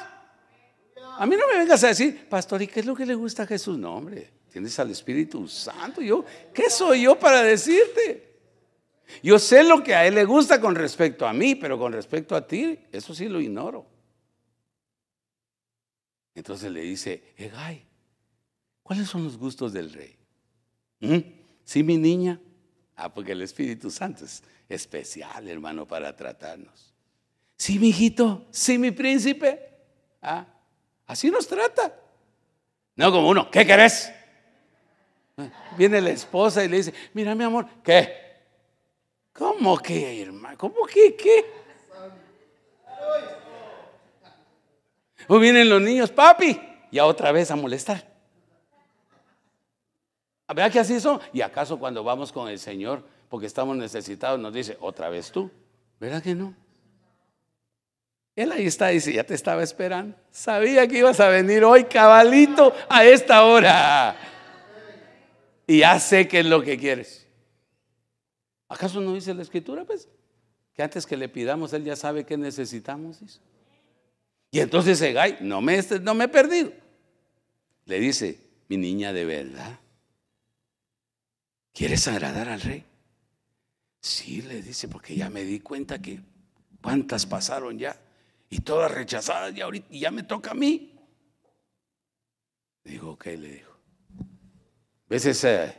A 1.17 1.25
mí 1.27 1.35
no 1.35 1.47
me 1.47 1.59
vengas 1.59 1.83
a 1.83 1.89
decir, 1.89 2.27
pastor, 2.27 2.63
¿y 2.63 2.67
qué 2.67 2.79
es 2.79 2.85
lo 2.87 2.95
que 2.95 3.05
le 3.05 3.13
gusta 3.13 3.43
a 3.43 3.45
Jesús? 3.45 3.77
No, 3.77 3.95
hombre, 3.95 4.31
tienes 4.51 4.79
al 4.79 4.89
Espíritu 4.89 5.47
Santo. 5.47 6.01
Yo, 6.01 6.25
¿qué 6.51 6.71
soy 6.71 7.03
yo 7.03 7.19
para 7.19 7.43
decirte? 7.43 8.39
Yo 9.21 9.37
sé 9.37 9.63
lo 9.63 9.83
que 9.83 9.93
a 9.93 10.07
él 10.07 10.15
le 10.15 10.25
gusta 10.25 10.59
con 10.59 10.73
respecto 10.73 11.27
a 11.27 11.33
mí, 11.33 11.53
pero 11.53 11.77
con 11.77 11.93
respecto 11.93 12.35
a 12.35 12.47
ti, 12.47 12.79
eso 12.91 13.13
sí 13.13 13.29
lo 13.29 13.39
ignoro. 13.39 13.85
Entonces 16.33 16.71
le 16.71 16.81
dice, 16.81 17.35
Egay, 17.37 17.85
¿cuáles 18.81 19.07
son 19.07 19.23
los 19.23 19.37
gustos 19.37 19.73
del 19.73 19.93
rey? 19.93 20.17
¿Mm? 21.01 21.17
Sí, 21.63 21.83
mi 21.83 21.97
niña. 21.97 22.39
Ah, 23.03 23.09
porque 23.09 23.31
el 23.31 23.41
Espíritu 23.41 23.89
Santo 23.89 24.25
es 24.25 24.43
especial, 24.69 25.47
hermano, 25.47 25.87
para 25.87 26.15
tratarnos. 26.15 26.93
Sí, 27.57 27.79
mi 27.79 27.87
hijito, 27.89 28.45
sí, 28.51 28.77
mi 28.77 28.91
príncipe. 28.91 29.71
Ah, 30.21 30.45
así 31.07 31.31
nos 31.31 31.47
trata. 31.47 31.95
No 32.95 33.11
como 33.11 33.29
uno, 33.29 33.49
¿qué 33.49 33.65
querés? 33.65 34.13
Viene 35.75 35.99
la 35.99 36.11
esposa 36.11 36.63
y 36.63 36.67
le 36.67 36.77
dice, 36.77 36.93
mira 37.13 37.33
mi 37.33 37.43
amor, 37.43 37.65
¿qué? 37.83 38.13
¿Cómo 39.33 39.79
que, 39.79 40.21
hermano? 40.21 40.55
¿Cómo 40.59 40.85
que 40.85 41.15
qué? 41.15 41.45
O 45.27 45.39
vienen 45.39 45.67
los 45.67 45.81
niños, 45.81 46.11
papi, 46.11 46.61
ya 46.91 47.07
otra 47.07 47.31
vez 47.31 47.49
a 47.49 47.55
molestar. 47.55 48.10
Vea 50.53 50.69
que 50.69 50.79
así 50.79 50.99
son. 50.99 51.19
¿Y 51.33 51.41
acaso 51.41 51.79
cuando 51.79 52.03
vamos 52.03 52.31
con 52.31 52.47
el 52.49 52.59
Señor, 52.59 53.03
porque 53.29 53.47
estamos 53.47 53.75
necesitados, 53.77 54.39
nos 54.39 54.53
dice, 54.53 54.77
otra 54.81 55.09
vez 55.09 55.31
tú? 55.31 55.49
¿Verdad 55.99 56.21
que 56.21 56.35
no? 56.35 56.55
Él 58.35 58.51
ahí 58.51 58.65
está, 58.65 58.87
dice, 58.87 59.13
ya 59.13 59.23
te 59.23 59.33
estaba 59.33 59.61
esperando. 59.61 60.15
Sabía 60.31 60.87
que 60.87 60.99
ibas 60.99 61.19
a 61.19 61.29
venir 61.29 61.63
hoy, 61.63 61.83
cabalito, 61.83 62.73
a 62.89 63.03
esta 63.05 63.43
hora. 63.43 64.15
Y 65.67 65.79
ya 65.79 65.99
sé 65.99 66.27
qué 66.27 66.39
es 66.39 66.45
lo 66.45 66.61
que 66.63 66.77
quieres. 66.77 67.27
¿Acaso 68.67 69.01
no 69.01 69.13
dice 69.13 69.33
la 69.33 69.41
escritura, 69.41 69.83
pues? 69.83 70.07
Que 70.73 70.81
antes 70.81 71.05
que 71.05 71.17
le 71.17 71.27
pidamos, 71.27 71.73
Él 71.73 71.83
ya 71.83 71.95
sabe 71.95 72.25
qué 72.25 72.37
necesitamos. 72.37 73.41
Y 74.49 74.59
entonces 74.59 75.01
Egay, 75.01 75.37
no 75.41 75.61
me, 75.61 75.79
no 76.01 76.13
me 76.13 76.25
he 76.25 76.27
perdido. 76.29 76.71
Le 77.85 77.99
dice, 77.99 78.39
mi 78.69 78.77
niña 78.77 79.11
de 79.11 79.25
verdad, 79.25 79.79
¿quieres 81.73 82.07
agradar 82.07 82.49
al 82.49 82.61
rey? 82.61 82.85
Sí, 83.99 84.41
le 84.41 84.61
dice, 84.61 84.87
porque 84.87 85.15
ya 85.15 85.29
me 85.29 85.43
di 85.43 85.59
cuenta 85.59 86.01
que 86.01 86.21
cuántas 86.81 87.25
pasaron 87.25 87.77
ya 87.77 87.95
y 88.49 88.59
todas 88.59 88.91
rechazadas 88.91 89.55
y 89.55 89.61
ahorita 89.61 89.87
ya 89.91 90.11
me 90.11 90.23
toca 90.23 90.51
a 90.51 90.55
mí. 90.55 90.93
Dijo, 92.83 93.11
ok, 93.11 93.25
le 93.25 93.53
dijo. 93.53 93.71
¿Ves 95.07 95.25
esa, 95.25 95.75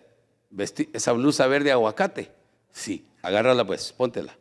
esa 0.93 1.13
blusa 1.13 1.47
verde 1.47 1.73
aguacate? 1.73 2.31
Sí, 2.71 3.05
agárrala 3.23 3.67
pues, 3.67 3.93
póntela. 3.93 4.37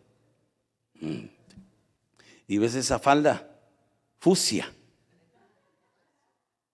Mm. 0.99 1.25
¿Y 2.47 2.57
ves 2.57 2.75
esa 2.75 2.99
falda 2.99 3.49
fusia? 4.19 4.71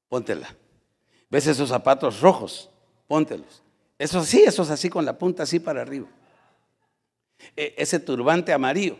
Póntela. 0.09 0.55
¿Ves 1.29 1.47
esos 1.47 1.69
zapatos 1.69 2.21
rojos? 2.21 2.69
Póntelos. 3.07 3.61
Eso 3.97 4.23
sí, 4.23 4.43
esos 4.45 4.69
así 4.69 4.89
con 4.89 5.05
la 5.05 5.17
punta 5.17 5.43
así 5.43 5.59
para 5.59 5.81
arriba. 5.81 6.07
E, 7.55 7.73
ese 7.77 7.99
turbante 7.99 8.53
amarillo. 8.53 8.97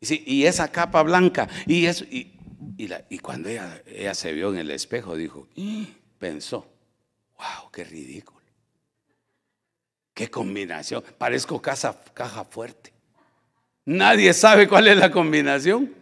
Y, 0.00 0.44
esa 0.44 0.70
capa 0.70 1.02
blanca. 1.02 1.48
Y, 1.66 1.86
eso, 1.86 2.04
y, 2.04 2.32
y 2.76 3.18
cuando 3.18 3.48
ella, 3.48 3.82
ella, 3.86 4.14
se 4.14 4.32
vio 4.32 4.52
en 4.52 4.58
el 4.58 4.70
espejo, 4.70 5.16
dijo, 5.16 5.48
mm", 5.56 5.84
pensó, 6.18 6.66
wow, 7.36 7.70
qué 7.72 7.84
ridículo. 7.84 8.38
Qué 10.14 10.30
combinación. 10.30 11.02
Parezco 11.16 11.60
caja, 11.60 12.00
caja 12.14 12.44
fuerte. 12.44 12.92
Nadie 13.84 14.32
sabe 14.34 14.68
cuál 14.68 14.88
es 14.88 14.96
la 14.96 15.10
combinación. 15.10 15.94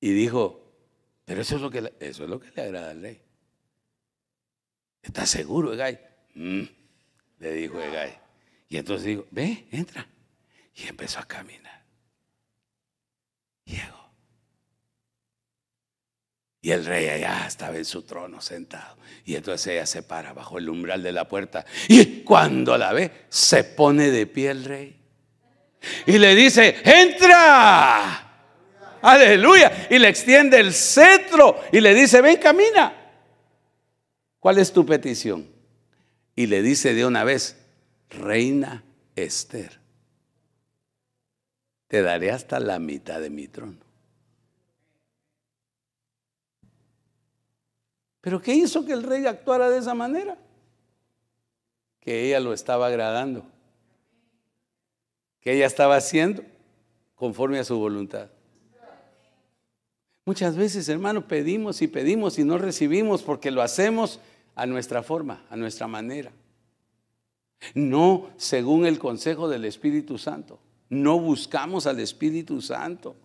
Y 0.00 0.10
dijo, 0.12 0.60
pero 1.24 1.40
eso 1.40 1.56
es 1.56 1.62
lo 1.62 1.70
que, 1.70 1.92
eso 2.00 2.24
es 2.24 2.30
lo 2.30 2.38
que 2.38 2.50
le 2.54 2.62
agrada 2.62 2.90
al 2.90 3.02
rey. 3.02 3.20
¿Estás 5.02 5.30
seguro, 5.30 5.72
Egay? 5.72 5.98
Mm", 6.34 6.62
le 7.38 7.52
dijo 7.52 7.80
Egay. 7.80 8.18
Y 8.68 8.76
entonces 8.76 9.06
digo, 9.06 9.26
ve, 9.30 9.66
entra. 9.70 10.06
Y 10.74 10.86
empezó 10.86 11.18
a 11.18 11.26
caminar. 11.26 11.82
Llegó. 13.64 13.98
Y 16.60 16.70
el 16.72 16.84
rey 16.84 17.08
allá 17.08 17.46
estaba 17.46 17.76
en 17.76 17.84
su 17.84 18.02
trono 18.02 18.40
sentado. 18.40 18.96
Y 19.24 19.36
entonces 19.36 19.68
ella 19.68 19.86
se 19.86 20.02
para 20.02 20.32
bajo 20.32 20.58
el 20.58 20.68
umbral 20.68 21.02
de 21.02 21.12
la 21.12 21.26
puerta. 21.26 21.64
Y 21.88 22.22
cuando 22.22 22.76
la 22.76 22.92
ve, 22.92 23.10
se 23.28 23.64
pone 23.64 24.10
de 24.10 24.26
pie 24.26 24.50
el 24.50 24.64
rey. 24.64 25.00
Y 26.06 26.18
le 26.18 26.34
dice, 26.34 26.76
entra. 26.84 28.24
Aleluya. 29.00 29.86
Y 29.88 29.98
le 29.98 30.08
extiende 30.08 30.58
el 30.58 30.74
cetro. 30.74 31.60
Y 31.72 31.80
le 31.80 31.94
dice, 31.94 32.20
ven, 32.20 32.36
camina. 32.36 33.07
¿Cuál 34.40 34.58
es 34.58 34.72
tu 34.72 34.86
petición? 34.86 35.46
Y 36.34 36.46
le 36.46 36.62
dice 36.62 36.94
de 36.94 37.04
una 37.04 37.24
vez, 37.24 37.56
reina 38.10 38.84
Esther, 39.16 39.80
te 41.88 42.02
daré 42.02 42.30
hasta 42.30 42.60
la 42.60 42.78
mitad 42.78 43.20
de 43.20 43.30
mi 43.30 43.48
trono. 43.48 43.88
¿Pero 48.20 48.40
qué 48.40 48.54
hizo 48.54 48.84
que 48.84 48.92
el 48.92 49.02
rey 49.02 49.26
actuara 49.26 49.70
de 49.70 49.78
esa 49.78 49.94
manera? 49.94 50.36
Que 52.00 52.26
ella 52.26 52.40
lo 52.40 52.52
estaba 52.52 52.86
agradando. 52.86 53.44
Que 55.40 55.54
ella 55.54 55.66
estaba 55.66 55.96
haciendo 55.96 56.42
conforme 57.14 57.58
a 57.58 57.64
su 57.64 57.78
voluntad. 57.78 58.30
Muchas 60.28 60.58
veces, 60.58 60.86
hermano, 60.90 61.26
pedimos 61.26 61.80
y 61.80 61.88
pedimos 61.88 62.38
y 62.38 62.44
no 62.44 62.58
recibimos 62.58 63.22
porque 63.22 63.50
lo 63.50 63.62
hacemos 63.62 64.20
a 64.56 64.66
nuestra 64.66 65.02
forma, 65.02 65.42
a 65.48 65.56
nuestra 65.56 65.86
manera. 65.86 66.30
No 67.74 68.28
según 68.36 68.84
el 68.84 68.98
consejo 68.98 69.48
del 69.48 69.64
Espíritu 69.64 70.18
Santo. 70.18 70.58
No 70.90 71.18
buscamos 71.18 71.86
al 71.86 71.98
Espíritu 71.98 72.60
Santo 72.60 73.16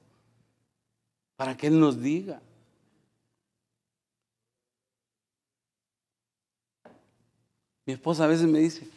para 1.36 1.58
que 1.58 1.68
Él 1.68 1.78
nos 1.78 2.02
diga. 2.02 2.42
Mi 7.86 7.92
esposa 7.92 8.24
a 8.24 8.28
veces 8.28 8.48
me 8.48 8.60
dice, 8.60 8.88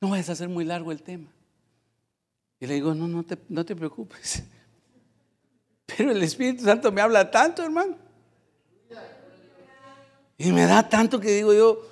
no 0.00 0.10
vayas 0.10 0.28
a 0.28 0.34
hacer 0.34 0.48
muy 0.48 0.64
largo 0.64 0.92
el 0.92 1.02
tema. 1.02 1.26
Y 2.60 2.68
le 2.68 2.74
digo, 2.74 2.94
no, 2.94 3.08
no 3.08 3.24
te, 3.24 3.36
no 3.48 3.64
te 3.64 3.74
preocupes. 3.74 4.44
Pero 5.96 6.12
el 6.12 6.22
Espíritu 6.22 6.64
Santo 6.64 6.92
me 6.92 7.00
habla 7.00 7.30
tanto, 7.30 7.62
hermano. 7.62 7.96
Y 10.36 10.52
me 10.52 10.66
da 10.66 10.88
tanto 10.88 11.18
que 11.18 11.30
digo 11.32 11.52
yo, 11.52 11.82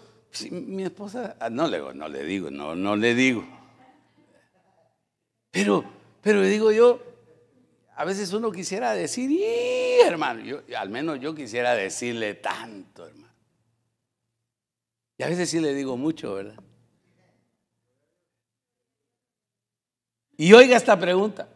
mi 0.50 0.84
esposa, 0.84 1.36
ah, 1.40 1.50
no 1.50 1.66
le, 1.66 1.80
no 1.94 2.08
le 2.08 2.24
digo, 2.24 2.50
no, 2.50 2.94
le 2.94 3.14
digo. 3.14 3.44
Pero, 5.50 5.84
pero 6.20 6.42
digo 6.42 6.70
yo, 6.70 7.02
a 7.96 8.04
veces 8.04 8.32
uno 8.32 8.52
quisiera 8.52 8.92
decir, 8.92 9.40
hermano, 10.04 10.44
yo, 10.44 10.60
al 10.78 10.90
menos 10.90 11.18
yo 11.18 11.34
quisiera 11.34 11.74
decirle 11.74 12.34
tanto, 12.34 13.06
hermano. 13.06 13.34
Y 15.18 15.22
a 15.22 15.28
veces 15.28 15.48
sí 15.50 15.58
le 15.58 15.74
digo 15.74 15.96
mucho, 15.96 16.34
¿verdad? 16.34 16.62
Y 20.36 20.52
oiga 20.52 20.76
esta 20.76 20.98
pregunta, 20.98 21.48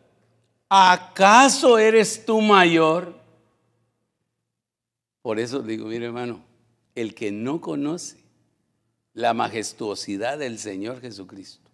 ¿acaso 0.71 1.77
eres 1.77 2.25
tú 2.25 2.41
mayor? 2.41 3.14
Por 5.21 5.39
eso 5.39 5.61
digo, 5.61 5.87
mire 5.87 6.07
hermano, 6.07 6.43
el 6.95 7.14
que 7.14 7.31
no 7.31 7.61
conoce 7.61 8.16
la 9.12 9.35
majestuosidad 9.35 10.39
del 10.39 10.59
Señor 10.59 11.01
Jesucristo. 11.01 11.68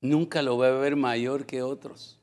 Nunca 0.00 0.42
lo 0.42 0.58
va 0.58 0.68
a 0.68 0.72
ver 0.72 0.96
mayor 0.96 1.46
que 1.46 1.62
otros. 1.62 2.18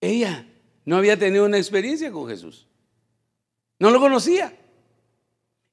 Ella 0.00 0.46
no 0.84 0.96
había 0.96 1.18
tenido 1.18 1.44
una 1.44 1.58
experiencia 1.58 2.10
con 2.10 2.26
Jesús. 2.26 2.66
No 3.78 3.90
lo 3.90 4.00
conocía. 4.00 4.56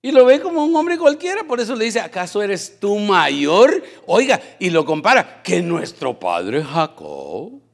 Y 0.01 0.11
lo 0.11 0.25
ve 0.25 0.39
como 0.39 0.63
un 0.63 0.75
hombre 0.75 0.97
cualquiera. 0.97 1.43
Por 1.43 1.59
eso 1.59 1.75
le 1.75 1.85
dice, 1.85 1.99
¿acaso 1.99 2.41
eres 2.41 2.79
tú 2.79 2.97
mayor? 2.99 3.83
Oiga, 4.05 4.39
y 4.59 4.69
lo 4.69 4.85
compara, 4.85 5.41
que 5.41 5.61
nuestro 5.61 6.17
padre 6.19 6.63
Jacob. 6.63 7.66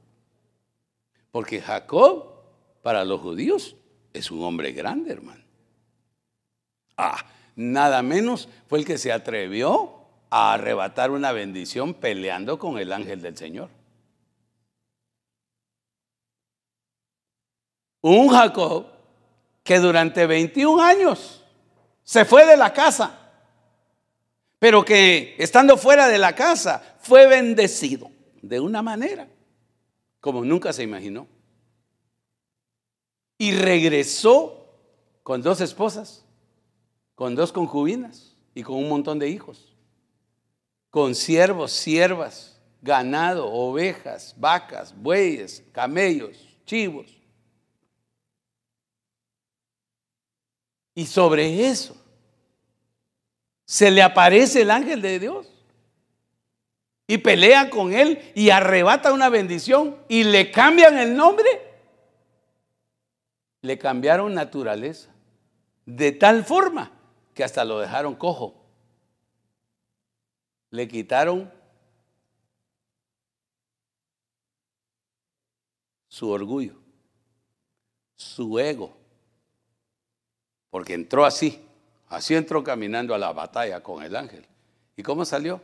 Porque 1.33 1.61
Jacob, 1.61 2.27
para 2.83 3.03
los 3.03 3.19
judíos, 3.19 3.75
es 4.13 4.29
un 4.29 4.43
hombre 4.43 4.71
grande, 4.71 5.11
hermano. 5.11 5.43
Ah, 6.95 7.25
nada 7.55 8.03
menos 8.03 8.47
fue 8.67 8.77
el 8.77 8.85
que 8.85 8.99
se 8.99 9.11
atrevió 9.11 9.95
a 10.29 10.53
arrebatar 10.53 11.09
una 11.09 11.31
bendición 11.31 11.95
peleando 11.95 12.59
con 12.59 12.77
el 12.77 12.93
ángel 12.93 13.23
del 13.23 13.35
Señor. 13.35 13.69
Un 18.01 18.29
Jacob 18.29 18.85
que 19.63 19.79
durante 19.79 20.27
21 20.27 20.83
años 20.83 21.43
se 22.03 22.25
fue 22.25 22.45
de 22.45 22.57
la 22.57 22.71
casa, 22.71 23.31
pero 24.59 24.85
que 24.85 25.35
estando 25.39 25.77
fuera 25.77 26.07
de 26.07 26.19
la 26.19 26.35
casa 26.35 26.95
fue 26.99 27.25
bendecido 27.25 28.11
de 28.39 28.59
una 28.59 28.83
manera 28.83 29.27
como 30.23 30.45
nunca 30.45 30.71
se 30.71 30.83
imaginó. 30.83 31.27
Y 33.37 33.51
regresó 33.51 34.69
con 35.21 35.41
dos 35.41 35.59
esposas 35.59 36.23
con 37.13 37.35
dos 37.35 37.51
concubinas 37.51 38.37
y 38.55 38.63
con 38.63 38.77
un 38.77 38.87
montón 38.87 39.19
de 39.19 39.27
hijos, 39.27 39.75
con 40.89 41.13
siervos, 41.13 41.73
siervas, 41.73 42.57
ganado, 42.81 43.51
ovejas, 43.51 44.33
vacas, 44.37 44.95
bueyes, 44.95 45.61
camellos, 45.73 46.37
chivos. 46.65 47.21
Y 50.95 51.05
sobre 51.05 51.67
eso 51.67 51.97
se 53.65 53.91
le 53.91 54.01
aparece 54.01 54.61
el 54.61 54.71
ángel 54.71 55.01
de 55.01 55.19
Dios 55.19 55.52
y 57.07 57.17
pelea 57.17 57.69
con 57.69 57.93
él 57.93 58.31
y 58.35 58.49
arrebata 58.49 59.13
una 59.13 59.29
bendición 59.29 59.97
y 60.07 60.23
le 60.23 60.51
cambian 60.51 60.97
el 60.97 61.15
nombre. 61.15 61.45
Le 63.61 63.77
cambiaron 63.77 64.33
naturaleza 64.33 65.09
de 65.85 66.11
tal 66.11 66.45
forma 66.45 66.91
que 67.33 67.43
hasta 67.43 67.65
lo 67.65 67.79
dejaron 67.79 68.15
cojo. 68.15 68.55
Le 70.69 70.87
quitaron 70.87 71.51
su 76.07 76.29
orgullo, 76.29 76.75
su 78.15 78.59
ego, 78.59 78.95
porque 80.69 80.93
entró 80.93 81.25
así, 81.25 81.63
así 82.07 82.35
entró 82.35 82.63
caminando 82.63 83.13
a 83.13 83.17
la 83.17 83.31
batalla 83.33 83.81
con 83.83 84.03
el 84.03 84.15
ángel. 84.15 84.45
¿Y 84.95 85.03
cómo 85.03 85.25
salió? 85.25 85.61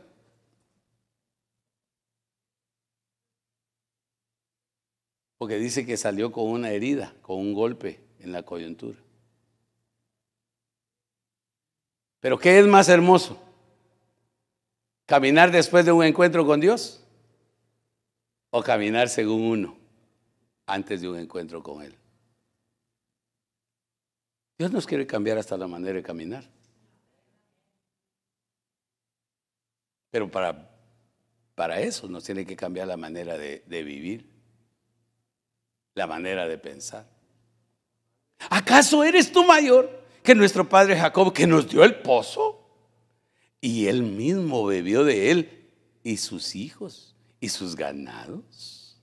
Porque 5.40 5.56
dice 5.56 5.86
que 5.86 5.96
salió 5.96 6.30
con 6.32 6.50
una 6.50 6.70
herida, 6.70 7.14
con 7.22 7.38
un 7.38 7.54
golpe 7.54 7.98
en 8.18 8.30
la 8.30 8.42
coyuntura. 8.42 8.98
Pero 12.20 12.38
¿qué 12.38 12.58
es 12.58 12.66
más 12.66 12.90
hermoso? 12.90 13.42
¿Caminar 15.06 15.50
después 15.50 15.86
de 15.86 15.92
un 15.92 16.04
encuentro 16.04 16.44
con 16.44 16.60
Dios? 16.60 17.02
¿O 18.50 18.62
caminar 18.62 19.08
según 19.08 19.40
uno 19.44 19.78
antes 20.66 21.00
de 21.00 21.08
un 21.08 21.16
encuentro 21.16 21.62
con 21.62 21.84
Él? 21.84 21.96
Dios 24.58 24.70
nos 24.70 24.86
quiere 24.86 25.06
cambiar 25.06 25.38
hasta 25.38 25.56
la 25.56 25.66
manera 25.66 25.94
de 25.94 26.02
caminar. 26.02 26.44
Pero 30.10 30.30
para, 30.30 30.70
para 31.54 31.80
eso 31.80 32.08
nos 32.08 32.24
tiene 32.24 32.44
que 32.44 32.56
cambiar 32.56 32.88
la 32.88 32.98
manera 32.98 33.38
de, 33.38 33.64
de 33.66 33.82
vivir, 33.82 34.29
la 35.94 36.06
manera 36.06 36.46
de 36.46 36.58
pensar. 36.58 37.06
¿Acaso 38.48 39.04
eres 39.04 39.30
tú 39.32 39.44
mayor 39.44 40.04
que 40.22 40.34
nuestro 40.34 40.68
padre 40.68 40.96
Jacob 40.96 41.32
que 41.32 41.46
nos 41.46 41.68
dio 41.68 41.84
el 41.84 41.96
pozo? 42.00 42.56
Y 43.60 43.86
él 43.86 44.02
mismo 44.02 44.64
bebió 44.64 45.04
de 45.04 45.30
él 45.30 45.70
y 46.02 46.16
sus 46.16 46.54
hijos 46.54 47.14
y 47.40 47.50
sus 47.50 47.76
ganados. 47.76 48.98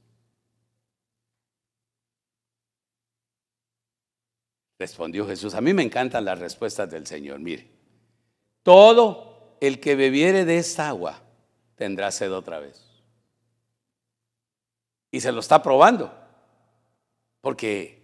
Respondió 4.79 5.27
Jesús. 5.27 5.53
A 5.53 5.61
mí 5.61 5.73
me 5.73 5.83
encantan 5.83 6.25
las 6.25 6.39
respuestas 6.39 6.89
del 6.89 7.05
Señor. 7.05 7.39
Mire, 7.39 7.67
todo 8.63 9.57
el 9.59 9.79
que 9.79 9.95
bebiere 9.95 10.45
de 10.45 10.57
esta 10.57 10.89
agua 10.89 11.21
tendrá 11.75 12.11
sed 12.11 12.33
otra 12.33 12.59
vez. 12.59 12.83
Y 15.11 15.21
se 15.21 15.31
lo 15.31 15.39
está 15.39 15.63
probando. 15.63 16.26
Porque, 17.41 18.01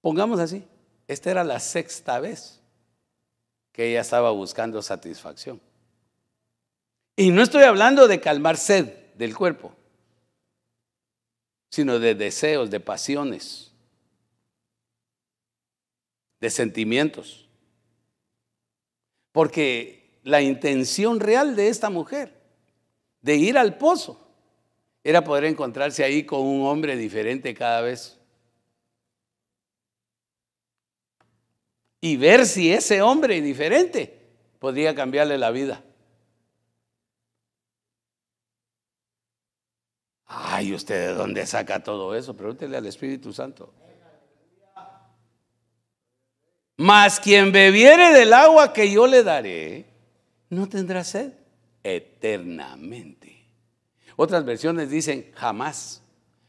pongamos 0.00 0.40
así, 0.40 0.66
esta 1.08 1.30
era 1.30 1.44
la 1.44 1.60
sexta 1.60 2.20
vez 2.20 2.60
que 3.72 3.90
ella 3.90 4.00
estaba 4.00 4.30
buscando 4.30 4.80
satisfacción. 4.82 5.60
Y 7.14 7.30
no 7.30 7.42
estoy 7.42 7.62
hablando 7.62 8.08
de 8.08 8.20
calmar 8.20 8.56
sed 8.56 8.92
del 9.14 9.34
cuerpo, 9.34 9.74
sino 11.70 11.98
de 11.98 12.14
deseos, 12.14 12.70
de 12.70 12.80
pasiones, 12.80 13.72
de 16.40 16.50
sentimientos. 16.50 17.48
Porque 19.32 20.20
la 20.22 20.40
intención 20.40 21.20
real 21.20 21.54
de 21.56 21.68
esta 21.68 21.90
mujer 21.90 22.34
de 23.20 23.36
ir 23.36 23.58
al 23.58 23.76
pozo 23.76 24.25
era 25.08 25.22
poder 25.22 25.44
encontrarse 25.44 26.02
ahí 26.04 26.24
con 26.24 26.40
un 26.40 26.66
hombre 26.66 26.96
diferente 26.96 27.54
cada 27.54 27.80
vez. 27.80 28.16
y 32.06 32.16
ver 32.16 32.46
si 32.46 32.72
ese 32.72 33.02
hombre 33.02 33.40
diferente 33.40 34.16
podría 34.60 34.94
cambiarle 34.94 35.38
la 35.38 35.50
vida. 35.50 35.82
Ay, 40.26 40.72
¿usted 40.72 41.08
de 41.08 41.14
dónde 41.14 41.44
saca 41.46 41.82
todo 41.82 42.14
eso? 42.14 42.36
Pregúntele 42.36 42.76
al 42.76 42.86
Espíritu 42.86 43.32
Santo. 43.32 43.72
Mas 46.76 47.18
quien 47.18 47.50
bebiere 47.50 48.12
del 48.12 48.32
agua 48.32 48.72
que 48.72 48.88
yo 48.88 49.08
le 49.08 49.24
daré, 49.24 49.86
no 50.50 50.68
tendrá 50.68 51.02
sed 51.02 51.32
eternamente. 51.82 53.35
Otras 54.16 54.44
versiones 54.44 54.90
dicen 54.90 55.30
jamás, 55.34 56.02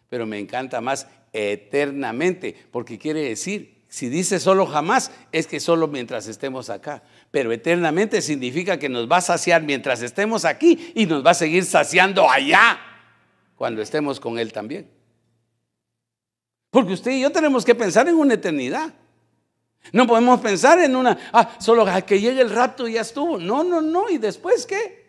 pero 0.10 0.26
me 0.26 0.40
encanta 0.40 0.82
más 0.82 1.08
eternamente, 1.34 2.56
porque 2.72 2.98
quiere 2.98 3.22
decir 3.22 3.78
si 3.90 4.10
dice 4.10 4.40
solo 4.40 4.66
jamás, 4.66 5.12
es 5.32 5.48
que 5.48 5.60
solo 5.60 5.88
mientras 5.88 6.28
estemos 6.28 6.70
acá. 6.70 7.04
Pero 7.32 7.52
eternamente 7.52 8.22
significa 8.22 8.78
que 8.78 8.90
nos 8.90 9.10
va 9.10 9.18
a 9.18 9.22
saciar 9.22 9.64
mientras 9.64 10.02
estemos 10.02 10.46
aquí 10.46 10.92
y 10.94 11.06
nos 11.06 11.26
va 11.26 11.32
a 11.32 11.36
seguir 11.36 11.64
saciando 11.66 12.30
allá 12.30 12.80
cuando 13.56 13.82
estemos 13.82 14.20
con 14.20 14.40
Él 14.40 14.52
también. 14.52 14.90
Porque 16.70 16.94
usted 16.94 17.12
y 17.12 17.22
yo 17.22 17.32
tenemos 17.32 17.64
que 17.64 17.76
pensar 17.76 18.08
en 18.10 18.16
una 18.16 18.34
eternidad. 18.34 18.94
No 19.94 20.06
podemos 20.06 20.42
pensar 20.42 20.80
en 20.80 20.96
una, 20.96 21.18
ah, 21.32 21.56
solo 21.60 21.88
a 21.88 22.02
que 22.02 22.20
llegue 22.20 22.42
el 22.42 22.50
rapto 22.50 22.90
y 22.90 22.94
ya 22.94 23.02
estuvo. 23.02 23.38
No, 23.38 23.64
no, 23.64 23.80
no. 23.80 24.10
¿Y 24.10 24.18
después 24.18 24.66
qué? 24.66 25.07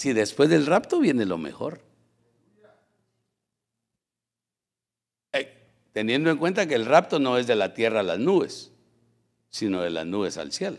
Si 0.00 0.14
después 0.14 0.48
del 0.48 0.64
rapto 0.64 0.98
viene 0.98 1.26
lo 1.26 1.36
mejor. 1.36 1.82
teniendo 5.92 6.30
en 6.30 6.38
cuenta 6.38 6.66
que 6.66 6.74
el 6.74 6.86
rapto 6.86 7.18
no 7.18 7.36
es 7.36 7.46
de 7.46 7.54
la 7.54 7.74
tierra 7.74 8.00
a 8.00 8.02
las 8.02 8.18
nubes, 8.18 8.72
sino 9.50 9.82
de 9.82 9.90
las 9.90 10.06
nubes 10.06 10.38
al 10.38 10.52
cielo. 10.52 10.78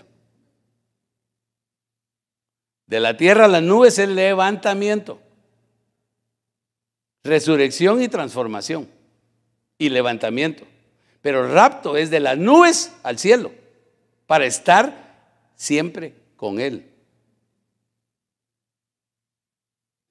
De 2.88 3.00
la 3.00 3.16
tierra 3.16 3.46
a 3.46 3.48
las 3.48 3.62
nubes 3.62 3.94
es 3.94 4.00
el 4.00 4.16
levantamiento, 4.16 5.22
resurrección 7.24 8.02
y 8.02 8.08
transformación 8.08 8.90
y 9.78 9.90
levantamiento. 9.90 10.64
Pero 11.22 11.46
el 11.46 11.52
rapto 11.52 11.96
es 11.96 12.10
de 12.10 12.22
las 12.22 12.40
nubes 12.40 12.92
al 13.04 13.20
cielo 13.20 13.52
para 14.26 14.48
estar 14.48 15.52
siempre 15.54 16.16
con 16.38 16.60
Él. 16.60 16.91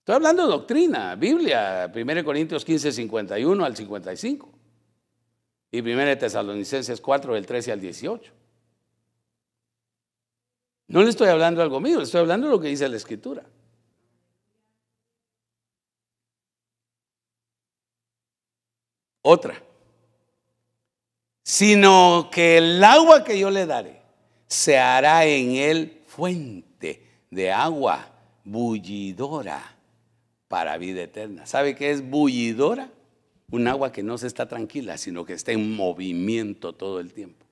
Estoy 0.01 0.15
hablando 0.15 0.45
de 0.45 0.49
doctrina, 0.49 1.15
Biblia, 1.15 1.93
1 1.95 2.25
Corintios 2.25 2.65
15, 2.65 2.91
51 2.91 3.65
al 3.65 3.77
55. 3.77 4.51
Y 5.73 5.81
1 5.81 6.19
Tesalonicenses 6.19 7.01
4, 7.01 7.35
del 7.35 7.47
13 7.47 7.73
al 7.73 7.81
18. 7.81 8.33
No 10.89 11.03
le 11.03 11.11
estoy 11.11 11.29
hablando 11.29 11.63
algo 11.63 11.81
mío, 11.81 11.99
le 11.99 12.05
estoy 12.05 12.21
hablando 12.21 12.47
de 12.47 12.53
lo 12.53 12.61
que 12.61 12.69
dice 12.69 12.89
la 12.89 12.97
Escritura. 12.97 13.45
Otra. 19.23 19.63
Sino 21.43 22.31
que 22.33 22.57
el 22.57 22.83
agua 22.83 23.23
que 23.23 23.39
yo 23.39 23.51
le 23.51 23.67
daré 23.67 24.01
se 24.47 24.79
hará 24.79 25.27
en 25.27 25.57
él 25.57 26.03
fuente 26.07 27.07
de 27.31 27.53
agua 27.53 28.11
bullidora 28.45 29.77
para 30.51 30.79
vida 30.79 31.05
eterna. 31.05 31.47
¿Sabe 31.47 31.77
qué 31.77 31.93
es 31.93 32.11
bullidora? 32.11 32.91
Un 33.53 33.69
agua 33.69 33.93
que 33.93 34.03
no 34.03 34.19
se 34.19 34.27
está 34.27 34.49
tranquila, 34.49 34.99
sino 34.99 35.25
que 35.25 35.33
está 35.33 35.53
en 35.53 35.77
movimiento 35.77 36.73
todo 36.73 36.99
el 36.99 37.13
tiempo. 37.13 37.47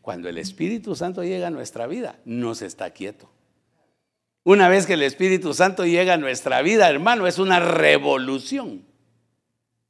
Cuando 0.00 0.30
el 0.30 0.38
Espíritu 0.38 0.96
Santo 0.96 1.22
llega 1.22 1.48
a 1.48 1.50
nuestra 1.50 1.86
vida, 1.86 2.18
no 2.24 2.54
se 2.54 2.64
está 2.64 2.88
quieto. 2.92 3.28
Una 4.42 4.70
vez 4.70 4.86
que 4.86 4.94
el 4.94 5.02
Espíritu 5.02 5.52
Santo 5.52 5.84
llega 5.84 6.14
a 6.14 6.16
nuestra 6.16 6.62
vida, 6.62 6.88
hermano, 6.88 7.26
es 7.26 7.38
una 7.38 7.60
revolución 7.60 8.82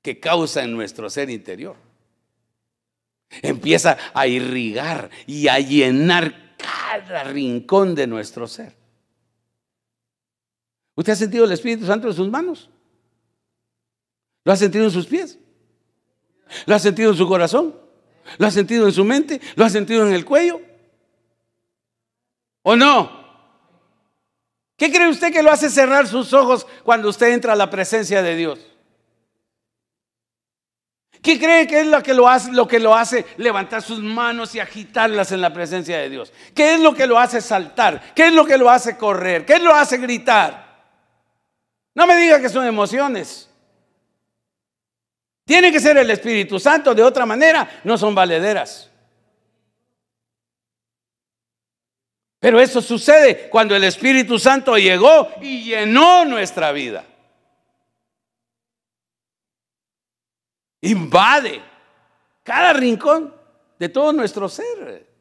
que 0.02 0.18
causa 0.18 0.64
en 0.64 0.72
nuestro 0.72 1.08
ser 1.08 1.30
interior. 1.30 1.76
Empieza 3.42 3.96
a 4.12 4.26
irrigar 4.26 5.08
y 5.28 5.46
a 5.46 5.60
llenar 5.60 6.56
cada 6.56 7.22
rincón 7.22 7.94
de 7.94 8.08
nuestro 8.08 8.48
ser. 8.48 8.75
¿Usted 10.96 11.12
ha 11.12 11.16
sentido 11.16 11.44
el 11.44 11.52
Espíritu 11.52 11.86
Santo 11.86 12.08
en 12.08 12.14
sus 12.14 12.28
manos? 12.28 12.68
¿Lo 14.44 14.52
ha 14.52 14.56
sentido 14.56 14.84
en 14.84 14.90
sus 14.90 15.06
pies? 15.06 15.38
¿Lo 16.64 16.74
ha 16.74 16.78
sentido 16.78 17.10
en 17.10 17.16
su 17.16 17.28
corazón? 17.28 17.76
¿Lo 18.38 18.46
ha 18.46 18.50
sentido 18.50 18.86
en 18.86 18.92
su 18.92 19.04
mente? 19.04 19.40
¿Lo 19.54 19.64
ha 19.64 19.70
sentido 19.70 20.06
en 20.06 20.12
el 20.12 20.24
cuello? 20.24 20.60
¿O 22.62 22.74
no? 22.74 23.24
¿Qué 24.76 24.90
cree 24.90 25.08
usted 25.08 25.32
que 25.32 25.42
lo 25.42 25.52
hace 25.52 25.70
cerrar 25.70 26.06
sus 26.06 26.32
ojos 26.32 26.66
cuando 26.82 27.08
usted 27.08 27.32
entra 27.32 27.52
a 27.52 27.56
la 27.56 27.70
presencia 27.70 28.22
de 28.22 28.34
Dios? 28.34 28.58
¿Qué 31.22 31.38
cree 31.38 31.66
que 31.66 31.80
es 31.80 31.86
lo 31.86 32.02
que 32.02 32.78
lo 32.78 32.94
hace, 32.94 33.26
levantar 33.36 33.82
sus 33.82 33.98
manos 33.98 34.54
y 34.54 34.60
agitarlas 34.60 35.32
en 35.32 35.40
la 35.40 35.52
presencia 35.52 35.98
de 35.98 36.08
Dios? 36.08 36.32
¿Qué 36.54 36.74
es 36.74 36.80
lo 36.80 36.94
que 36.94 37.06
lo 37.06 37.18
hace 37.18 37.40
saltar? 37.40 38.14
¿Qué 38.14 38.28
es 38.28 38.32
lo 38.32 38.46
que 38.46 38.56
lo 38.56 38.70
hace 38.70 38.96
correr? 38.96 39.44
¿Qué 39.44 39.58
lo 39.58 39.74
hace 39.74 39.98
gritar? 39.98 40.65
No 41.96 42.06
me 42.06 42.14
diga 42.16 42.38
que 42.38 42.50
son 42.50 42.66
emociones. 42.66 43.48
Tiene 45.46 45.72
que 45.72 45.80
ser 45.80 45.96
el 45.96 46.10
Espíritu 46.10 46.60
Santo, 46.60 46.94
de 46.94 47.02
otra 47.02 47.24
manera 47.24 47.80
no 47.84 47.96
son 47.96 48.14
valederas. 48.14 48.90
Pero 52.38 52.60
eso 52.60 52.82
sucede 52.82 53.48
cuando 53.48 53.74
el 53.74 53.82
Espíritu 53.82 54.38
Santo 54.38 54.76
llegó 54.76 55.30
y 55.40 55.64
llenó 55.64 56.26
nuestra 56.26 56.70
vida. 56.70 57.06
Invade 60.82 61.62
cada 62.42 62.74
rincón 62.74 63.34
de 63.78 63.88
todo 63.88 64.12
nuestro 64.12 64.50
ser. 64.50 65.15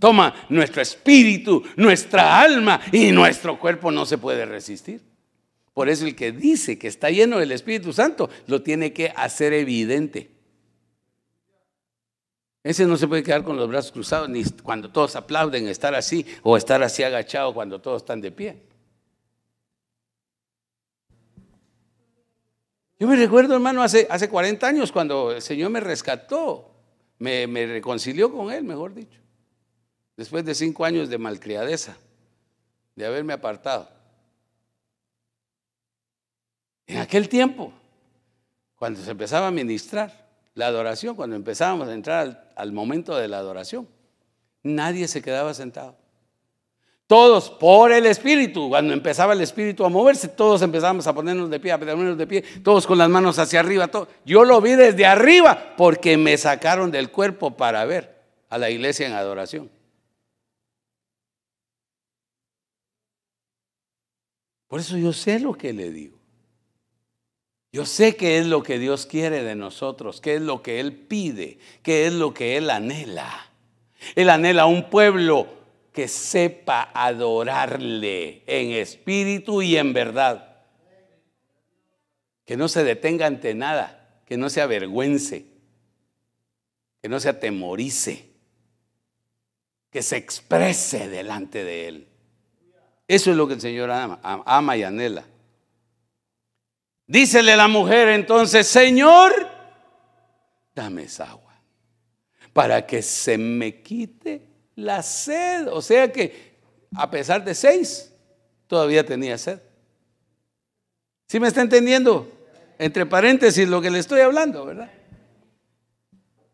Toma 0.00 0.34
nuestro 0.48 0.80
espíritu, 0.80 1.62
nuestra 1.76 2.40
alma 2.40 2.80
y 2.90 3.12
nuestro 3.12 3.60
cuerpo 3.60 3.92
no 3.92 4.06
se 4.06 4.18
puede 4.18 4.46
resistir. 4.46 5.02
Por 5.74 5.88
eso 5.88 6.06
el 6.06 6.16
que 6.16 6.32
dice 6.32 6.78
que 6.78 6.88
está 6.88 7.10
lleno 7.10 7.38
del 7.38 7.52
Espíritu 7.52 7.92
Santo 7.92 8.28
lo 8.46 8.62
tiene 8.62 8.92
que 8.92 9.12
hacer 9.14 9.52
evidente. 9.52 10.30
Ese 12.62 12.86
no 12.86 12.96
se 12.96 13.08
puede 13.08 13.22
quedar 13.22 13.44
con 13.44 13.56
los 13.56 13.68
brazos 13.68 13.92
cruzados 13.92 14.28
ni 14.28 14.42
cuando 14.62 14.90
todos 14.90 15.16
aplauden 15.16 15.68
estar 15.68 15.94
así 15.94 16.26
o 16.42 16.56
estar 16.56 16.82
así 16.82 17.02
agachado 17.02 17.54
cuando 17.54 17.80
todos 17.80 18.02
están 18.02 18.20
de 18.20 18.32
pie. 18.32 18.62
Yo 22.98 23.06
me 23.06 23.16
recuerdo, 23.16 23.54
hermano, 23.54 23.82
hace, 23.82 24.06
hace 24.10 24.28
40 24.28 24.66
años 24.66 24.92
cuando 24.92 25.32
el 25.32 25.40
Señor 25.40 25.70
me 25.70 25.80
rescató, 25.80 26.70
me, 27.18 27.46
me 27.46 27.66
reconcilió 27.66 28.30
con 28.30 28.52
Él, 28.52 28.64
mejor 28.64 28.94
dicho, 28.94 29.19
después 30.20 30.44
de 30.44 30.54
cinco 30.54 30.84
años 30.84 31.08
de 31.08 31.16
malcriadeza, 31.16 31.96
de 32.94 33.06
haberme 33.06 33.32
apartado. 33.32 33.88
En 36.86 36.98
aquel 36.98 37.26
tiempo, 37.26 37.72
cuando 38.76 39.00
se 39.00 39.12
empezaba 39.12 39.46
a 39.46 39.50
ministrar 39.50 40.28
la 40.52 40.66
adoración, 40.66 41.16
cuando 41.16 41.36
empezábamos 41.36 41.88
a 41.88 41.94
entrar 41.94 42.52
al, 42.54 42.70
momento 42.70 43.16
de 43.16 43.28
la 43.28 43.38
adoración, 43.38 43.88
nadie 44.62 45.08
se 45.08 45.22
quedaba 45.22 45.54
sentado. 45.54 45.96
Todos 47.06 47.48
por 47.48 47.90
el 47.90 48.04
Espíritu, 48.04 48.68
cuando 48.68 48.92
empezaba 48.92 49.32
el 49.32 49.40
Espíritu 49.40 49.86
a 49.86 49.88
moverse, 49.88 50.28
todos 50.28 50.60
empezábamos 50.60 51.06
a 51.06 51.14
ponernos 51.14 51.48
de 51.48 51.60
pie, 51.60 51.72
a 51.72 51.78
ponernos 51.78 52.18
de 52.18 52.26
pie, 52.26 52.44
todos 52.62 52.86
con 52.86 52.98
las 52.98 53.08
manos 53.08 53.38
hacia 53.38 53.60
arriba. 53.60 53.88
Yo 54.26 54.44
lo 54.44 54.60
vi 54.60 54.72
desde 54.72 55.06
arriba 55.06 55.76
porque 55.78 56.18
me 56.18 56.36
sacaron 56.36 56.90
del 56.90 57.10
cuerpo 57.10 57.56
para 57.56 57.86
ver 57.86 58.20
a 58.50 58.58
la 58.58 58.68
iglesia 58.68 59.06
en 59.06 59.14
adoración. 59.14 59.79
Por 64.70 64.78
eso 64.78 64.96
yo 64.96 65.12
sé 65.12 65.40
lo 65.40 65.54
que 65.54 65.72
le 65.72 65.90
digo. 65.90 66.16
Yo 67.72 67.84
sé 67.84 68.14
qué 68.14 68.38
es 68.38 68.46
lo 68.46 68.62
que 68.62 68.78
Dios 68.78 69.04
quiere 69.04 69.42
de 69.42 69.56
nosotros, 69.56 70.20
qué 70.20 70.36
es 70.36 70.42
lo 70.42 70.62
que 70.62 70.78
Él 70.78 70.92
pide, 70.92 71.58
qué 71.82 72.06
es 72.06 72.12
lo 72.12 72.32
que 72.32 72.56
Él 72.56 72.70
anhela. 72.70 73.50
Él 74.14 74.30
anhela 74.30 74.66
un 74.66 74.88
pueblo 74.88 75.48
que 75.92 76.06
sepa 76.06 76.88
adorarle 76.94 78.44
en 78.46 78.70
espíritu 78.70 79.60
y 79.60 79.76
en 79.76 79.92
verdad. 79.92 80.62
Que 82.44 82.56
no 82.56 82.68
se 82.68 82.84
detenga 82.84 83.26
ante 83.26 83.56
nada, 83.56 84.22
que 84.24 84.36
no 84.36 84.50
se 84.50 84.60
avergüence, 84.60 85.46
que 87.02 87.08
no 87.08 87.18
se 87.18 87.28
atemorice, 87.28 88.30
que 89.90 90.02
se 90.02 90.16
exprese 90.16 91.08
delante 91.08 91.64
de 91.64 91.88
Él. 91.88 92.09
Eso 93.10 93.32
es 93.32 93.36
lo 93.36 93.48
que 93.48 93.54
el 93.54 93.60
Señor 93.60 93.90
ama, 93.90 94.20
ama 94.22 94.76
y 94.76 94.84
anhela. 94.84 95.24
Dícele 97.08 97.56
la 97.56 97.66
mujer 97.66 98.06
entonces, 98.10 98.68
Señor, 98.68 99.32
dame 100.76 101.02
esa 101.02 101.28
agua 101.28 101.60
para 102.52 102.86
que 102.86 103.02
se 103.02 103.36
me 103.36 103.82
quite 103.82 104.46
la 104.76 105.02
sed. 105.02 105.66
O 105.72 105.82
sea 105.82 106.12
que 106.12 106.54
a 106.94 107.10
pesar 107.10 107.42
de 107.42 107.52
seis, 107.56 108.14
todavía 108.68 109.04
tenía 109.04 109.36
sed. 109.36 109.58
¿Sí 111.26 111.40
me 111.40 111.48
está 111.48 111.62
entendiendo? 111.62 112.30
Entre 112.78 113.06
paréntesis 113.06 113.66
lo 113.66 113.82
que 113.82 113.90
le 113.90 113.98
estoy 113.98 114.20
hablando, 114.20 114.64
¿verdad? 114.66 114.92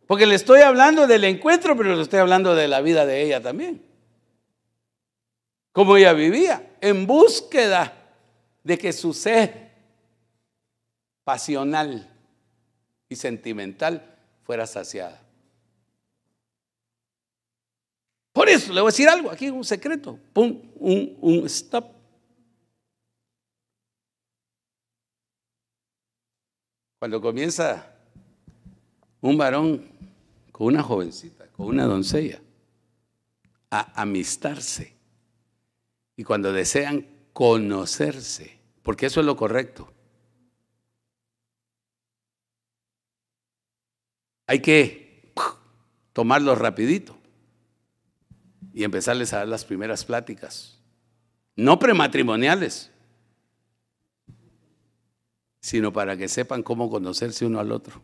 Porque 0.07 0.25
le 0.25 0.35
estoy 0.37 0.63
hablando 0.63 1.07
del 1.07 1.25
encuentro, 1.25 1.77
pero 1.77 1.95
le 1.95 2.01
estoy 2.01 2.21
hablando 2.21 2.55
de 2.55 2.67
la 2.67 2.81
vida 2.81 3.05
de 3.05 3.25
ella 3.25 3.43
también. 3.43 3.86
Como 5.77 5.95
ella 5.99 6.15
vivía, 6.15 6.79
en 6.81 7.07
búsqueda 7.07 7.93
de 8.65 8.79
que 8.79 8.95
su 8.95 9.13
sed 9.13 9.51
pasional 11.23 12.11
y 13.11 13.15
sentimental 13.15 14.17
fuera 14.43 14.67
saciada. 14.67 15.21
Por 18.33 18.49
eso 18.49 18.73
le 18.73 18.81
voy 18.81 18.89
a 18.89 18.93
decir 18.93 19.07
algo, 19.07 19.31
aquí 19.31 19.51
un 19.51 19.67
secreto, 19.67 20.19
Pum, 20.33 20.63
un, 20.77 21.19
un 21.21 21.45
stop. 21.45 21.93
Cuando 26.99 27.21
comienza 27.21 27.95
un 29.21 29.37
varón 29.37 29.87
con 30.51 30.69
una 30.69 30.83
jovencita, 30.83 31.47
con 31.49 31.67
una 31.67 31.85
doncella, 31.85 32.41
a 33.71 34.01
amistarse, 34.01 34.96
y 36.17 36.25
cuando 36.25 36.53
desean 36.53 37.07
conocerse, 37.33 38.59
porque 38.83 39.07
eso 39.07 39.21
es 39.21 39.27
lo 39.27 39.37
correcto, 39.37 39.93
hay 44.47 44.61
que 44.61 45.33
tomarlo 46.13 46.55
rapidito 46.55 47.17
y 48.73 48.85
empezarles 48.85 49.33
a 49.33 49.39
dar 49.39 49.49
las 49.49 49.65
primeras 49.65 50.05
pláticas. 50.05 50.79
No 51.57 51.79
prematrimoniales, 51.79 52.91
sino 55.61 55.93
para 55.93 56.17
que 56.17 56.29
sepan 56.29 56.63
cómo 56.63 56.89
conocerse 56.89 57.45
uno 57.45 57.59
al 57.59 57.73
otro. 57.73 58.01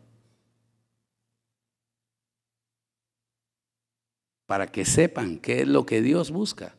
Para 4.45 4.67
que 4.67 4.85
sepan 4.85 5.39
qué 5.39 5.61
es 5.61 5.67
lo 5.67 5.85
que 5.85 6.01
Dios 6.01 6.31
busca. 6.31 6.75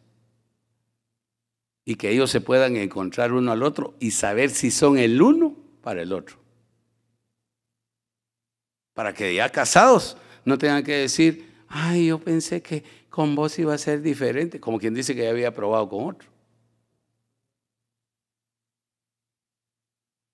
Y 1.85 1.97
que 1.97 2.11
ellos 2.11 2.31
se 2.31 2.41
puedan 2.41 2.77
encontrar 2.77 3.33
uno 3.33 3.53
al 3.53 3.63
otro 3.63 3.95
y 4.01 4.13
saber 4.13 4.51
si 4.51 4.71
son 4.71 4.99
el 4.99 5.21
uno 5.21 5.57
para 5.83 6.03
el 6.03 6.13
otro 6.13 6.45
para 8.95 9.13
que 9.13 9.35
ya 9.35 9.51
casados 9.51 10.17
no 10.45 10.57
tengan 10.57 10.85
que 10.85 10.93
decir, 10.93 11.53
ay, 11.69 12.07
yo 12.07 12.19
pensé 12.19 12.63
que 12.63 12.85
con 13.11 13.35
vos 13.35 13.59
iba 13.59 13.75
a 13.75 13.79
ser 13.79 14.01
diferente, 14.01 14.61
como 14.61 14.79
quien 14.79 14.95
dice 14.95 15.15
que 15.15 15.25
ya 15.25 15.31
había 15.31 15.53
probado 15.53 15.89
con 15.89 16.09
otro. 16.09 16.29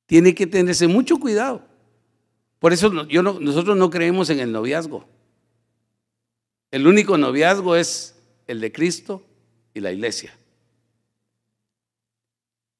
Tiene 0.07 0.35
que 0.35 0.47
tenerse 0.47 0.87
mucho 0.87 1.19
cuidado. 1.19 1.65
Por 2.59 2.73
eso 2.73 3.07
yo 3.09 3.23
nosotros 3.23 3.77
no 3.77 3.89
creemos 3.89 4.29
en 4.29 4.41
el 4.41 4.53
noviazgo. 4.53 5.07
El 6.71 6.87
único 6.87 7.17
noviazgo 7.17 7.77
es 7.77 8.21
el 8.47 8.61
de 8.61 8.73
Cristo 8.73 9.23
y 9.73 9.81
la 9.81 9.93
iglesia. 9.93 10.37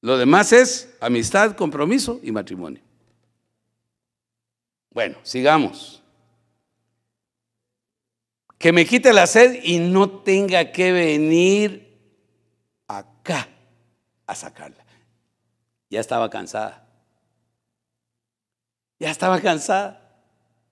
Lo 0.01 0.17
demás 0.17 0.53
es 0.53 0.95
amistad, 1.01 1.55
compromiso 1.57 2.21
y 2.23 2.33
matrimonio. 2.33 2.83
Bueno, 4.91 5.19
sigamos. 5.23 6.03
Que 8.59 8.73
me 8.73 8.87
quite 8.87 9.13
la 9.13 9.27
sed 9.27 9.61
y 9.63 9.79
no 9.79 10.11
tenga 10.23 10.73
que 10.73 10.93
venir 10.93 11.99
acá 12.87 13.49
a 14.27 14.35
sacarla. 14.35 14.85
Ya 15.89 16.01
estaba 16.01 16.29
cansada. 16.31 16.87
Ya 18.99 19.11
estaba 19.11 19.41
cansada. 19.41 19.97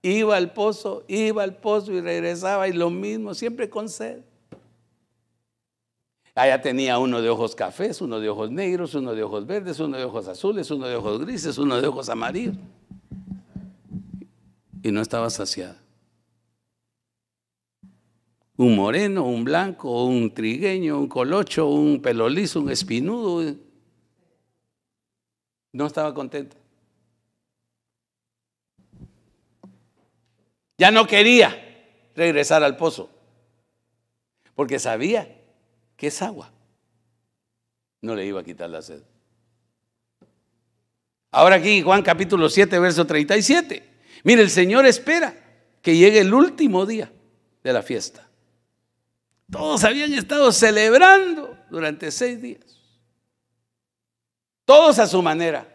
Iba 0.03 0.37
al 0.37 0.53
pozo, 0.53 1.05
iba 1.09 1.43
al 1.43 1.57
pozo 1.57 1.93
y 1.93 2.01
regresaba 2.01 2.69
y 2.69 2.73
lo 2.73 2.91
mismo, 2.91 3.35
siempre 3.35 3.69
con 3.69 3.89
sed. 3.89 4.23
Allá 6.39 6.63
tenía 6.63 6.99
uno 6.99 7.21
de 7.21 7.29
ojos 7.29 7.57
cafés, 7.57 8.01
uno 8.01 8.21
de 8.21 8.29
ojos 8.29 8.51
negros, 8.51 8.95
uno 8.95 9.13
de 9.13 9.25
ojos 9.25 9.45
verdes, 9.45 9.81
uno 9.81 9.97
de 9.97 10.05
ojos 10.05 10.29
azules, 10.29 10.71
uno 10.71 10.87
de 10.87 10.95
ojos 10.95 11.19
grises, 11.21 11.59
uno 11.59 11.81
de 11.81 11.89
ojos 11.89 12.09
amarillos 12.09 12.55
y 14.83 14.93
no 14.93 15.01
estaba 15.01 15.31
saciada. 15.31 15.77
Un 18.57 18.75
moreno, 18.75 19.25
un 19.25 19.45
blanco, 19.45 20.05
un 20.05 20.33
trigueño, 20.33 20.99
un 20.99 21.09
colocho, 21.09 21.69
un 21.69 22.01
pelolizo, 22.01 22.61
un 22.61 22.71
espinudo. 22.71 23.55
No 25.73 25.87
estaba 25.87 26.13
contenta. 26.13 26.57
Ya 30.77 30.91
no 30.91 31.07
quería 31.07 31.57
regresar 32.15 32.63
al 32.63 32.77
pozo, 32.77 33.11
porque 34.55 34.79
sabía 34.79 35.38
que 35.99 36.07
es 36.07 36.23
agua. 36.23 36.51
No 38.01 38.15
le 38.15 38.25
iba 38.25 38.41
a 38.41 38.45
quitar 38.45 38.71
la 38.71 38.81
sed. 38.81 39.03
Ahora 41.31 41.57
aquí 41.57 41.83
Juan 41.83 42.03
capítulo 42.03 42.49
7, 42.49 42.79
verso 42.79 43.05
37. 43.05 43.83
Mire, 44.23 44.43
el 44.43 44.49
Señor 44.49 44.87
espera 44.87 45.35
que 45.83 45.97
llegue 45.97 46.21
el 46.21 46.33
último 46.33 46.87
día 46.87 47.13
de 47.63 47.73
la 47.73 47.83
fiesta. 47.83 48.27
Todos 49.51 49.83
habían 49.85 50.15
estado 50.15 50.53
celebrando 50.53 51.59
durante 51.69 52.11
seis 52.11 52.41
días. 52.41 52.81
Todos 54.65 54.99
a 54.99 55.07
su 55.07 55.21
manera, 55.23 55.67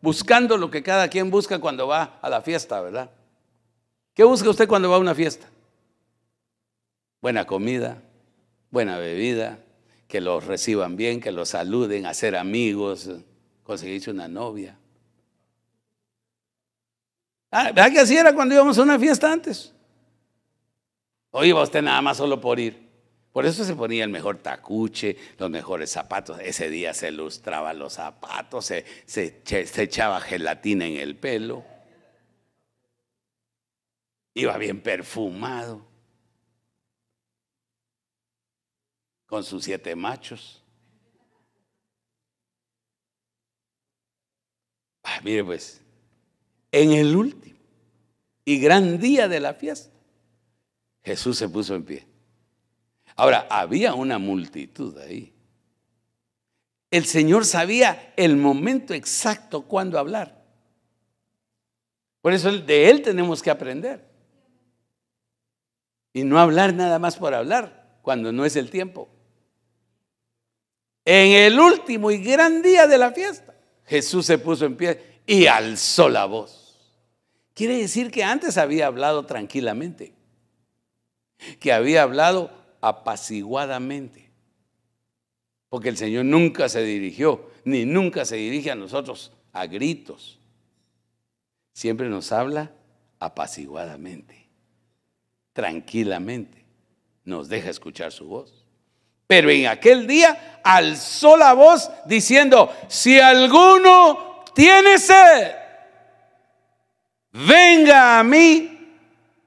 buscando 0.00 0.56
lo 0.56 0.70
que 0.70 0.82
cada 0.82 1.08
quien 1.08 1.30
busca 1.30 1.58
cuando 1.58 1.88
va 1.88 2.18
a 2.22 2.28
la 2.28 2.42
fiesta, 2.42 2.80
¿verdad? 2.80 3.10
¿Qué 4.14 4.22
busca 4.22 4.50
usted 4.50 4.68
cuando 4.68 4.90
va 4.90 4.96
a 4.96 5.00
una 5.00 5.14
fiesta? 5.14 5.48
Buena 7.22 7.46
comida, 7.46 8.02
buena 8.70 8.98
bebida, 8.98 9.58
que 10.12 10.20
los 10.20 10.44
reciban 10.44 10.94
bien, 10.94 11.22
que 11.22 11.32
los 11.32 11.48
saluden, 11.48 12.04
hacer 12.04 12.36
amigos, 12.36 13.08
conseguirse 13.62 14.10
una 14.10 14.28
novia. 14.28 14.76
Ah, 17.50 17.72
¿Verdad 17.72 17.90
que 17.90 18.00
así 18.00 18.14
era 18.14 18.34
cuando 18.34 18.54
íbamos 18.54 18.76
a 18.76 18.82
una 18.82 18.98
fiesta 18.98 19.32
antes? 19.32 19.72
O 21.30 21.42
iba 21.42 21.62
usted 21.62 21.80
nada 21.80 22.02
más 22.02 22.18
solo 22.18 22.38
por 22.42 22.60
ir. 22.60 22.90
Por 23.32 23.46
eso 23.46 23.64
se 23.64 23.74
ponía 23.74 24.04
el 24.04 24.10
mejor 24.10 24.36
tacuche, 24.36 25.16
los 25.38 25.48
mejores 25.48 25.90
zapatos. 25.90 26.38
Ese 26.40 26.68
día 26.68 26.92
se 26.92 27.10
lustraba 27.10 27.72
los 27.72 27.94
zapatos, 27.94 28.66
se, 28.66 28.84
se, 29.06 29.40
se 29.46 29.82
echaba 29.82 30.20
gelatina 30.20 30.84
en 30.84 30.98
el 30.98 31.16
pelo. 31.16 31.64
Iba 34.34 34.58
bien 34.58 34.82
perfumado. 34.82 35.91
Con 39.32 39.44
sus 39.44 39.64
siete 39.64 39.96
machos. 39.96 40.62
Ah, 45.02 45.20
mire 45.24 45.42
pues, 45.42 45.80
en 46.70 46.92
el 46.92 47.16
último 47.16 47.56
y 48.44 48.58
gran 48.58 48.98
día 48.98 49.28
de 49.28 49.40
la 49.40 49.54
fiesta, 49.54 49.96
Jesús 51.02 51.38
se 51.38 51.48
puso 51.48 51.74
en 51.74 51.82
pie. 51.82 52.06
Ahora, 53.16 53.46
había 53.48 53.94
una 53.94 54.18
multitud 54.18 54.98
ahí. 54.98 55.32
El 56.90 57.06
Señor 57.06 57.46
sabía 57.46 58.12
el 58.18 58.36
momento 58.36 58.92
exacto 58.92 59.62
cuando 59.62 59.98
hablar. 59.98 60.44
Por 62.20 62.34
eso 62.34 62.52
de 62.52 62.90
Él 62.90 63.00
tenemos 63.00 63.42
que 63.42 63.48
aprender. 63.50 64.06
Y 66.12 66.22
no 66.22 66.38
hablar 66.38 66.74
nada 66.74 66.98
más 66.98 67.16
por 67.16 67.32
hablar, 67.32 67.98
cuando 68.02 68.30
no 68.30 68.44
es 68.44 68.56
el 68.56 68.68
tiempo. 68.68 69.08
En 71.04 71.32
el 71.32 71.58
último 71.58 72.10
y 72.10 72.18
gran 72.18 72.62
día 72.62 72.86
de 72.86 72.98
la 72.98 73.12
fiesta, 73.12 73.54
Jesús 73.86 74.26
se 74.26 74.38
puso 74.38 74.66
en 74.66 74.76
pie 74.76 75.20
y 75.26 75.46
alzó 75.46 76.08
la 76.08 76.26
voz. 76.26 76.78
Quiere 77.54 77.76
decir 77.76 78.10
que 78.10 78.24
antes 78.24 78.56
había 78.56 78.86
hablado 78.86 79.26
tranquilamente, 79.26 80.14
que 81.58 81.72
había 81.72 82.02
hablado 82.02 82.50
apaciguadamente, 82.80 84.30
porque 85.68 85.88
el 85.88 85.96
Señor 85.96 86.24
nunca 86.24 86.68
se 86.68 86.82
dirigió, 86.82 87.50
ni 87.64 87.84
nunca 87.84 88.24
se 88.24 88.36
dirige 88.36 88.70
a 88.70 88.76
nosotros 88.76 89.32
a 89.52 89.66
gritos. 89.66 90.38
Siempre 91.72 92.08
nos 92.08 92.32
habla 92.32 92.72
apaciguadamente, 93.18 94.48
tranquilamente, 95.52 96.64
nos 97.24 97.48
deja 97.48 97.70
escuchar 97.70 98.12
su 98.12 98.26
voz. 98.26 98.61
Pero 99.26 99.50
en 99.50 99.66
aquel 99.66 100.06
día 100.06 100.60
alzó 100.64 101.36
la 101.36 101.54
voz 101.54 101.90
diciendo, 102.06 102.74
si 102.88 103.18
alguno 103.18 104.44
tiene 104.54 104.98
sed, 104.98 105.54
venga 107.32 108.18
a 108.18 108.24
mí 108.24 108.98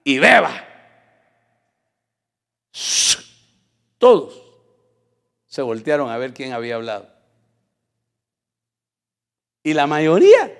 y 0.03 0.19
beba. 0.19 0.63
Todos 3.97 4.41
se 5.47 5.61
voltearon 5.61 6.09
a 6.09 6.17
ver 6.17 6.33
quién 6.33 6.51
había 6.51 6.75
hablado. 6.75 7.09
Y 9.63 9.73
la 9.73 9.87
mayoría, 9.87 10.53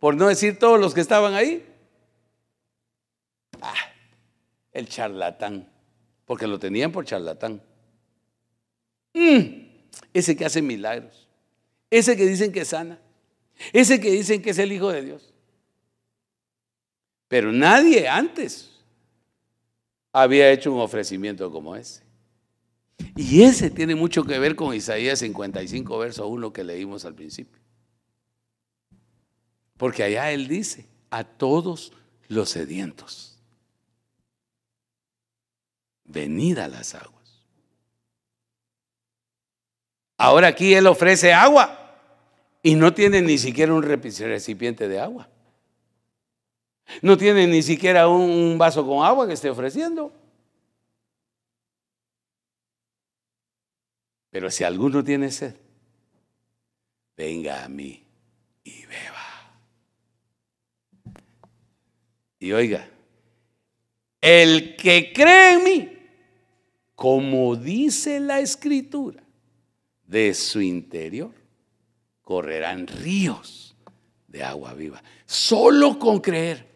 por 0.00 0.16
no 0.16 0.26
decir 0.26 0.58
todos 0.58 0.78
los 0.78 0.92
que 0.92 1.00
estaban 1.00 1.34
ahí, 1.34 1.64
ah, 3.62 3.74
el 4.72 4.88
charlatán, 4.88 5.70
porque 6.26 6.46
lo 6.46 6.58
tenían 6.58 6.92
por 6.92 7.06
charlatán. 7.06 7.62
Mm, 9.18 9.66
ese 10.14 10.36
que 10.36 10.44
hace 10.44 10.62
milagros, 10.62 11.26
ese 11.90 12.16
que 12.16 12.24
dicen 12.24 12.52
que 12.52 12.64
sana, 12.64 13.00
ese 13.72 14.00
que 14.00 14.12
dicen 14.12 14.40
que 14.40 14.50
es 14.50 14.58
el 14.58 14.70
Hijo 14.70 14.92
de 14.92 15.02
Dios. 15.02 15.34
Pero 17.26 17.50
nadie 17.50 18.06
antes 18.06 18.70
había 20.12 20.52
hecho 20.52 20.72
un 20.72 20.80
ofrecimiento 20.80 21.50
como 21.50 21.74
ese. 21.74 22.04
Y 23.16 23.42
ese 23.42 23.70
tiene 23.70 23.96
mucho 23.96 24.22
que 24.22 24.38
ver 24.38 24.54
con 24.54 24.72
Isaías 24.72 25.18
55, 25.18 25.98
verso 25.98 26.28
1 26.28 26.52
que 26.52 26.62
leímos 26.62 27.04
al 27.04 27.14
principio. 27.14 27.60
Porque 29.76 30.04
allá 30.04 30.30
él 30.30 30.46
dice, 30.46 30.86
a 31.10 31.24
todos 31.24 31.92
los 32.28 32.50
sedientos, 32.50 33.36
venid 36.04 36.58
a 36.58 36.68
las 36.68 36.94
aguas. 36.94 37.17
Ahora 40.18 40.48
aquí 40.48 40.74
él 40.74 40.88
ofrece 40.88 41.32
agua 41.32 41.78
y 42.60 42.74
no 42.74 42.92
tiene 42.92 43.22
ni 43.22 43.38
siquiera 43.38 43.72
un 43.72 43.82
recipiente 43.82 44.88
de 44.88 45.00
agua. 45.00 45.28
No 47.02 47.16
tiene 47.16 47.46
ni 47.46 47.62
siquiera 47.62 48.08
un 48.08 48.58
vaso 48.58 48.84
con 48.84 49.06
agua 49.06 49.28
que 49.28 49.34
esté 49.34 49.48
ofreciendo. 49.48 50.12
Pero 54.30 54.50
si 54.50 54.64
alguno 54.64 55.04
tiene 55.04 55.30
sed, 55.30 55.54
venga 57.16 57.64
a 57.64 57.68
mí 57.68 58.04
y 58.64 58.86
beba. 58.86 59.28
Y 62.40 62.52
oiga, 62.52 62.88
el 64.20 64.74
que 64.76 65.12
cree 65.12 65.54
en 65.54 65.64
mí, 65.64 65.98
como 66.96 67.54
dice 67.54 68.18
la 68.18 68.40
escritura, 68.40 69.22
de 70.08 70.34
su 70.34 70.60
interior 70.60 71.30
correrán 72.22 72.86
ríos 72.86 73.76
de 74.26 74.42
agua 74.42 74.74
viva. 74.74 75.02
Solo 75.26 75.98
con 75.98 76.20
creer. 76.20 76.66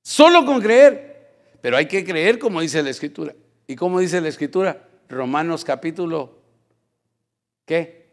Solo 0.00 0.46
con 0.46 0.60
creer. 0.60 1.58
Pero 1.60 1.76
hay 1.76 1.86
que 1.86 2.04
creer 2.04 2.38
como 2.38 2.60
dice 2.60 2.82
la 2.82 2.90
escritura. 2.90 3.34
¿Y 3.66 3.76
cómo 3.76 4.00
dice 4.00 4.20
la 4.20 4.28
escritura? 4.28 4.88
Romanos 5.08 5.64
capítulo. 5.64 6.38
¿Qué? 7.66 8.10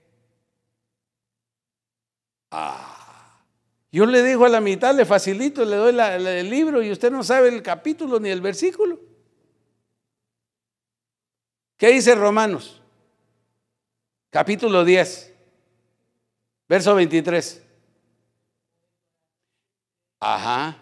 Ah. 2.52 3.44
Yo 3.92 4.06
le 4.06 4.24
digo 4.24 4.46
a 4.46 4.50
la 4.50 4.62
mitad, 4.62 4.96
le 4.96 5.06
facilito, 5.06 5.66
le 5.66 5.76
doy 5.76 5.96
el 6.00 6.50
libro 6.50 6.84
y 6.84 6.92
usted 6.92 7.12
no 7.12 7.24
sabe 7.24 7.50
el 7.50 7.64
capítulo 7.64 8.20
ni 8.20 8.30
el 8.30 8.42
versículo. 8.42 9.00
¿Qué 11.78 11.92
dice 11.92 12.14
Romanos? 12.14 12.79
Capítulo 14.30 14.86
10. 14.86 15.34
Verso 16.68 16.94
23. 16.94 17.64
Ajá. 20.20 20.78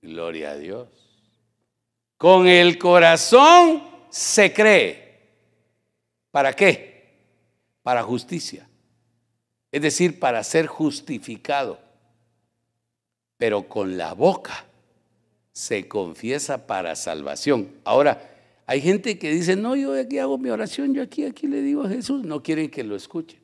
Gloria 0.00 0.52
a 0.52 0.56
Dios. 0.56 0.88
Con 2.16 2.46
el 2.46 2.78
corazón 2.78 3.82
se 4.08 4.54
cree. 4.54 5.04
¿Para 6.30 6.54
qué? 6.54 7.18
Para 7.82 8.02
justicia. 8.02 8.66
Es 9.70 9.82
decir, 9.82 10.18
para 10.18 10.42
ser 10.44 10.66
justificado. 10.66 11.78
Pero 13.36 13.68
con 13.68 13.98
la 13.98 14.14
boca 14.14 14.64
se 15.52 15.86
confiesa 15.88 16.66
para 16.66 16.96
salvación. 16.96 17.70
Ahora, 17.84 18.33
hay 18.66 18.80
gente 18.80 19.18
que 19.18 19.30
dice, 19.30 19.56
no, 19.56 19.76
yo 19.76 19.98
aquí 19.98 20.18
hago 20.18 20.38
mi 20.38 20.48
oración, 20.50 20.94
yo 20.94 21.02
aquí, 21.02 21.24
aquí 21.24 21.46
le 21.46 21.60
digo 21.60 21.82
a 21.82 21.88
Jesús. 21.88 22.24
No 22.24 22.42
quieren 22.42 22.70
que 22.70 22.82
lo 22.82 22.96
escuchen. 22.96 23.40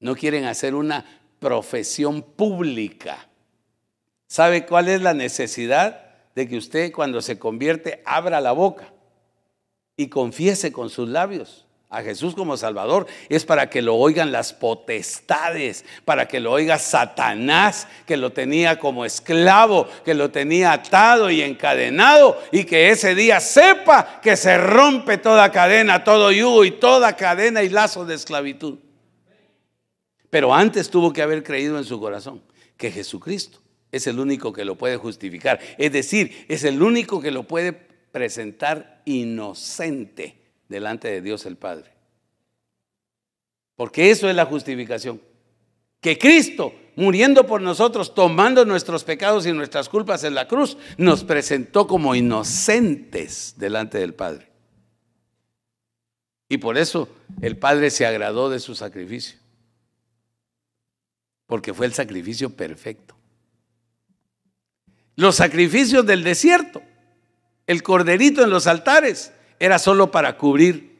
No 0.00 0.16
quieren 0.16 0.44
hacer 0.44 0.74
una 0.74 1.04
profesión 1.38 2.22
pública. 2.22 3.28
¿Sabe 4.26 4.66
cuál 4.66 4.88
es 4.88 5.02
la 5.02 5.14
necesidad 5.14 6.04
de 6.34 6.48
que 6.48 6.56
usted 6.56 6.92
cuando 6.92 7.20
se 7.20 7.38
convierte 7.38 8.02
abra 8.04 8.40
la 8.40 8.52
boca 8.52 8.92
y 9.96 10.08
confiese 10.08 10.72
con 10.72 10.90
sus 10.90 11.08
labios? 11.08 11.66
A 11.90 12.02
Jesús 12.02 12.36
como 12.36 12.56
Salvador 12.56 13.08
es 13.28 13.44
para 13.44 13.68
que 13.68 13.82
lo 13.82 13.96
oigan 13.96 14.30
las 14.30 14.52
potestades, 14.52 15.84
para 16.04 16.28
que 16.28 16.38
lo 16.38 16.52
oiga 16.52 16.78
Satanás, 16.78 17.88
que 18.06 18.16
lo 18.16 18.30
tenía 18.30 18.78
como 18.78 19.04
esclavo, 19.04 19.88
que 20.04 20.14
lo 20.14 20.30
tenía 20.30 20.72
atado 20.72 21.30
y 21.30 21.42
encadenado, 21.42 22.40
y 22.52 22.62
que 22.62 22.90
ese 22.90 23.16
día 23.16 23.40
sepa 23.40 24.20
que 24.22 24.36
se 24.36 24.56
rompe 24.56 25.18
toda 25.18 25.50
cadena, 25.50 26.04
todo 26.04 26.30
yugo 26.30 26.64
y 26.64 26.70
toda 26.70 27.16
cadena 27.16 27.64
y 27.64 27.68
lazo 27.68 28.06
de 28.06 28.14
esclavitud. 28.14 28.78
Pero 30.30 30.54
antes 30.54 30.90
tuvo 30.90 31.12
que 31.12 31.22
haber 31.22 31.42
creído 31.42 31.76
en 31.76 31.84
su 31.84 31.98
corazón 31.98 32.40
que 32.76 32.92
Jesucristo 32.92 33.58
es 33.90 34.06
el 34.06 34.20
único 34.20 34.52
que 34.52 34.64
lo 34.64 34.76
puede 34.76 34.96
justificar, 34.96 35.58
es 35.76 35.90
decir, 35.90 36.46
es 36.48 36.62
el 36.62 36.80
único 36.80 37.20
que 37.20 37.32
lo 37.32 37.42
puede 37.42 37.72
presentar 37.72 39.02
inocente 39.06 40.39
delante 40.70 41.08
de 41.08 41.20
Dios 41.20 41.44
el 41.44 41.56
Padre. 41.56 41.90
Porque 43.74 44.10
eso 44.10 44.30
es 44.30 44.36
la 44.36 44.46
justificación. 44.46 45.20
Que 46.00 46.16
Cristo, 46.16 46.72
muriendo 46.96 47.46
por 47.46 47.60
nosotros, 47.60 48.14
tomando 48.14 48.64
nuestros 48.64 49.04
pecados 49.04 49.46
y 49.46 49.52
nuestras 49.52 49.88
culpas 49.88 50.24
en 50.24 50.34
la 50.34 50.48
cruz, 50.48 50.78
nos 50.96 51.24
presentó 51.24 51.86
como 51.86 52.14
inocentes 52.14 53.54
delante 53.58 53.98
del 53.98 54.14
Padre. 54.14 54.48
Y 56.48 56.58
por 56.58 56.78
eso 56.78 57.08
el 57.42 57.58
Padre 57.58 57.90
se 57.90 58.06
agradó 58.06 58.48
de 58.48 58.60
su 58.60 58.74
sacrificio. 58.74 59.38
Porque 61.46 61.74
fue 61.74 61.86
el 61.86 61.92
sacrificio 61.92 62.50
perfecto. 62.50 63.16
Los 65.16 65.36
sacrificios 65.36 66.06
del 66.06 66.22
desierto, 66.22 66.80
el 67.66 67.82
corderito 67.82 68.42
en 68.42 68.50
los 68.50 68.66
altares, 68.68 69.32
era 69.60 69.78
solo 69.78 70.10
para 70.10 70.36
cubrir. 70.36 70.98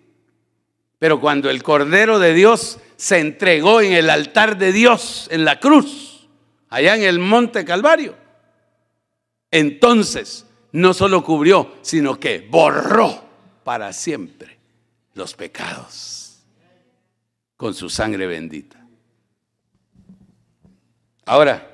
Pero 1.01 1.19
cuando 1.19 1.51
el 1.51 1.63
Cordero 1.63 2.19
de 2.19 2.35
Dios 2.35 2.79
se 2.97 3.19
entregó 3.19 3.81
en 3.81 3.95
el 3.95 4.11
altar 4.11 4.59
de 4.59 4.71
Dios, 4.71 5.27
en 5.33 5.45
la 5.45 5.59
cruz, 5.59 6.29
allá 6.69 6.95
en 6.95 7.03
el 7.03 7.19
monte 7.19 7.65
Calvario, 7.65 8.15
entonces 9.51 10.47
no 10.73 10.95
solo 10.95 11.25
cubrió, 11.25 11.75
sino 11.81 12.21
que 12.21 12.47
borró 12.49 13.25
para 13.65 13.93
siempre 13.93 14.59
los 15.15 15.35
pecados 15.35 16.43
con 17.57 17.75
su 17.75 17.89
sangre 17.89 18.27
bendita. 18.27 18.87
Ahora, 21.25 21.67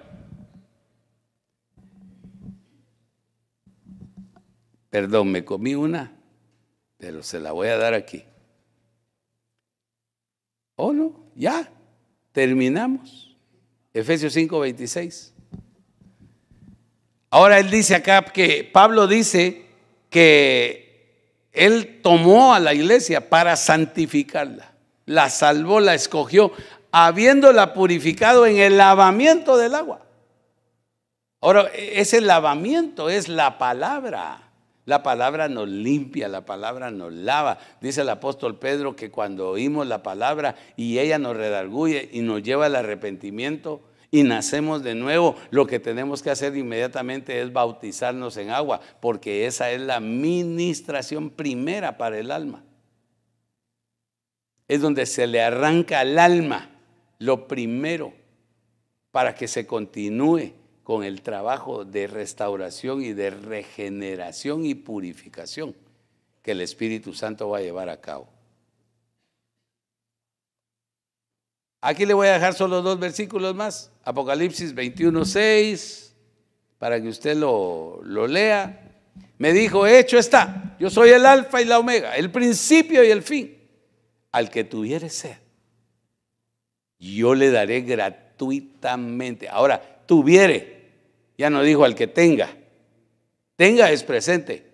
perdón, 4.89 5.33
me 5.33 5.45
comí 5.45 5.75
una, 5.75 6.16
pero 6.99 7.23
se 7.23 7.41
la 7.41 7.53
voy 7.53 7.69
a 7.69 7.77
dar 7.77 7.95
aquí. 7.95 8.25
¿O 10.77 10.93
no? 10.93 11.13
Ya, 11.35 11.71
terminamos. 12.33 13.37
Efesios 13.93 14.33
5, 14.35 14.61
26. 14.61 15.33
Ahora 17.31 17.59
él 17.59 17.71
dice 17.71 17.95
acá 17.95 18.23
que 18.25 18.69
Pablo 18.73 19.07
dice 19.07 19.67
que 20.11 20.87
él 21.53 22.01
tomó 22.03 22.55
a 22.55 22.61
la 22.61 22.75
iglesia 22.75 23.29
para 23.29 23.57
santificarla. 23.57 24.73
La 25.07 25.31
salvó, 25.31 25.81
la 25.81 25.95
escogió, 25.95 26.53
habiéndola 26.93 27.73
purificado 27.73 28.47
en 28.47 28.59
el 28.59 28.77
lavamiento 28.77 29.57
del 29.57 29.75
agua. 29.75 30.01
Ahora, 31.41 31.71
ese 31.75 32.21
lavamiento 32.21 33.09
es 33.09 33.29
la 33.29 33.59
palabra. 33.59 34.46
La 34.87 35.03
palabra 35.03 35.49
nos 35.49 35.69
limpia, 35.69 36.29
la 36.29 36.47
palabra 36.47 36.91
nos 36.93 37.13
lava. 37.13 37.59
Dice 37.81 38.03
el 38.03 38.09
apóstol 38.09 38.59
Pedro 38.59 38.95
que 38.95 39.11
cuando 39.11 39.51
oímos 39.51 39.87
la 39.87 40.03
palabra 40.03 40.55
y 40.77 40.99
ella 41.01 41.19
nos 41.19 41.37
redarguye 41.37 42.09
y 42.13 42.21
nos 42.21 42.43
lleva 42.43 42.67
al 42.67 42.77
arrepentimiento, 42.77 43.83
y 44.13 44.23
nacemos 44.23 44.85
de 44.85 44.95
nuevo, 44.95 45.35
lo 45.51 45.67
que 45.67 45.81
tenemos 45.81 46.23
que 46.23 46.31
hacer 46.31 46.57
inmediatamente 46.57 47.43
es 47.43 47.53
bautizarnos 47.53 48.37
en 48.37 48.51
agua, 48.51 48.81
porque 49.01 49.47
esa 49.47 49.73
es 49.73 49.81
la 49.81 49.99
ministración 49.99 51.31
primera 51.31 51.99
para 51.99 52.19
el 52.19 52.31
alma. 52.31 52.63
Es 54.69 54.81
donde 54.81 55.07
se 55.07 55.27
le 55.27 55.43
arranca 55.43 56.01
al 56.01 56.19
alma 56.19 56.71
lo 57.19 57.49
primero 57.49 58.15
para 59.11 59.35
que 59.35 59.49
se 59.49 59.67
continúe 59.67 60.53
con 60.87 61.03
el 61.03 61.21
trabajo 61.21 61.85
de 61.85 62.07
restauración 62.07 63.03
y 63.03 63.13
de 63.13 63.31
regeneración 63.31 64.65
y 64.65 64.77
purificación 64.77 65.75
que 66.45 66.53
el 66.53 66.61
Espíritu 66.61 67.13
Santo 67.13 67.49
va 67.49 67.59
a 67.59 67.61
llevar 67.61 67.89
a 67.89 68.01
cabo. 68.01 68.29
Aquí 71.81 72.07
le 72.07 72.15
voy 72.15 72.29
a 72.29 72.35
dejar 72.35 72.55
solo 72.55 72.83
dos 72.83 73.01
versículos 73.01 73.53
más. 73.53 73.91
Apocalipsis 74.05 74.73
21, 74.77 75.25
6, 75.25 76.15
para 76.79 77.03
que 77.03 77.09
usted 77.09 77.37
lo, 77.37 77.99
lo 78.05 78.29
lea. 78.29 78.93
Me 79.39 79.53
dijo, 79.53 79.89
hecho 79.89 80.19
está, 80.19 80.77
yo 80.79 80.89
soy 80.89 81.11
el 81.11 81.27
alfa 81.27 81.61
y 81.61 81.65
la 81.65 81.81
omega, 81.81 82.15
el 82.15 82.31
principio 82.31 83.03
y 83.03 83.11
el 83.11 83.25
fin. 83.25 83.59
Al 84.31 84.51
que 84.51 84.63
tuviere 84.63 85.09
sed, 85.09 85.35
yo 87.01 87.35
le 87.35 87.51
daré 87.51 87.81
gratuitamente. 87.81 89.49
Ahora, 89.49 89.83
tuviere, 90.07 90.76
ya 91.37 91.51
no 91.51 91.63
dijo 91.63 91.85
al 91.85 91.95
que 91.95 92.07
tenga. 92.07 92.57
Tenga 93.57 93.91
es 93.91 94.03
presente. 94.03 94.73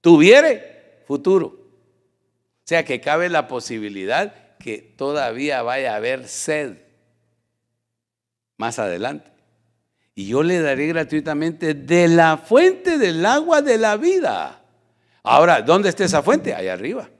Tuviere, 0.00 1.02
futuro. 1.06 1.46
O 1.46 2.66
sea 2.66 2.84
que 2.84 3.00
cabe 3.00 3.28
la 3.28 3.48
posibilidad 3.48 4.56
que 4.58 4.78
todavía 4.78 5.62
vaya 5.62 5.92
a 5.92 5.96
haber 5.96 6.28
sed 6.28 6.78
más 8.56 8.78
adelante. 8.78 9.30
Y 10.14 10.28
yo 10.28 10.42
le 10.42 10.60
daré 10.60 10.86
gratuitamente 10.86 11.74
de 11.74 12.08
la 12.08 12.36
fuente 12.36 12.98
del 12.98 13.26
agua 13.26 13.62
de 13.62 13.78
la 13.78 13.96
vida. 13.96 14.62
Ahora, 15.22 15.62
¿dónde 15.62 15.88
está 15.88 16.04
esa 16.04 16.22
fuente? 16.22 16.54
Allá 16.54 16.72
arriba. 16.72 17.10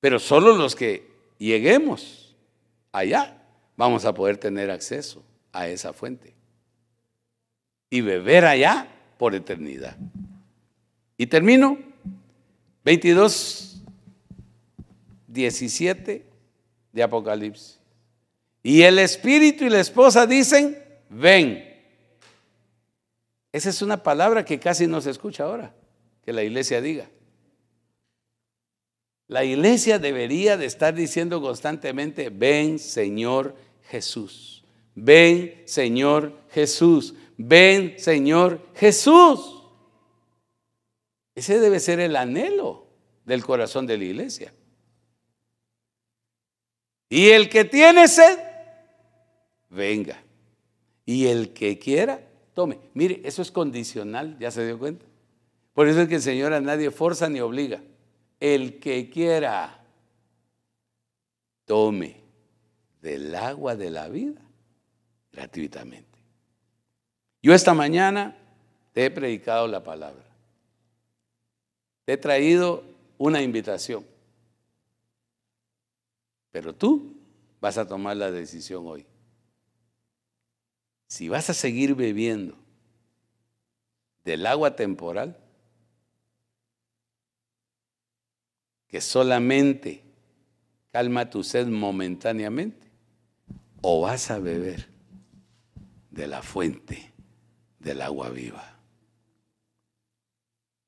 Pero 0.00 0.18
solo 0.18 0.56
los 0.56 0.74
que 0.74 1.10
lleguemos 1.38 2.34
allá 2.92 3.42
vamos 3.76 4.04
a 4.04 4.14
poder 4.14 4.38
tener 4.38 4.70
acceso 4.70 5.22
a 5.56 5.68
esa 5.68 5.92
fuente. 5.92 6.34
Y 7.90 8.00
beber 8.00 8.44
allá 8.44 8.88
por 9.18 9.34
eternidad. 9.34 9.96
Y 11.16 11.26
termino. 11.26 11.78
22 12.84 13.66
17 15.36 16.24
de 16.92 17.02
Apocalipsis. 17.02 17.78
Y 18.62 18.82
el 18.82 18.98
espíritu 18.98 19.64
y 19.64 19.70
la 19.70 19.80
esposa 19.80 20.26
dicen, 20.26 20.82
ven. 21.08 21.64
Esa 23.52 23.70
es 23.70 23.80
una 23.82 24.02
palabra 24.02 24.44
que 24.44 24.58
casi 24.58 24.86
no 24.86 25.00
se 25.00 25.10
escucha 25.10 25.44
ahora, 25.44 25.72
que 26.24 26.32
la 26.32 26.42
iglesia 26.42 26.80
diga. 26.80 27.08
La 29.28 29.44
iglesia 29.44 29.98
debería 29.98 30.56
de 30.56 30.66
estar 30.66 30.94
diciendo 30.94 31.40
constantemente, 31.40 32.30
ven 32.30 32.78
Señor 32.78 33.56
Jesús, 33.88 34.55
ven 34.96 35.62
Señor 35.66 36.32
Jesús, 36.50 37.14
ven 37.36 37.96
Señor 37.98 38.66
Jesús. 38.74 39.62
Ese 41.36 41.60
debe 41.60 41.78
ser 41.78 42.00
el 42.00 42.16
anhelo 42.16 42.88
del 43.24 43.44
corazón 43.44 43.86
de 43.86 43.98
la 43.98 44.04
iglesia. 44.04 44.52
Y 47.08 47.28
el 47.28 47.48
que 47.48 47.64
tiene 47.64 48.08
sed, 48.08 48.38
venga. 49.68 50.20
Y 51.04 51.26
el 51.26 51.52
que 51.52 51.78
quiera, 51.78 52.26
tome. 52.54 52.80
Mire, 52.94 53.20
eso 53.24 53.42
es 53.42 53.52
condicional, 53.52 54.36
¿ya 54.40 54.50
se 54.50 54.66
dio 54.66 54.78
cuenta? 54.78 55.04
Por 55.72 55.86
eso 55.88 56.00
es 56.00 56.08
que 56.08 56.16
el 56.16 56.22
Señor 56.22 56.52
a 56.54 56.60
nadie 56.60 56.90
forza 56.90 57.28
ni 57.28 57.38
obliga. 57.38 57.82
El 58.40 58.80
que 58.80 59.10
quiera, 59.10 59.84
tome 61.66 62.22
del 63.02 63.34
agua 63.34 63.76
de 63.76 63.90
la 63.90 64.08
vida 64.08 64.45
gratuitamente. 65.36 66.18
Yo 67.42 67.52
esta 67.52 67.74
mañana 67.74 68.36
te 68.92 69.04
he 69.04 69.10
predicado 69.10 69.68
la 69.68 69.84
palabra. 69.84 70.24
Te 72.06 72.14
he 72.14 72.16
traído 72.16 72.82
una 73.18 73.42
invitación. 73.42 74.04
Pero 76.50 76.74
tú 76.74 77.14
vas 77.60 77.76
a 77.76 77.86
tomar 77.86 78.16
la 78.16 78.30
decisión 78.30 78.86
hoy. 78.86 79.06
Si 81.06 81.28
vas 81.28 81.50
a 81.50 81.54
seguir 81.54 81.94
bebiendo 81.94 82.56
del 84.24 84.46
agua 84.46 84.74
temporal, 84.74 85.38
que 88.88 89.00
solamente 89.00 90.02
calma 90.90 91.28
tu 91.28 91.44
sed 91.44 91.66
momentáneamente, 91.66 92.86
o 93.82 94.00
vas 94.00 94.30
a 94.30 94.38
beber 94.38 94.95
de 96.16 96.26
la 96.26 96.42
fuente 96.42 97.12
del 97.78 98.00
agua 98.00 98.30
viva. 98.30 98.74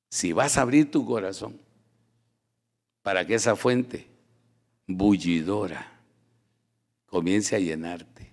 Si 0.09 0.33
vas 0.33 0.57
a 0.57 0.61
abrir 0.61 0.89
tu 0.89 1.05
corazón 1.05 1.61
para 3.03 3.25
que 3.25 3.35
esa 3.35 3.55
fuente 3.55 4.07
bullidora 4.87 5.99
comience 7.05 7.55
a 7.55 7.59
llenarte 7.59 8.31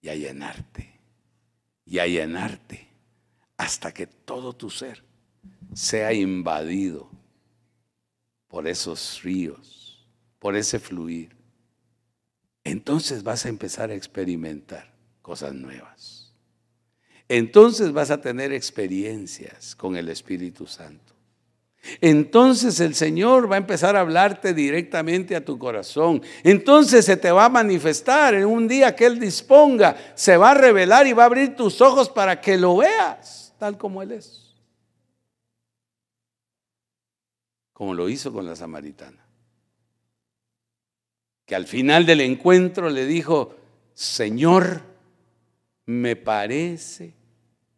y 0.00 0.08
a 0.08 0.14
llenarte 0.14 0.98
y 1.84 1.98
a 1.98 2.06
llenarte 2.06 2.88
hasta 3.58 3.92
que 3.92 4.06
todo 4.06 4.54
tu 4.54 4.70
ser 4.70 5.04
sea 5.74 6.14
invadido 6.14 7.10
por 8.48 8.66
esos 8.66 9.22
ríos, 9.22 10.08
por 10.38 10.56
ese 10.56 10.78
fluir. 10.78 11.36
Entonces 12.64 13.22
vas 13.22 13.44
a 13.44 13.50
empezar 13.50 13.90
a 13.90 13.94
experimentar 13.94 14.89
cosas 15.22 15.54
nuevas. 15.54 16.32
Entonces 17.28 17.92
vas 17.92 18.10
a 18.10 18.20
tener 18.20 18.52
experiencias 18.52 19.76
con 19.76 19.96
el 19.96 20.08
Espíritu 20.08 20.66
Santo. 20.66 21.14
Entonces 22.00 22.80
el 22.80 22.94
Señor 22.94 23.50
va 23.50 23.54
a 23.54 23.58
empezar 23.58 23.96
a 23.96 24.00
hablarte 24.00 24.52
directamente 24.52 25.34
a 25.34 25.44
tu 25.44 25.58
corazón. 25.58 26.22
Entonces 26.42 27.04
se 27.04 27.16
te 27.16 27.30
va 27.30 27.46
a 27.46 27.48
manifestar 27.48 28.34
en 28.34 28.46
un 28.46 28.68
día 28.68 28.94
que 28.94 29.06
Él 29.06 29.18
disponga. 29.18 29.96
Se 30.14 30.36
va 30.36 30.50
a 30.50 30.54
revelar 30.54 31.06
y 31.06 31.12
va 31.12 31.22
a 31.22 31.26
abrir 31.26 31.56
tus 31.56 31.80
ojos 31.80 32.10
para 32.10 32.40
que 32.40 32.56
lo 32.58 32.76
veas 32.78 33.54
tal 33.58 33.78
como 33.78 34.02
Él 34.02 34.12
es. 34.12 34.50
como 37.80 37.94
lo 37.94 38.10
hizo 38.10 38.30
con 38.30 38.44
la 38.44 38.54
samaritana. 38.54 39.24
Que 41.46 41.54
al 41.54 41.66
final 41.66 42.04
del 42.04 42.20
encuentro 42.20 42.90
le 42.90 43.06
dijo, 43.06 43.56
Señor, 43.94 44.82
me 45.90 46.14
parece 46.14 47.12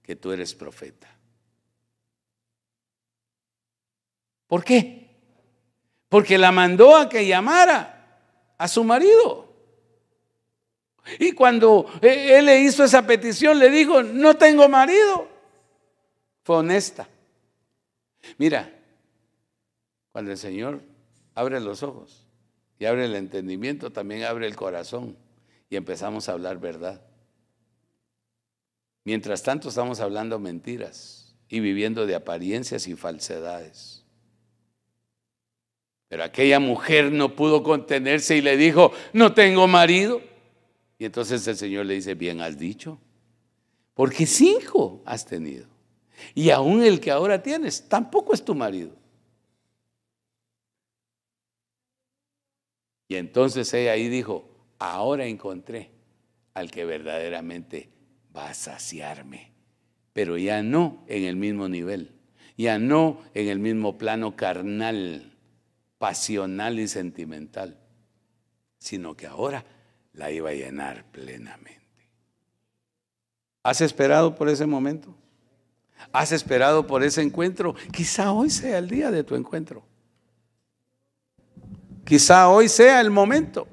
que 0.02 0.16
tú 0.16 0.32
eres 0.32 0.54
profeta. 0.54 1.08
¿Por 4.46 4.62
qué? 4.62 5.08
Porque 6.10 6.36
la 6.36 6.52
mandó 6.52 6.94
a 6.94 7.08
que 7.08 7.26
llamara 7.26 8.54
a 8.58 8.68
su 8.68 8.84
marido. 8.84 9.50
Y 11.18 11.32
cuando 11.32 11.86
e, 12.02 12.38
él 12.38 12.46
le 12.46 12.60
hizo 12.60 12.84
esa 12.84 13.06
petición, 13.06 13.58
le 13.58 13.70
dijo, 13.70 14.02
no 14.02 14.36
tengo 14.36 14.68
marido. 14.68 15.26
Fue 16.42 16.56
honesta. 16.56 17.08
Mira, 18.36 18.78
cuando 20.12 20.32
el 20.32 20.38
Señor 20.38 20.82
abre 21.34 21.60
los 21.60 21.82
ojos 21.82 22.26
y 22.78 22.84
abre 22.84 23.06
el 23.06 23.14
entendimiento, 23.14 23.90
también 23.90 24.24
abre 24.24 24.46
el 24.46 24.54
corazón 24.54 25.16
y 25.70 25.76
empezamos 25.76 26.28
a 26.28 26.32
hablar 26.32 26.58
verdad. 26.58 27.00
Mientras 29.04 29.42
tanto 29.42 29.68
estamos 29.68 30.00
hablando 30.00 30.38
mentiras 30.38 31.34
y 31.48 31.60
viviendo 31.60 32.06
de 32.06 32.14
apariencias 32.14 32.86
y 32.86 32.94
falsedades. 32.94 34.04
Pero 36.08 36.24
aquella 36.24 36.60
mujer 36.60 37.10
no 37.10 37.34
pudo 37.34 37.62
contenerse 37.62 38.36
y 38.36 38.42
le 38.42 38.56
dijo, 38.56 38.92
no 39.12 39.34
tengo 39.34 39.66
marido. 39.66 40.20
Y 40.98 41.06
entonces 41.06 41.46
el 41.48 41.56
Señor 41.56 41.86
le 41.86 41.94
dice, 41.94 42.14
bien 42.14 42.40
has 42.40 42.58
dicho, 42.58 43.00
porque 43.94 44.26
cinco 44.26 45.02
has 45.04 45.26
tenido. 45.26 45.66
Y 46.34 46.50
aún 46.50 46.82
el 46.82 47.00
que 47.00 47.10
ahora 47.10 47.42
tienes 47.42 47.88
tampoco 47.88 48.34
es 48.34 48.44
tu 48.44 48.54
marido. 48.54 48.94
Y 53.08 53.16
entonces 53.16 53.72
ella 53.74 53.92
ahí 53.92 54.08
dijo, 54.08 54.48
ahora 54.78 55.26
encontré 55.26 55.90
al 56.54 56.70
que 56.70 56.84
verdaderamente 56.84 57.90
va 58.36 58.50
a 58.50 58.54
saciarme, 58.54 59.52
pero 60.12 60.36
ya 60.36 60.62
no 60.62 61.04
en 61.06 61.24
el 61.24 61.36
mismo 61.36 61.68
nivel, 61.68 62.12
ya 62.56 62.78
no 62.78 63.20
en 63.34 63.48
el 63.48 63.58
mismo 63.58 63.98
plano 63.98 64.36
carnal, 64.36 65.32
pasional 65.98 66.78
y 66.78 66.88
sentimental, 66.88 67.78
sino 68.78 69.16
que 69.16 69.26
ahora 69.26 69.64
la 70.12 70.30
iba 70.30 70.50
a 70.50 70.54
llenar 70.54 71.04
plenamente. 71.12 71.80
¿Has 73.62 73.80
esperado 73.80 74.34
por 74.34 74.48
ese 74.48 74.66
momento? 74.66 75.14
¿Has 76.12 76.32
esperado 76.32 76.86
por 76.86 77.04
ese 77.04 77.22
encuentro? 77.22 77.74
Quizá 77.92 78.32
hoy 78.32 78.50
sea 78.50 78.78
el 78.78 78.88
día 78.88 79.10
de 79.10 79.22
tu 79.22 79.36
encuentro. 79.36 79.84
Quizá 82.04 82.48
hoy 82.48 82.68
sea 82.68 83.00
el 83.00 83.10
momento 83.10 83.68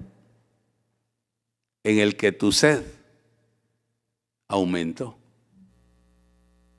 en 1.83 1.97
el 1.97 2.15
que 2.15 2.31
tu 2.31 2.51
sed 2.51 2.98
aumentó. 4.49 5.15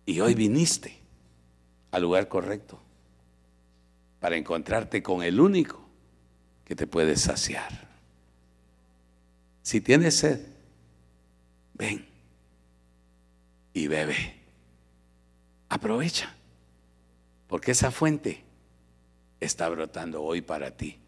Y 0.04 0.20
hoy 0.20 0.34
viniste 0.34 0.98
al 1.92 2.02
lugar 2.02 2.28
correcto 2.28 2.78
para 4.18 4.36
encontrarte 4.36 5.02
con 5.02 5.22
el 5.22 5.40
único 5.40 5.80
que 6.64 6.76
te 6.76 6.86
puede 6.86 7.16
saciar. 7.16 7.88
Si 9.62 9.80
tienes 9.80 10.16
sed, 10.16 10.44
ven 11.74 12.06
y 13.72 13.86
bebe. 13.86 14.36
Aprovecha, 15.68 16.34
porque 17.46 17.70
esa 17.70 17.92
fuente 17.92 18.42
está 19.38 19.68
brotando 19.68 20.22
hoy 20.22 20.42
para 20.42 20.72
ti. 20.76 20.98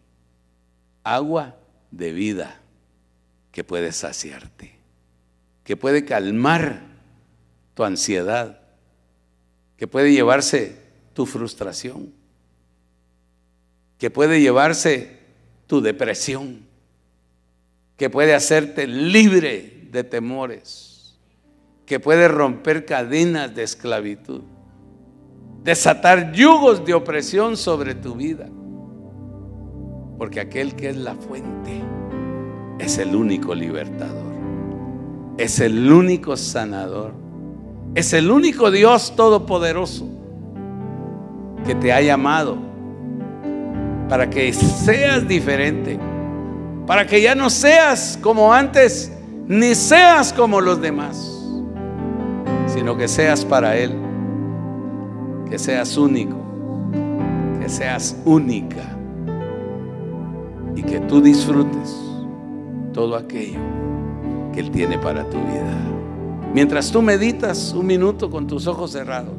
Agua 1.02 1.56
de 1.90 2.12
vida 2.12 2.60
que 3.51 3.64
puede 3.64 3.90
saciarte 3.90 4.81
que 5.64 5.76
puede 5.76 6.05
calmar 6.05 6.82
tu 7.74 7.84
ansiedad, 7.84 8.60
que 9.76 9.86
puede 9.86 10.12
llevarse 10.12 10.76
tu 11.12 11.26
frustración, 11.26 12.12
que 13.98 14.10
puede 14.10 14.40
llevarse 14.40 15.18
tu 15.66 15.80
depresión, 15.80 16.66
que 17.97 18.10
puede 18.10 18.34
hacerte 18.34 18.86
libre 18.86 19.89
de 19.90 20.05
temores, 20.05 21.18
que 21.86 22.01
puede 22.01 22.28
romper 22.28 22.84
cadenas 22.84 23.55
de 23.55 23.62
esclavitud, 23.62 24.43
desatar 25.62 26.32
yugos 26.32 26.84
de 26.84 26.94
opresión 26.94 27.56
sobre 27.56 27.94
tu 27.94 28.14
vida. 28.14 28.48
Porque 30.18 30.40
aquel 30.40 30.74
que 30.74 30.90
es 30.90 30.97
la 30.97 31.14
fuente 31.14 31.80
es 32.78 32.98
el 32.98 33.14
único 33.14 33.55
libertador 33.55 34.31
es 35.38 35.60
el 35.60 35.90
único 35.92 36.36
sanador. 36.36 37.12
Es 37.94 38.12
el 38.12 38.30
único 38.30 38.70
Dios 38.70 39.14
todopoderoso 39.16 40.06
que 41.66 41.74
te 41.74 41.92
ha 41.92 42.00
llamado 42.00 42.56
para 44.09 44.28
que 44.28 44.52
seas 44.52 45.26
diferente, 45.26 45.98
para 46.86 47.06
que 47.06 47.20
ya 47.20 47.34
no 47.34 47.50
seas 47.50 48.18
como 48.20 48.52
antes, 48.52 49.12
ni 49.46 49.74
seas 49.74 50.32
como 50.32 50.60
los 50.60 50.80
demás, 50.80 51.16
sino 52.66 52.96
que 52.96 53.09
seas 53.09 53.44
para 53.44 53.76
Él, 53.76 53.92
que 55.48 55.59
seas 55.59 55.96
único, 55.96 56.36
que 57.60 57.68
seas 57.68 58.16
única 58.24 58.96
y 60.74 60.82
que 60.82 61.00
tú 61.00 61.20
disfrutes 61.20 61.94
todo 62.92 63.16
aquello 63.16 63.81
que 64.52 64.60
Él 64.60 64.70
tiene 64.70 64.98
para 64.98 65.24
tu 65.24 65.38
vida. 65.38 65.76
Mientras 66.54 66.90
tú 66.90 67.00
meditas 67.00 67.72
un 67.72 67.86
minuto 67.86 68.30
con 68.30 68.46
tus 68.46 68.66
ojos 68.66 68.92
cerrados 68.92 69.34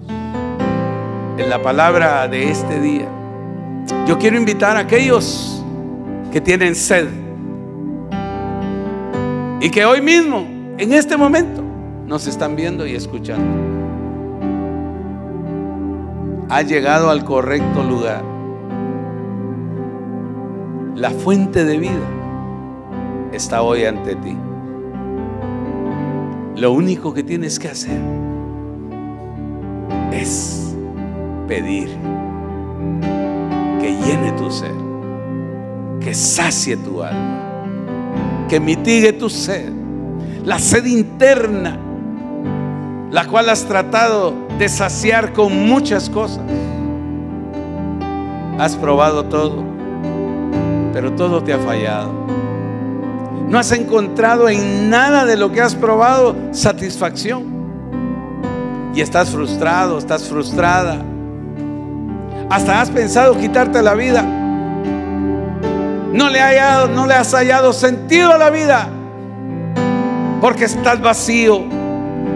en 1.38 1.49
la 1.49 1.61
palabra 1.61 2.27
de 2.27 2.49
este 2.49 2.80
día, 2.80 3.07
yo 4.07 4.18
quiero 4.18 4.38
invitar 4.38 4.77
a 4.77 4.81
aquellos 4.81 5.64
que 6.31 6.41
tienen 6.41 6.76
sed 6.76 7.07
y 9.61 9.69
que 9.69 9.85
hoy 9.85 10.02
mismo, 10.02 10.45
en 10.77 10.91
este 10.91 11.15
momento, 11.15 11.64
nos 12.07 12.27
están 12.27 12.56
viendo 12.56 12.85
y 12.85 12.95
escuchando. 12.95 13.45
Ha 16.49 16.61
llegado 16.64 17.10
al 17.10 17.23
correcto 17.23 17.84
lugar. 17.84 18.23
La 20.95 21.10
fuente 21.11 21.64
de 21.65 21.77
vida 21.77 22.07
está 23.31 23.61
hoy 23.61 23.85
ante 23.85 24.15
ti. 24.15 24.35
Lo 26.56 26.72
único 26.72 27.14
que 27.14 27.24
tienes 27.24 27.58
que 27.58 27.68
hacer 27.68 28.00
es 30.12 30.76
pedir 31.48 31.90
que 33.82 33.98
llene 34.06 34.32
tu 34.34 34.52
ser, 34.52 34.72
que 36.00 36.14
sacie 36.14 36.78
tu 36.78 37.02
alma, 37.02 38.46
que 38.48 38.60
mitigue 38.60 39.14
tu 39.14 39.30
sed, 39.30 39.72
la 40.46 40.60
sed 40.60 40.86
interna, 40.86 41.80
la 43.10 43.26
cual 43.26 43.50
has 43.50 43.66
tratado 43.66 44.34
de 44.60 44.70
saciar 44.70 45.34
con 45.34 45.68
muchas 45.68 46.08
cosas. 46.08 46.44
Has 48.60 48.76
probado 48.76 49.26
todo, 49.26 49.64
pero 50.94 51.12
todo 51.14 51.44
te 51.44 51.52
ha 51.52 51.58
fallado. 51.58 52.12
No 53.54 53.60
has 53.60 53.72
encontrado 53.72 54.50
en 54.50 54.90
nada 54.90 55.28
de 55.28 55.38
lo 55.38 55.52
que 55.52 55.62
has 55.62 55.76
probado 55.76 56.36
satisfacción. 56.50 57.54
Y 58.96 59.02
estás 59.02 59.30
frustrado, 59.30 60.00
estás 60.00 60.28
frustrada. 60.28 61.06
Hasta 62.50 62.82
has 62.82 62.90
pensado 62.90 63.38
quitarte 63.38 63.84
la 63.84 63.94
vida. 63.94 64.24
No 64.24 66.30
le, 66.30 66.40
no 66.96 67.06
le 67.06 67.14
has 67.14 67.32
hallado 67.32 67.74
sentido 67.74 68.32
a 68.32 68.40
la 68.40 68.50
vida. 68.50 68.90
Porque 70.42 70.66
estás 70.66 71.00
vacío. 71.00 71.62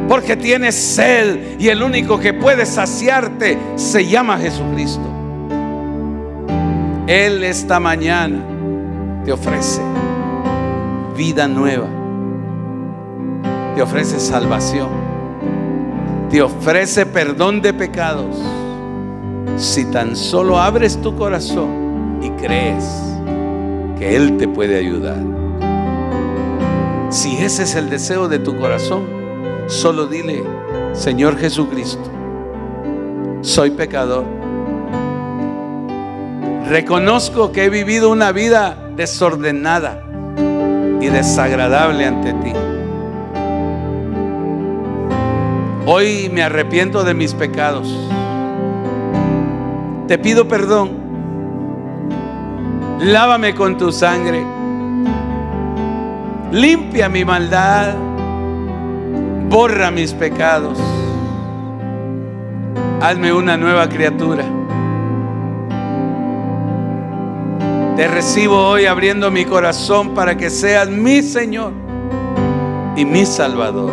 Porque 0.08 0.36
tienes 0.36 0.76
sed. 0.76 1.60
Y 1.60 1.70
el 1.70 1.82
único 1.82 2.20
que 2.20 2.36
puede 2.36 2.68
saciarte 2.68 3.58
se 3.76 4.06
llama 4.06 4.38
Jesucristo. 4.38 5.10
Él 7.08 7.44
esta 7.44 7.80
mañana 7.80 8.38
te 9.26 9.32
ofrece 9.32 9.82
vida 11.18 11.48
nueva. 11.48 11.88
Te 13.76 13.82
ofrece 13.82 14.20
salvación. 14.20 14.88
Te 16.30 16.42
ofrece 16.42 17.06
perdón 17.06 17.62
de 17.62 17.74
pecados. 17.74 18.38
Si 19.58 19.86
tan 19.86 20.16
solo 20.16 20.60
abres 20.60 21.02
tu 21.02 21.16
corazón 21.16 22.20
y 22.22 22.30
crees 22.42 22.86
que 23.98 24.16
Él 24.16 24.38
te 24.38 24.48
puede 24.48 24.78
ayudar. 24.78 25.18
Si 27.10 27.38
ese 27.38 27.64
es 27.64 27.76
el 27.76 27.90
deseo 27.90 28.28
de 28.28 28.38
tu 28.38 28.56
corazón, 28.58 29.06
solo 29.66 30.06
dile, 30.06 30.44
Señor 30.94 31.38
Jesucristo, 31.38 32.12
soy 33.42 33.72
pecador. 33.72 34.26
Reconozco 36.70 37.52
que 37.52 37.66
he 37.66 37.70
vivido 37.70 38.12
una 38.12 38.32
vida 38.34 38.78
desordenada 38.96 40.07
y 41.02 41.08
desagradable 41.08 42.06
ante 42.06 42.34
ti. 42.34 42.54
Hoy 45.86 46.30
me 46.34 46.44
arrepiento 46.44 47.04
de 47.04 47.14
mis 47.14 47.34
pecados. 47.34 47.88
Te 50.08 50.18
pido 50.18 50.48
perdón. 50.48 50.92
Lávame 53.00 53.54
con 53.56 53.78
tu 53.78 53.92
sangre. 53.92 54.44
Limpia 56.52 57.10
mi 57.10 57.24
maldad. 57.24 57.94
Borra 59.50 59.92
mis 59.92 60.14
pecados. 60.14 60.78
Hazme 63.02 63.32
una 63.32 63.56
nueva 63.56 63.88
criatura. 63.88 64.57
Te 67.98 68.08
recibo 68.08 68.56
hoy 68.56 68.86
abriendo 68.86 69.32
mi 69.32 69.44
corazón 69.44 70.14
para 70.14 70.38
que 70.38 70.52
seas 70.52 70.88
mi 70.88 71.24
Señor 71.24 71.74
y 72.96 73.04
mi 73.04 73.26
Salvador. 73.26 73.92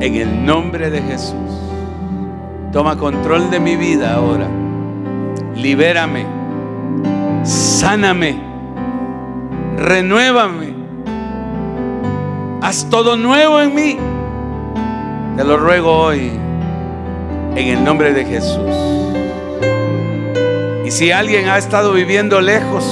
En 0.00 0.16
el 0.16 0.44
nombre 0.44 0.90
de 0.90 1.00
Jesús. 1.02 1.36
Toma 2.72 2.98
control 2.98 3.48
de 3.48 3.60
mi 3.60 3.76
vida 3.76 4.14
ahora. 4.14 4.48
Libérame. 5.54 6.26
Sáname. 7.44 8.40
Renuévame. 9.76 10.74
Haz 12.60 12.90
todo 12.90 13.16
nuevo 13.16 13.60
en 13.60 13.72
mí. 13.72 13.98
Te 15.36 15.44
lo 15.44 15.58
ruego 15.58 15.96
hoy 15.96 16.32
en 17.54 17.68
el 17.68 17.84
nombre 17.84 18.12
de 18.12 18.24
Jesús. 18.24 18.94
Si 20.94 21.10
alguien 21.10 21.48
ha 21.48 21.58
estado 21.58 21.92
viviendo 21.92 22.40
lejos, 22.40 22.84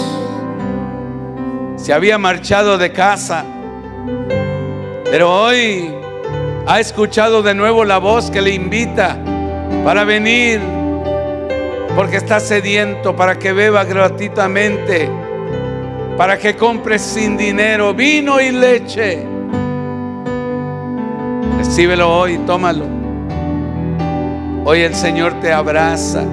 se 1.77 1.93
había 1.93 2.19
marchado 2.19 2.77
de 2.77 2.91
casa, 2.91 3.45
pero 5.05 5.33
hoy 5.33 5.95
ha 6.67 6.81
escuchado 6.81 7.45
de 7.45 7.55
nuevo 7.55 7.85
la 7.85 7.99
voz 7.99 8.29
que 8.29 8.43
le 8.43 8.55
invita 8.55 9.17
para 9.85 10.03
venir, 10.03 10.61
porque 11.95 12.17
está 12.17 12.41
sediento, 12.41 13.15
para 13.15 13.39
que 13.39 13.53
beba 13.53 13.85
gratuitamente, 13.85 15.09
para 16.17 16.37
que 16.37 16.57
compre 16.57 16.99
sin 16.99 17.37
dinero 17.37 17.95
vino 17.95 18.41
y 18.41 18.51
leche. 18.51 19.25
Recíbelo 21.57 22.13
hoy, 22.13 22.39
tómalo. 22.39 22.85
Hoy 24.65 24.81
el 24.81 24.97
Señor 24.97 25.35
te 25.35 25.53
abraza 25.53 26.25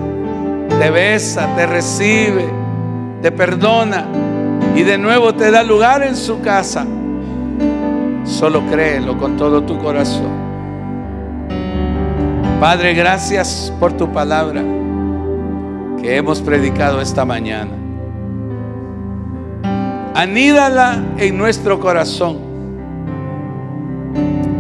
te 0.80 0.90
besa, 0.90 1.54
te 1.58 1.68
recibe, 1.68 2.46
te 3.22 3.34
perdona 3.34 4.06
y 4.76 4.84
de 4.84 4.98
nuevo 4.98 5.36
te 5.36 5.52
da 5.52 5.62
lugar 5.62 6.04
en 6.04 6.16
su 6.16 6.40
casa. 6.40 6.88
Solo 8.24 8.66
créelo 8.68 9.18
con 9.18 9.36
todo 9.36 9.62
tu 9.64 9.78
corazón. 9.78 10.32
Padre, 12.62 12.94
gracias 12.94 13.74
por 13.78 13.92
tu 13.92 14.10
palabra 14.14 14.64
que 16.02 16.16
hemos 16.16 16.42
predicado 16.42 17.02
esta 17.02 17.26
mañana. 17.26 17.72
Anídala 20.16 21.04
en 21.18 21.38
nuestro 21.38 21.82
corazón, 21.82 22.38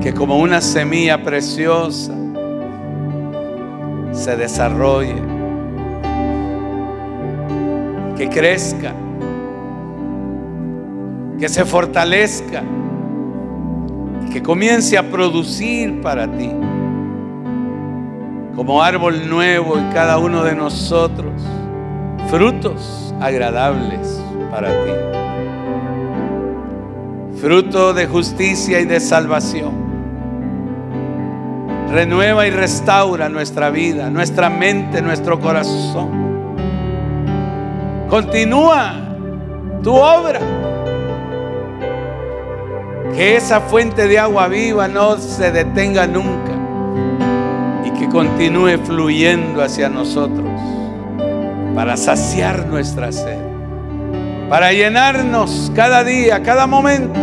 que 0.02 0.14
como 0.14 0.38
una 0.38 0.60
semilla 0.60 1.24
preciosa 1.24 2.14
se 4.12 4.36
desarrolle 4.36 5.29
que 8.20 8.28
crezca, 8.28 8.94
que 11.40 11.48
se 11.48 11.64
fortalezca, 11.64 12.62
que 14.34 14.44
comience 14.44 14.98
a 14.98 15.10
producir 15.10 16.02
para 16.02 16.28
ti 16.28 16.52
como 18.58 18.84
árbol 18.84 19.30
nuevo 19.30 19.78
en 19.78 19.90
cada 19.94 20.18
uno 20.18 20.44
de 20.44 20.54
nosotros, 20.54 21.32
frutos 22.30 23.16
agradables 23.22 24.22
para 24.52 24.68
ti, 24.68 24.92
fruto 27.40 27.94
de 27.94 28.06
justicia 28.06 28.82
y 28.82 28.86
de 28.86 29.00
salvación. 29.00 29.72
Renueva 31.90 32.46
y 32.48 32.50
restaura 32.50 33.30
nuestra 33.30 33.70
vida, 33.70 34.10
nuestra 34.10 34.50
mente, 34.50 35.02
nuestro 35.02 35.40
corazón. 35.40 36.29
Continúa 38.10 38.94
tu 39.84 39.94
obra. 39.94 40.40
Que 43.16 43.36
esa 43.36 43.62
fuente 43.62 44.08
de 44.08 44.18
agua 44.18 44.48
viva 44.48 44.88
no 44.88 45.18
se 45.18 45.52
detenga 45.52 46.08
nunca 46.08 46.54
y 47.86 47.92
que 47.92 48.08
continúe 48.10 48.78
fluyendo 48.84 49.62
hacia 49.62 49.90
nosotros 49.90 50.50
para 51.76 51.98
saciar 51.98 52.66
nuestra 52.68 53.12
sed, 53.12 53.40
para 54.50 54.72
llenarnos 54.72 55.72
cada 55.76 56.04
día, 56.04 56.42
cada 56.44 56.66
momento, 56.66 57.20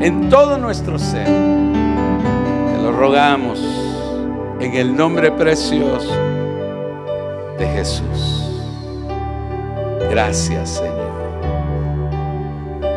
en 0.00 0.28
todo 0.28 0.58
nuestro 0.58 0.98
ser. 0.98 1.26
Te 1.26 2.82
lo 2.82 2.92
rogamos 2.92 3.60
en 4.60 4.74
el 4.74 4.94
nombre 4.94 5.32
precioso 5.32 6.12
de 7.58 7.66
Jesús. 7.74 8.41
Gracias, 10.10 10.70
Señor. 10.70 11.12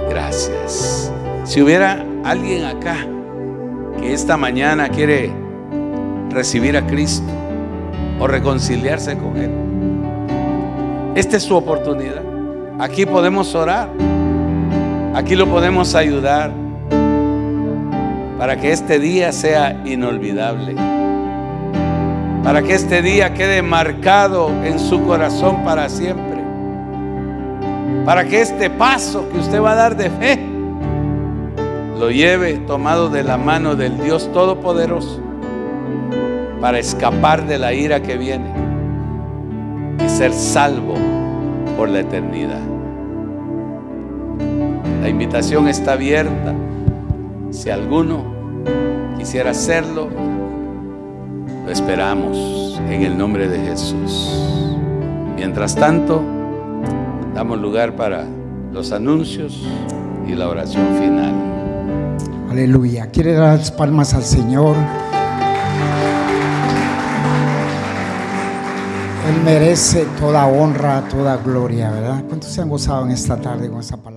Gracias. 0.10 1.12
Si 1.44 1.62
hubiera 1.62 2.06
alguien 2.24 2.66
acá 2.66 2.98
que 4.00 4.14
esta 4.14 4.38
mañana 4.38 4.90
quiere 4.90 5.32
recibir 6.30 6.76
a 6.76 6.86
Cristo 6.86 7.32
o 8.20 8.28
reconciliarse 8.28 9.18
con 9.18 9.38
Él, 9.38 9.52
esta 11.16 11.38
es 11.38 11.44
su 11.44 11.56
oportunidad. 11.56 12.24
Aquí 12.80 13.06
podemos 13.06 13.56
orar. 13.56 13.90
Aquí 15.14 15.36
lo 15.36 15.48
podemos 15.48 15.96
ayudar 15.96 16.52
para 18.38 18.58
que 18.58 18.72
este 18.74 19.00
día 19.00 19.32
sea 19.32 19.82
inolvidable. 19.86 20.76
Para 22.44 22.62
que 22.62 22.74
este 22.74 23.02
día 23.02 23.34
quede 23.34 23.62
marcado 23.62 24.50
en 24.64 24.78
su 24.78 25.04
corazón 25.04 25.64
para 25.64 25.88
siempre 25.88 26.35
para 28.06 28.26
que 28.26 28.40
este 28.40 28.70
paso 28.70 29.28
que 29.30 29.40
usted 29.40 29.60
va 29.62 29.72
a 29.72 29.76
dar 29.76 29.98
de 29.98 30.10
fe 30.12 30.40
lo 32.00 32.12
lleve 32.12 32.58
tomado 32.60 33.10
de 33.10 33.24
la 33.24 33.38
mano 33.38 33.76
del 33.76 33.98
Dios 34.04 34.32
Todopoderoso 34.32 35.22
para 36.62 36.78
escapar 36.78 37.48
de 37.48 37.58
la 37.58 37.74
ira 37.74 38.02
que 38.02 38.18
viene 38.18 38.52
y 40.06 40.10
ser 40.10 40.34
salvo 40.34 40.96
por 41.78 41.90
la 41.90 42.02
eternidad. 42.02 42.62
La 45.02 45.10
invitación 45.10 45.68
está 45.68 45.94
abierta. 45.94 46.54
Si 47.52 47.70
alguno 47.70 48.24
quisiera 49.18 49.52
hacerlo, 49.52 50.10
lo 51.66 51.72
esperamos 51.72 52.80
en 52.90 53.04
el 53.04 53.18
nombre 53.18 53.48
de 53.48 53.60
Jesús. 53.60 54.78
Mientras 55.36 55.76
tanto, 55.76 56.22
Damos 57.36 57.60
lugar 57.60 57.98
para 57.98 58.24
los 58.72 58.94
anuncios 58.94 59.62
y 60.26 60.34
la 60.36 60.48
oración 60.48 60.88
final. 60.98 61.34
Aleluya. 62.50 63.12
¿Quiere 63.12 63.34
dar 63.34 63.60
las 63.60 63.72
palmas 63.72 64.14
al 64.14 64.24
Señor? 64.24 64.78
Él 69.28 69.42
merece 69.44 70.08
toda 70.18 70.46
honra, 70.46 71.04
toda 71.10 71.36
gloria, 71.36 71.92
¿verdad? 71.92 72.24
¿Cuántos 72.26 72.52
se 72.52 72.62
han 72.62 72.70
gozado 72.70 73.04
en 73.06 73.12
esta 73.12 73.36
tarde 73.36 73.70
con 73.70 73.82
esa 73.82 73.98
palabra? 73.98 74.15